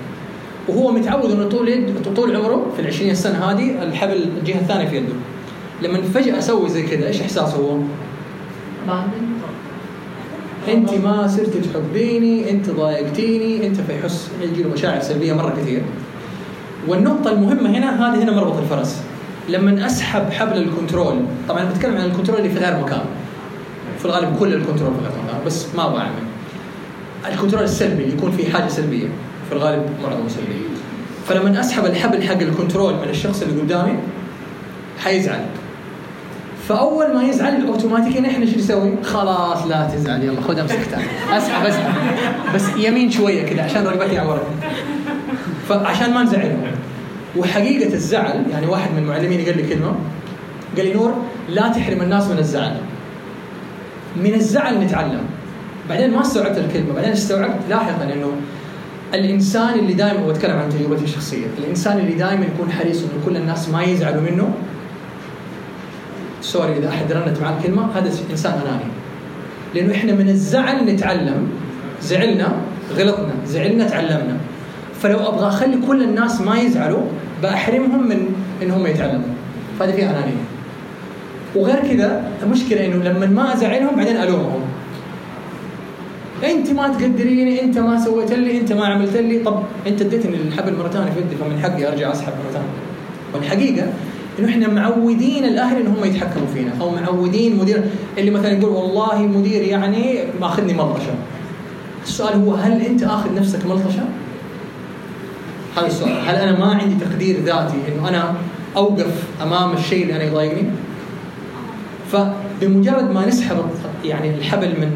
وهو 0.67 0.91
متعود 0.91 1.31
إنه 1.31 1.49
طول 1.49 1.93
طول 2.15 2.35
عمره 2.35 2.65
في 2.75 2.81
ال 2.81 2.87
20 2.87 3.15
سنة 3.15 3.51
هذه 3.51 3.83
الحبل 3.83 4.29
الجهة 4.37 4.59
الثانية 4.59 4.85
في 4.85 4.97
يده. 4.97 5.13
لما 5.81 6.01
فجأة 6.01 6.37
أسوي 6.37 6.69
زي 6.69 6.83
كذا 6.83 7.07
إيش 7.07 7.21
احساسه 7.21 7.57
هو؟ 7.57 7.77
أنت 10.67 10.93
ما 10.93 11.27
صرتي 11.27 11.59
تحبيني 11.59 12.51
أنت 12.51 12.69
ضايقتيني 12.69 13.67
أنت 13.67 13.81
فيحس 13.81 14.29
يجي 14.41 14.63
له 14.63 14.69
مشاعر 14.69 15.01
سلبية 15.01 15.33
مرة 15.33 15.53
كثير. 15.61 15.81
والنقطة 16.87 17.31
المهمة 17.31 17.69
هنا 17.69 18.07
هذه 18.07 18.23
هنا 18.23 18.31
مربط 18.31 18.57
الفرس. 18.57 19.01
لما 19.49 19.85
أسحب 19.85 20.29
حبل 20.31 20.57
ال 20.57 20.64
control 20.64 21.15
طبعا 21.49 21.61
أنا 21.61 21.69
بتكلم 21.69 21.97
عن 21.97 22.05
ال 22.05 22.09
control 22.09 22.39
اللي 22.39 22.49
في 22.49 22.59
غير 22.59 22.83
مكان. 22.83 23.05
في 23.99 24.05
الغالب 24.05 24.35
كل 24.39 24.53
ال 24.53 24.58
control 24.58 24.93
في 24.93 24.99
غير 25.01 25.11
مكان 25.25 25.45
بس 25.45 25.75
ما 25.75 25.85
أبغى 25.85 25.99
أعمل. 25.99 26.24
ال 27.33 27.37
control 27.37 27.63
السلبي 27.63 28.13
يكون 28.13 28.31
فيه 28.31 28.53
حاجة 28.53 28.67
سلبية. 28.67 29.07
في 29.49 29.55
الغالب 29.55 29.89
معظمه 30.03 30.29
سلبي. 30.29 30.55
فلما 31.27 31.59
أسحب 31.59 31.85
الحبل 31.85 32.23
حق 32.23 32.39
ال 32.41 32.48
control 32.48 32.93
من 32.93 33.09
الشخص 33.09 33.41
اللي 33.41 33.61
قدامي 33.61 33.99
حيزعل. 35.03 35.45
فأول 36.69 37.15
ما 37.15 37.23
يزعل 37.23 37.67
اوتوماتيكيا 37.67 38.27
إحنا 38.27 38.45
إيش 38.45 38.57
نسوي؟ 38.57 39.03
خلاص 39.03 39.65
لا 39.67 39.89
تزعل 39.95 40.23
يلا 40.23 40.41
خذ 40.41 40.67
ثاني 40.67 41.05
أسحب 41.31 41.65
أسحب. 41.65 41.93
بس 42.55 42.63
يمين 42.77 43.11
شوية 43.11 43.45
كذا 43.45 43.61
عشان 43.61 43.87
رقبتي 43.87 44.17
عورت 44.17 44.41
فعشان 45.69 46.13
ما 46.13 46.23
نزعلهم 46.23 46.61
وحقيقة 47.37 47.93
الزعل 47.93 48.45
يعني 48.51 48.67
واحد 48.67 48.91
من 48.91 48.97
المعلمين 48.97 49.45
قال 49.45 49.57
لي 49.57 49.75
كلمة. 49.75 49.95
قال 50.77 50.85
لي 50.85 50.93
نور 50.93 51.13
لا 51.49 51.67
تحرم 51.67 52.01
الناس 52.01 52.27
من 52.27 52.37
الزعل. 52.37 52.77
من 54.15 54.33
الزعل 54.33 54.79
نتعلم. 54.79 55.25
بعدين 55.89 56.11
ما 56.11 56.21
استوعبت 56.21 56.57
الكلمة 56.57 56.93
بعدين 56.93 57.11
استوعبت 57.11 57.59
لاحقا 57.69 58.13
إنه 58.13 58.31
الإنسان 59.13 59.79
اللي 59.79 59.93
دائما 59.93 60.27
بتكلم 60.27 60.57
عن 60.57 60.69
تجربتي 60.69 61.03
الشخصية، 61.03 61.45
الإنسان 61.57 61.99
اللي 61.99 62.13
دائما 62.13 62.45
يكون 62.45 62.71
حريص 62.71 63.01
إنه 63.01 63.25
كل 63.25 63.37
الناس 63.37 63.69
ما 63.69 63.83
يزعلوا 63.83 64.21
منه 64.21 64.53
سوري 66.41 66.77
إذا 66.77 66.89
أحد 66.89 67.11
رنت 67.11 67.41
معاه 67.41 67.61
كلمه 67.63 67.97
هذا 67.97 68.11
إنسان 68.31 68.53
أناني. 68.53 68.91
لأنه 69.75 69.95
إحنا 69.95 70.13
من 70.13 70.29
الزعل 70.29 70.85
نتعلم 70.85 71.47
زعلنا 72.01 72.55
غلطنا 72.97 73.33
زعلنا 73.45 73.87
تعلمنا. 73.87 74.37
فلو 75.01 75.19
أبغى 75.19 75.47
أخلي 75.47 75.77
كل 75.87 76.03
الناس 76.03 76.41
ما 76.41 76.59
يزعلوا 76.59 77.03
بحرمهم 77.43 78.07
من 78.07 78.35
إنهم 78.63 78.87
يتعلموا. 78.87 79.27
فهذه 79.79 79.91
فيها 79.91 80.09
أنانية. 80.09 80.43
وغير 81.55 81.79
كذا 81.79 82.23
المشكلة 82.43 82.85
إنه 82.85 82.95
لما 82.95 83.25
ما 83.25 83.53
أزعلهم 83.53 83.95
بعدين 83.95 84.17
ألومهم. 84.17 84.61
أنت 86.43 86.71
ما 86.71 86.87
تقدريني 86.87 87.61
أنت 87.61 87.77
ما 87.77 88.05
سويت 88.05 88.31
لي 88.31 88.59
أنت 88.59 88.73
ما 88.73 88.85
عملت 88.85 89.17
لي 89.17 89.39
طب 89.39 89.63
أنت 89.87 90.01
اديتني 90.01 90.35
الحبل 90.35 90.77
مرة 90.77 90.89
ثانية 90.89 91.11
في 91.11 91.19
يدي 91.19 91.35
فمن 91.35 91.59
حقي 91.63 91.87
أرجع 91.87 92.11
أسحب 92.11 92.33
مرة 92.43 92.51
ثانية 92.53 92.67
والحقيقة 93.33 93.87
إنه 94.39 94.49
إحنا 94.49 94.67
معودين 94.67 95.45
الأهل 95.45 95.77
ان 95.77 95.87
هم 95.87 96.05
يتحكموا 96.05 96.47
فينا 96.53 96.71
أو 96.81 96.89
معودين 96.89 97.57
مدير 97.57 97.83
اللي 98.17 98.31
مثلا 98.31 98.51
يقول 98.51 98.69
والله 98.71 99.21
مدير 99.21 99.61
يعني 99.61 100.19
ماخذني 100.41 100.73
ملطشة 100.73 101.13
السؤال 102.03 102.35
هو 102.35 102.53
هل 102.53 102.81
أنت 102.81 103.03
آخذ 103.03 103.35
نفسك 103.35 103.65
ملطشة؟ 103.65 104.03
هذا 105.77 105.87
السؤال 105.87 106.11
هل 106.25 106.35
أنا 106.35 106.59
ما 106.59 106.65
عندي 106.65 107.05
تقدير 107.05 107.35
ذاتي 107.45 107.77
إنه 107.87 108.09
أنا 108.09 108.33
أوقف 108.77 109.23
أمام 109.41 109.73
الشيء 109.73 110.03
اللي 110.03 110.15
أنا 110.15 110.23
يضايقني؟ 110.23 110.63
فبمجرد 112.11 113.11
ما 113.11 113.25
نسحب 113.25 113.57
يعني 114.05 114.29
الحبل 114.29 114.69
من 114.69 114.91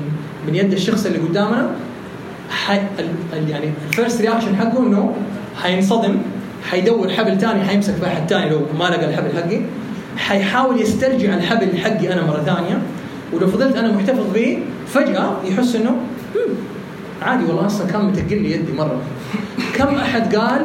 من 0.47 0.55
يد 0.55 0.73
الشخص 0.73 1.05
اللي 1.05 1.17
قدامنا 1.19 1.69
حي 2.49 2.79
يعني 3.49 3.69
ال 3.89 3.95
first 3.95 4.21
reaction 4.21 4.55
حقه 4.55 4.79
إنه 4.87 5.13
حينصدم 5.63 6.17
حيدور 6.69 7.09
حبل 7.09 7.39
ثاني 7.39 7.63
حيمسك 7.63 7.93
في 7.93 8.07
أحد 8.07 8.29
ثاني 8.29 8.49
لو 8.49 8.59
ما 8.79 8.83
لقى 8.83 9.05
الحبل 9.09 9.29
حقي. 9.37 9.61
حيحاول 10.17 10.81
يسترجع 10.81 11.33
الحبل 11.33 11.77
حقي 11.77 12.13
أنا 12.13 12.25
مرة 12.25 12.43
ثانية. 12.45 12.81
ولو 13.33 13.47
فضلت 13.47 13.75
أنا 13.77 13.91
محتفظ 13.91 14.33
به 14.33 14.59
فجأة 14.87 15.31
يحس 15.45 15.75
إنه 15.75 15.89
"هم، 16.35 16.55
عادي 17.21 17.43
والله 17.45 17.65
أصلا 17.65 17.87
كان 17.87 18.05
متقل 18.05 18.41
لي 18.41 18.51
يدي 18.51 18.71
مرة. 18.73 19.01
كم 19.77 19.95
أحد 19.95 20.35
قال 20.35 20.61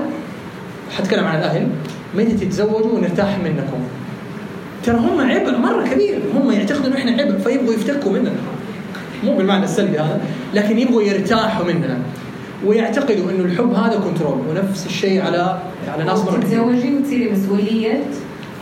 حتكلم 0.98 1.24
عن 1.24 1.38
الأهل 1.38 1.68
متى 2.14 2.32
تتزوجوا 2.32 2.92
ونرتاح 2.92 3.38
منكم؟ 3.44 3.78
ترى 4.84 4.96
هم 4.96 5.20
عبء 5.20 5.58
مرة 5.58 5.86
كبير 5.94 6.18
هم 6.34 6.50
يعتقدوا 6.50 6.86
إنه 6.86 6.96
إحنا 6.98 7.22
عبء 7.22 7.38
فيبغوا 7.38 7.74
يفتكوا 7.74 8.12
مننا. 8.12 8.30
مو 9.24 9.36
بالمعنى 9.36 9.64
السلبي 9.64 9.98
هذا 9.98 10.20
لكن 10.54 10.78
يبغوا 10.78 11.02
يرتاحوا 11.02 11.64
مننا 11.64 11.98
ويعتقدوا 12.66 13.30
إنه 13.30 13.44
الحب 13.44 13.72
هذا 13.72 13.98
كنترول 13.98 14.38
ونفس 14.50 14.86
الشيء 14.86 15.22
على 15.22 15.58
على 15.88 16.04
ناس 16.04 16.18
مره 16.18 16.40
تتزوجي 16.40 16.94
وتصيري 16.96 17.32
مسؤولية 17.32 18.04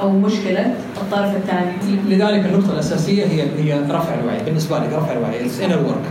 أو 0.00 0.10
مشكلة 0.10 0.74
الطرف 0.96 1.36
الثاني. 1.36 1.72
لذلك 2.08 2.46
النقطة 2.46 2.72
الأساسية 2.72 3.24
هي 3.24 3.42
هي 3.58 3.80
رفع 3.90 4.14
الوعي 4.14 4.44
بالنسبة 4.44 4.78
لك 4.78 4.92
رفع 4.92 5.12
الوعي 5.12 5.40
inner 5.40 5.88
work. 5.88 6.06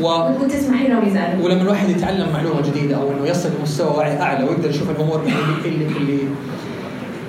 و 0.00 0.06
وتسمحي 0.42 0.88
لهم 0.88 1.08
يزعلوا. 1.08 1.44
ولما 1.44 1.62
الواحد 1.62 1.90
يتعلم 1.90 2.32
معلومة 2.32 2.60
جديدة 2.60 2.96
أو 2.96 3.10
إنه 3.10 3.26
يصل 3.26 3.48
لمستوى 3.58 3.96
وعي 3.96 4.20
أعلى 4.20 4.44
ويقدر 4.44 4.70
يشوف 4.70 4.90
الأمور 4.90 5.18
من 5.18 5.32
اللي 5.64 5.84
اللي 5.84 5.96
اللي, 5.96 6.18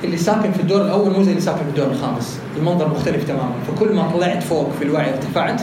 اللي 0.04 0.18
ساكن 0.18 0.52
في 0.52 0.60
الدور 0.60 0.82
الأول 0.82 1.12
مو 1.14 1.24
زي 1.24 1.32
اللي 1.32 1.42
ساكن 1.42 1.58
في 1.58 1.70
الدور 1.70 1.88
الخامس. 1.88 2.40
المنظر 2.58 2.90
مختلف 2.90 3.24
تماما. 3.24 3.54
فكل 3.68 3.94
ما 3.94 4.12
طلعت 4.14 4.44
فوق 4.44 4.72
في 4.80 4.86
الوعي 4.86 5.10
ارتفعت 5.10 5.62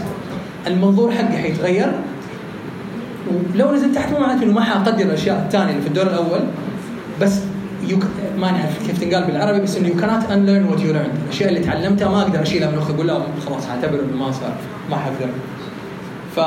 المنظور 0.66 1.10
حقي 1.12 1.36
حيتغير. 1.38 1.92
ولو 3.54 3.72
نزلت 3.72 3.94
تحت 3.94 4.12
مو 4.12 4.18
معناته 4.18 4.42
إنه 4.42 4.52
ما 4.52 4.60
حاقدر 4.60 5.04
الأشياء 5.04 5.38
الثانية 5.46 5.70
اللي 5.70 5.82
في 5.82 5.88
الدور 5.88 6.06
الأول 6.06 6.40
بس 7.20 7.40
يو 7.88 7.98
ما 8.38 8.50
نعرف 8.50 8.86
كيف 8.86 9.00
تنقال 9.00 9.24
بالعربي 9.24 9.60
بس 9.60 9.76
إنه 9.76 9.88
يو 9.88 9.94
كانت 9.96 10.22
unlearn 10.22 10.72
what 10.72 10.80
you 10.80 10.92
learned. 10.94 11.22
الاشياء 11.24 11.48
اللي 11.48 11.60
تعلمتها 11.60 12.08
ما 12.08 12.22
أقدر 12.22 12.42
أشيلها 12.42 12.70
من 12.70 12.78
مخي 12.78 12.94
أقول 12.94 13.06
لا 13.06 13.18
خلاص 13.46 13.66
حاعتبر 13.66 14.00
إنه 14.00 14.16
ما 14.24 14.32
صار 14.32 14.52
ما 14.90 14.96
حقدر. 14.96 15.28
ف 16.36 16.40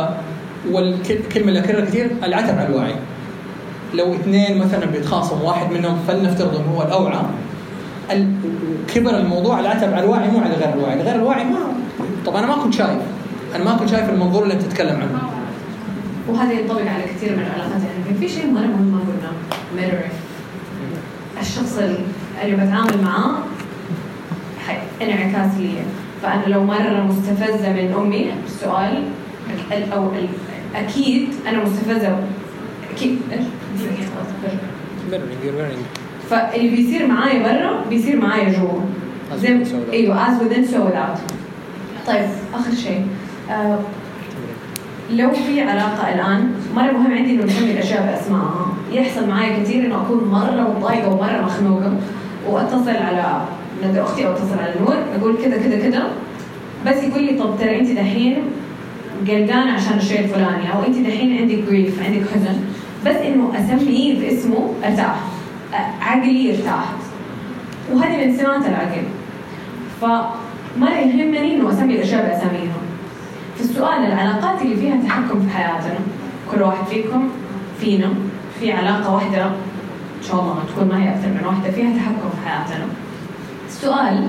والكلمة 0.71 1.47
اللي 1.47 1.59
أكررها 1.59 1.85
كثير 1.85 2.11
العتب 2.23 2.57
على 2.59 2.67
الوعي. 2.67 2.95
لو 3.93 4.13
اثنين 4.13 4.57
مثلا 4.57 4.85
بيتخاصموا 4.85 5.47
واحد 5.47 5.71
منهم 5.71 5.97
فلنفترض 6.07 6.55
إنه 6.55 6.75
هو 6.77 6.81
الأوعى. 6.81 7.21
ال- 8.11 8.33
كبر 8.95 9.17
الموضوع 9.17 9.59
العتب 9.59 9.93
على 9.93 10.03
الواعي 10.03 10.29
مو 10.31 10.39
على 10.39 10.53
غير 10.53 10.73
الواعي، 10.73 11.01
غير 11.01 11.15
الواعي 11.15 11.43
ما 11.43 11.59
طب 12.25 12.35
أنا 12.35 12.47
ما 12.47 12.55
كنت 12.63 12.73
شايف. 12.73 12.99
أنا 13.55 13.63
ما 13.63 13.75
كنت 13.77 13.89
شايف 13.89 14.09
المنظور 14.09 14.43
اللي 14.43 14.53
أنت 14.53 14.61
تتكلم 14.61 14.95
عنه. 15.01 15.21
وهذا 16.29 16.51
ينطبق 16.53 16.81
على 16.81 17.03
كثير 17.03 17.31
من 17.31 17.39
العلاقات 17.43 17.81
يعني 17.83 18.19
في 18.19 18.27
شيء 18.29 18.47
مره 18.51 18.61
مهم 18.61 18.91
ما 18.91 18.99
قلناه 18.99 19.87
mirroring 19.89 20.11
الشخص 21.41 21.77
اللي 22.43 22.55
بتعامل 22.55 23.03
معاه 23.03 23.35
حي- 24.67 25.05
انعكاس 25.05 25.57
لي 25.57 25.69
فأنا 26.21 26.45
لو 26.47 26.63
مرة 26.63 27.03
مستفزة 27.09 27.69
من 27.73 27.93
أمي 27.97 28.31
السؤال 28.47 29.03
ال- 29.71 29.91
أو 29.93 30.09
ال- 30.09 30.27
أكيد 30.75 31.29
أنا 31.47 31.63
مستفزة. 31.63 32.17
أكيد. 32.95 33.19
فاللي 36.29 36.69
بيصير 36.69 37.07
معايا 37.07 37.43
برا 37.43 37.85
بيصير 37.89 38.17
معايا 38.21 38.49
جوا. 38.59 38.79
زي. 39.37 39.63
أيوه 39.91 40.25
as 40.27 40.41
within 40.41 40.65
so 40.71 40.75
without. 40.77 41.19
طيب 42.07 42.29
آخر 42.53 42.75
شيء. 42.83 43.05
آه 43.51 43.79
لو 45.11 45.31
في 45.31 45.61
علاقة 45.61 46.13
الآن 46.13 46.53
مرة 46.75 46.91
مهم 46.91 47.13
عندي 47.13 47.31
إنه 47.31 47.43
نسمي 47.43 47.71
الأشياء 47.71 48.05
بأسمائها، 48.05 48.65
يحصل 48.91 49.27
معي 49.29 49.61
كثير 49.61 49.85
إنه 49.85 49.95
أكون 50.01 50.23
مرة 50.31 50.73
متضايقة 50.77 51.09
ومرة 51.09 51.41
مخنوقة. 51.45 51.93
وأتصل 52.49 52.89
على 52.89 53.41
ندى 53.85 54.01
أختي 54.01 54.27
أو 54.27 54.31
أتصل 54.31 54.59
على 54.59 54.73
نور 54.79 54.95
أقول 55.19 55.37
كذا 55.43 55.57
كذا 55.57 55.79
كذا. 55.89 56.03
بس 56.87 57.03
يقول 57.03 57.23
لي 57.23 57.39
طب 57.39 57.55
ترى 57.59 57.79
أنت 57.79 57.91
دحين 57.91 58.37
قلقانة 59.27 59.71
عشان 59.71 59.97
الشيء 59.97 60.19
الفلاني 60.19 60.73
أو 60.73 60.83
أنت 60.87 60.97
دحين 61.07 61.37
عندك 61.37 61.55
جريف 61.69 62.03
عندك 62.03 62.21
حزن. 62.33 62.55
بس 63.05 63.15
إنه 63.15 63.51
أسميه 63.55 64.19
باسمه 64.19 64.73
أرتاح. 64.85 65.15
أ- 65.73 66.03
عقلي 66.03 66.45
يرتاح. 66.45 66.85
وهذه 67.93 68.25
من 68.25 68.37
سمات 68.37 68.65
العقل. 68.65 69.03
فمرة 70.01 70.99
يهمني 70.99 71.55
إنه 71.55 71.69
أسمي 71.69 71.95
الأشياء 71.95 72.21
بأساميها. 72.25 72.73
في 72.73 72.80
السؤال 73.61 74.05
العلاقات 74.05 74.61
اللي 74.61 74.75
فيها 74.75 75.03
تحكم 75.03 75.47
في 75.47 75.57
حياتنا 75.57 75.99
كل 76.51 76.61
واحد 76.61 76.85
فيكم 76.85 77.29
فينا 77.79 78.09
في 78.59 78.71
علاقة 78.71 79.13
واحدة 79.13 79.45
إن 79.45 80.27
شاء 80.27 80.41
الله 80.41 80.63
تكون 80.69 80.87
ما 80.87 81.03
هي 81.03 81.09
أكثر 81.09 81.27
من 81.27 81.45
واحدة 81.45 81.71
فيها 81.71 81.89
تحكم 81.97 82.29
في 82.29 82.49
حياتنا 82.49 82.85
السؤال 83.67 84.27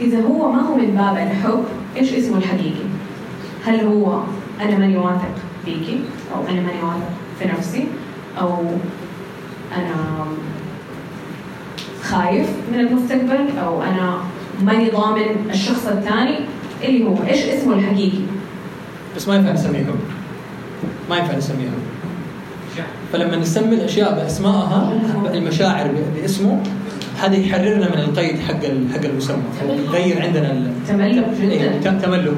إذا 0.00 0.22
هو 0.22 0.52
ما 0.52 0.62
هو 0.62 0.74
من 0.74 0.94
باب 0.96 1.16
الحب 1.16 1.64
إيش 1.96 2.14
اسمه 2.14 2.36
الحقيقي؟ 2.36 2.84
هل 3.64 3.80
هو 3.80 4.22
أنا 4.60 4.78
ماني 4.78 4.96
واثق 4.96 5.34
فيكي 5.64 6.00
أو 6.34 6.42
أنا 6.42 6.60
ماني 6.60 6.82
واثق 6.82 7.10
في 7.38 7.48
نفسي 7.48 7.86
أو 8.40 8.56
أنا 9.76 10.26
خايف 12.02 12.48
من 12.72 12.80
المستقبل 12.80 13.58
أو 13.64 13.82
أنا 13.82 14.18
ماني 14.62 14.90
ضامن 14.90 15.50
الشخص 15.50 15.86
الثاني 15.86 16.38
اللي 16.84 17.04
هو 17.04 17.16
إيش 17.28 17.44
اسمه 17.44 17.74
الحقيقي؟ 17.74 18.22
بس 19.16 19.28
ما 19.28 19.36
ينفع 19.36 19.52
نسميهم 19.52 19.96
ما 21.10 21.16
ينفع 21.16 21.36
نسميهم. 21.36 21.72
فلما 23.12 23.36
نسمي 23.36 23.74
الأشياء 23.74 24.14
بأسمائها 24.14 25.00
المشاعر 25.34 25.90
باسمه 26.16 26.62
هذا 27.20 27.36
يحررنا 27.36 27.88
من 27.90 27.98
القيد 28.00 28.38
حق 28.40 28.54
حق 28.94 29.04
المسمى. 29.04 29.36
يغير 29.68 30.22
عندنا 30.22 30.52
ال- 30.52 30.72
تملك 30.88 31.24
إيه، 31.40 31.68
جدا 31.80 31.90
ت- 31.90 32.02
تملك. 32.04 32.34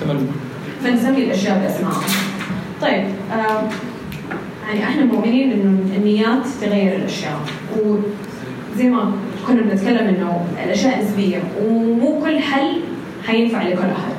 تملك. 0.00 0.20
فنسمي 0.84 1.24
الأشياء 1.24 1.58
بأسمائها. 1.58 2.00
طيب 2.82 3.04
آه 3.32 3.62
يعني 4.68 4.84
إحنا 4.84 5.04
مؤمنين 5.04 5.52
إنه 5.52 5.96
النيات 5.96 6.46
تغير 6.60 6.96
الأشياء. 6.96 7.40
وزي 7.76 8.88
ما 8.90 9.12
كنا 9.46 9.62
بنتكلم 9.62 10.08
إنه 10.08 10.46
الأشياء 10.64 11.04
نسبية 11.04 11.38
ومو 11.66 12.20
كل 12.24 12.38
حل 12.38 12.80
حينفع 13.26 13.62
لكل 13.62 13.78
أحد. 13.78 14.15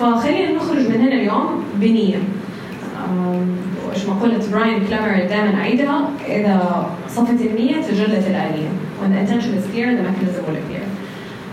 فخلينا 0.00 0.52
نخرج 0.52 0.88
من 0.88 1.00
هنا 1.00 1.14
اليوم 1.14 1.64
بنية. 1.74 2.16
آم، 3.08 3.56
وإيش 3.88 4.06
مقولة 4.06 4.50
براين 4.52 4.86
كلامر 4.86 5.26
دائما 5.28 5.54
أعيدها 5.54 6.08
إذا 6.26 6.86
صفت 7.08 7.40
النية 7.40 7.82
تجلت 7.82 8.26
الآلية. 8.26 8.68
When 9.00 9.12
the 9.12 9.18
intention 9.18 9.54
is 9.58 9.66
clear 9.72 9.96
the 9.96 10.02
mechanism 10.02 10.44
will 10.46 10.56
appear. 10.56 10.84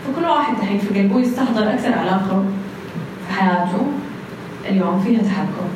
فكل 0.07 0.25
واحد 0.25 0.53
الحين 0.61 0.77
في 0.79 0.99
قلبه 1.01 1.19
يستحضر 1.19 1.69
أكثر 1.69 1.93
علاقة 1.93 2.43
في 3.27 3.33
حياته 3.33 3.87
اليوم 4.69 4.99
فيها 4.99 5.19
تحكم 5.21 5.67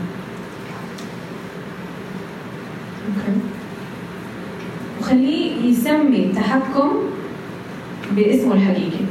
أوكي 3.07 3.37
وخليه 4.99 5.71
يسمي 5.71 6.17
التحكم 6.17 6.91
باسمه 8.11 8.53
الحقيقي 8.53 9.05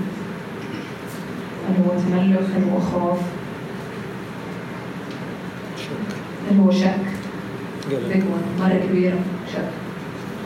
هل 1.68 1.74
هو 1.86 1.90
تملك 1.98 2.42
هل 2.56 2.62
هو 2.72 2.80
خوف 2.80 3.18
هل 6.50 6.60
هو 6.60 6.70
شك. 6.70 6.94
one 7.90 8.60
مرة 8.60 8.80
كبيرة 8.88 9.18
شك. 9.52 9.68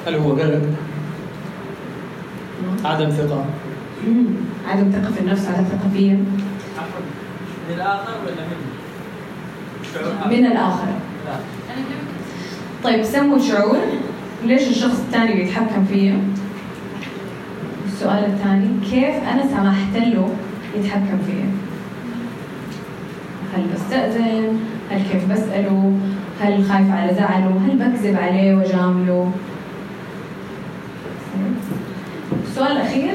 هل 0.06 0.14
هو 0.14 0.32
قلق؟ 0.32 0.62
عدم 2.84 3.10
ثقة. 3.10 3.44
مم. 4.06 4.24
عدم 4.68 4.90
ثقة 4.90 5.12
في 5.12 5.20
النفس 5.20 5.46
عدم 5.48 5.64
ثقة 5.64 5.90
فيا. 5.94 6.24
عفوا. 6.78 7.00
من 7.68 7.74
الآخر 7.74 8.12
ولا 8.24 8.44
من؟ 10.30 10.38
من 10.38 10.46
الآخر. 10.46 10.86
لا 11.26 11.36
طيب 12.84 13.02
سموا 13.04 13.38
شعور. 13.38 13.78
ليش 14.44 14.68
الشخص 14.68 15.00
الثاني 15.00 15.34
بيتحكم 15.34 15.84
فيا؟ 15.84 16.18
السؤال 17.86 18.24
الثاني 18.24 18.68
كيف 18.90 19.14
أنا 19.28 19.42
سمحت 19.42 19.96
له 19.96 20.28
يتحكم 20.76 21.18
فيا؟ 21.26 21.50
هل 23.56 23.66
بستأذن؟ 23.74 24.58
هل 24.94 25.02
كيف 25.12 25.32
بسأله 25.32 25.92
هل 26.40 26.64
خايف 26.64 26.90
على 26.90 27.14
زعله 27.14 27.60
هل 27.66 27.78
بكذب 27.78 28.16
عليه 28.16 28.56
وجامله 28.56 29.30
السؤال 32.46 32.72
الأخير 32.72 33.12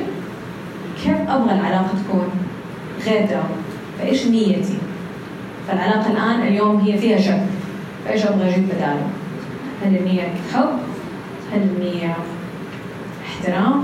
كيف 1.04 1.30
أبغى 1.30 1.52
العلاقة 1.54 1.90
تكون 2.06 2.30
غير 3.06 3.26
ده 3.26 3.42
فإيش 4.00 4.28
نيتي؟ 4.28 4.78
فالعلاقة 5.68 6.12
الآن 6.12 6.48
اليوم 6.48 6.80
هي 6.82 6.98
فيها 6.98 7.18
شك. 7.18 7.42
فإيش 8.06 8.26
أبغى 8.26 8.50
أجيب 8.50 8.66
بداله؟ 8.66 9.08
هل 9.86 9.98
النية 9.98 10.34
حب؟ 10.54 10.70
هل 11.54 11.62
النية 11.62 12.16
احترام؟ 13.28 13.82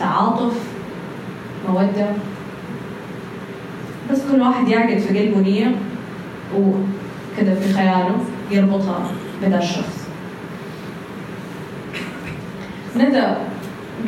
تعاطف؟ 0.00 0.54
مودة؟ 1.68 2.06
بس 4.10 4.20
كل 4.32 4.40
واحد 4.40 4.68
يعقد 4.68 4.98
في 4.98 5.18
قلبه 5.18 5.40
نية 5.40 5.74
وكذا 7.32 7.54
في 7.54 7.74
خياله 7.74 8.16
يربطها 8.50 9.10
بدا 9.42 9.58
الشخص. 9.58 10.08
ندى 12.96 13.26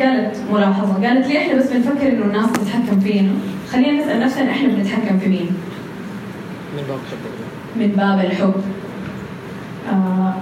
قالت 0.01 0.37
ملاحظة؟ 0.53 1.07
قالت 1.07 1.27
لي 1.27 1.39
إحنا 1.39 1.55
بس 1.55 1.73
بنفكر 1.73 2.09
إنه 2.09 2.25
الناس 2.25 2.53
تتحكم 2.53 3.01
فينا. 3.01 3.33
خلينا 3.73 4.05
نسأل 4.05 4.21
نفسنا 4.21 4.51
إحنا 4.51 4.69
بنتحكم 4.69 5.19
في 5.19 5.29
مين؟ 5.29 5.51
من 6.77 6.83
باب 6.89 6.99
حب 6.99 7.81
من 7.81 7.89
باب 7.89 8.31
الحب. 8.31 8.55
آه 9.93 10.35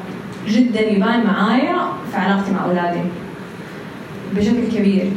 جدا 0.49 0.81
يبان 0.81 1.25
معايا 1.25 1.77
في 2.13 2.17
علاقتي 2.17 2.53
مع 2.53 2.65
أولادي 2.65 3.01
بشكل 4.37 4.79
كبير. 4.79 5.11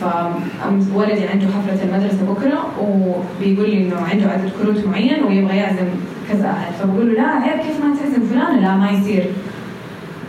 فولدي 0.00 1.26
عنده 1.26 1.46
حفلة 1.46 1.82
المدرسة 1.84 2.24
بكرة 2.28 2.66
وبيقول 2.80 3.70
لي 3.70 3.82
إنه 3.82 3.96
عنده 3.96 4.30
عدد 4.30 4.50
كروت 4.62 4.86
معين 4.86 5.24
ويبغى 5.24 5.56
يعزم 5.56 5.88
كذا. 6.32 6.50
أحد 6.50 6.72
فبقول 6.72 7.06
له 7.08 7.12
لا 7.22 7.28
عيب 7.28 7.60
كيف 7.60 7.84
ما 7.84 7.96
تعزم 7.96 8.26
فلانة 8.26 8.60
لا 8.60 8.76
ما 8.76 8.90
يصير. 8.90 9.24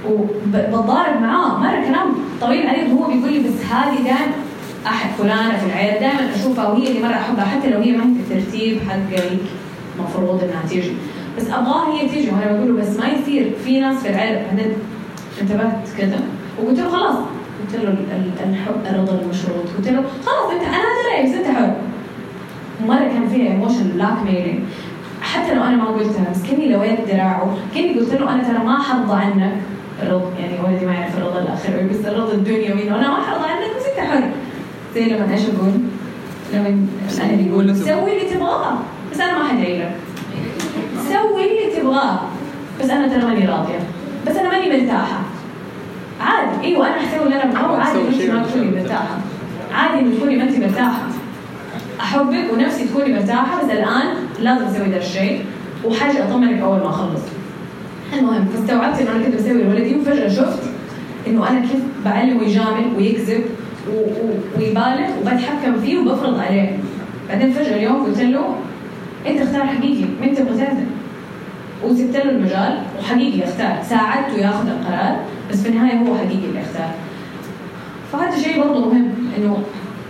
وبتضارب 0.09 1.21
معاه. 1.21 1.59
مرة 1.59 1.85
كلام 1.87 2.07
طويل 2.41 2.67
عليه 2.67 2.93
وهو 2.93 3.07
بيقول 3.07 3.33
لي 3.33 3.39
بس 3.39 3.65
هذه 3.71 3.95
دائما 4.03 4.31
أحد 4.87 5.09
فلانة 5.17 5.57
في 5.57 5.65
العيلة. 5.65 5.99
دائما 5.99 6.35
أشوفها 6.35 6.67
وهي 6.67 6.87
اللي 6.87 6.99
مرة 6.99 7.13
أحبها 7.13 7.45
حتى 7.45 7.69
لو 7.69 7.79
هي 7.79 7.91
ما 7.91 8.03
هي 8.03 8.13
في 8.27 8.33
الترتيب 8.33 8.77
حق 8.89 8.95
المفروض 9.99 10.43
إنها 10.43 10.61
تيجي. 10.69 10.91
بس 11.37 11.47
أبغاها 11.49 11.93
هي 11.93 12.09
تيجي. 12.09 12.29
وأنا 12.31 12.51
بقول 12.53 12.75
له 12.75 12.81
بس 12.81 12.99
ما 12.99 13.07
يصير. 13.07 13.51
في 13.65 13.79
ناس 13.79 13.97
في 14.03 14.09
العيلة 14.09 14.41
بعدين 14.47 14.73
انتبهت 15.41 15.87
كذا 15.97 16.19
وقلت 16.63 16.79
له 16.79 16.89
خلاص. 16.89 17.15
قلت 17.61 17.83
له 17.83 17.89
ال- 17.89 18.05
ال- 18.11 18.49
الحب 18.49 18.75
الرضا 18.95 19.21
المشروط. 19.21 19.65
قلت 19.77 19.87
له 19.87 20.03
خلاص 20.25 20.51
أنت 20.51 20.61
أنا 20.63 20.77
هذا 20.77 21.23
بس 21.29 21.33
أنت 21.35 21.57
حر. 21.57 21.75
مرة 22.87 22.97
كان 23.13 23.27
فيها 23.33 23.51
emotional 23.51 23.83
blackmailing 23.95 24.59
حتى 25.33 25.53
لو 25.55 25.63
أنا 25.63 25.75
ما 25.75 25.85
قلتها 25.85 26.25
بس 26.31 26.43
كأني 26.43 26.69
لويت 26.69 26.99
ذراعه 27.07 27.57
كأني 27.75 27.99
قلت 27.99 28.13
له 28.13 28.33
أنا 28.33 28.43
ترى 28.43 28.57
ما 28.65 28.81
حرضى 28.83 29.13
عنك. 29.13 29.53
الرضا 30.03 30.31
يعني 30.39 30.53
ولدي 30.63 30.85
ما 30.85 30.93
يعرف 30.93 31.17
الرضا 31.17 31.39
الاخروي 31.39 31.83
بس 31.89 32.05
الرضا 32.05 32.33
الدنيوي 32.33 32.83
انه 32.87 32.95
أنا 32.95 33.07
ما 33.07 33.15
حرضى 33.15 33.45
عنك 33.49 33.75
بس 33.77 33.85
انت 33.85 34.09
حر. 34.09 34.29
زي 34.95 35.05
لما 35.05 35.33
إيش 35.33 35.41
أقول؟ 35.41 35.71
لما 36.53 36.87
الاهل 37.17 37.47
يقولوا 37.47 37.73
سوي 37.73 38.17
اللي 38.21 38.33
تبغاه 38.35 38.77
بس 39.11 39.19
أنا 39.19 39.37
ما 39.37 39.47
حدعي 39.47 39.79
لك 39.79 39.91
سوي 41.09 41.43
اللي 41.43 41.81
تبغاه 41.81 42.19
بس 42.81 42.89
أنا 42.89 43.07
ترى 43.07 43.25
ماني 43.25 43.45
راضية. 43.45 43.79
بس 44.27 44.35
أنا 44.35 44.49
ماني 44.49 44.81
مرتاحة. 44.81 45.19
عادي. 46.21 46.65
إيوه 46.67 46.87
أنا 46.87 46.95
حسوي 46.95 47.23
اللي 47.23 47.43
أنا 47.43 47.57
عادي 47.59 47.99
انت 47.99 48.31
ما 48.31 48.43
تكوني. 48.43 48.71
مرتاحة. 48.71 49.17
عادي 49.73 49.99
ان 49.99 50.17
تكوني 50.17 50.35
ما 50.37 50.43
انت 50.43 50.57
مرتاحة. 50.59 51.01
أحبك 52.01 52.53
ونفسي 52.53 52.87
تكوني 52.87 53.13
مرتاحة 53.13 53.63
بس 53.63 53.69
الآن 53.71 54.07
لازم 54.41 54.65
أسوي 54.65 54.89
ذا 54.89 54.97
الشيء 54.97 55.45
وحاجة 55.85 56.23
أطمنك 56.23 56.59
أول 56.61 56.79
ما 56.79 56.89
أخلص. 56.89 57.21
المهم 58.13 58.45
فاستوعبت 58.45 58.99
إنه 58.99 59.11
أنا 59.11 59.25
كنت 59.25 59.35
بسوي 59.35 59.63
لولدي 59.63 59.95
وفجأة 59.95 60.27
شفت 60.27 60.63
إنه 61.27 61.49
أنا 61.49 61.59
كيف 61.59 61.81
بعلمه 62.05 62.43
يجامل 62.43 62.85
ويكذب 62.97 63.43
ويبالغ 64.57 65.09
وبتحكم 65.21 65.79
فيه 65.81 65.97
وبفرض 65.97 66.39
عليه. 66.39 66.77
بعدين 67.29 67.51
فجأة 67.53 67.75
اليوم 67.77 68.03
قلت 68.05 68.21
له 68.21 68.55
أنت 69.27 69.41
اختار 69.41 69.65
حقيقي 69.65 70.05
مين 70.21 70.35
تبغى 70.35 70.57
تعزم 70.57 70.85
وسبت 71.83 72.15
له 72.15 72.29
المجال 72.29 72.79
وحقيقي 72.99 73.39
يختار 73.39 73.77
ساعدته 73.89 74.37
ياخذ 74.37 74.67
القرار 74.67 75.19
بس 75.51 75.61
في 75.61 75.69
النهاية 75.69 75.97
هو 75.97 76.17
حقيقي 76.17 76.45
اللي 76.49 76.61
اختار. 76.61 76.91
فهذا 78.13 78.37
شيء 78.43 78.59
برضه 78.63 78.79
مهم 78.79 79.09
إنه 79.37 79.57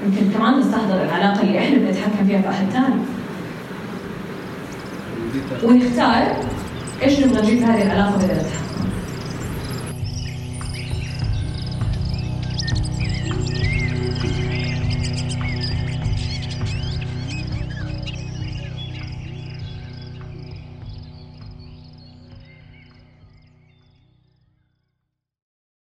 يمكن 0.06 0.38
كمان 0.38 0.60
نستحضر 0.60 1.04
العلاقة 1.04 1.42
اللي 1.44 1.60
إحنا 1.60 1.78
بنتحكم 1.78 2.26
فيها 2.28 2.42
في 2.42 2.50
أحد 2.50 2.66
ثاني 2.74 2.96
ونختار 5.64 6.36
إيش 7.04 7.20
نبغى 7.20 7.42
نجيب 7.42 7.64
هذه 7.64 7.82
العلاقة 7.82 8.18
بدلتها 8.18 8.71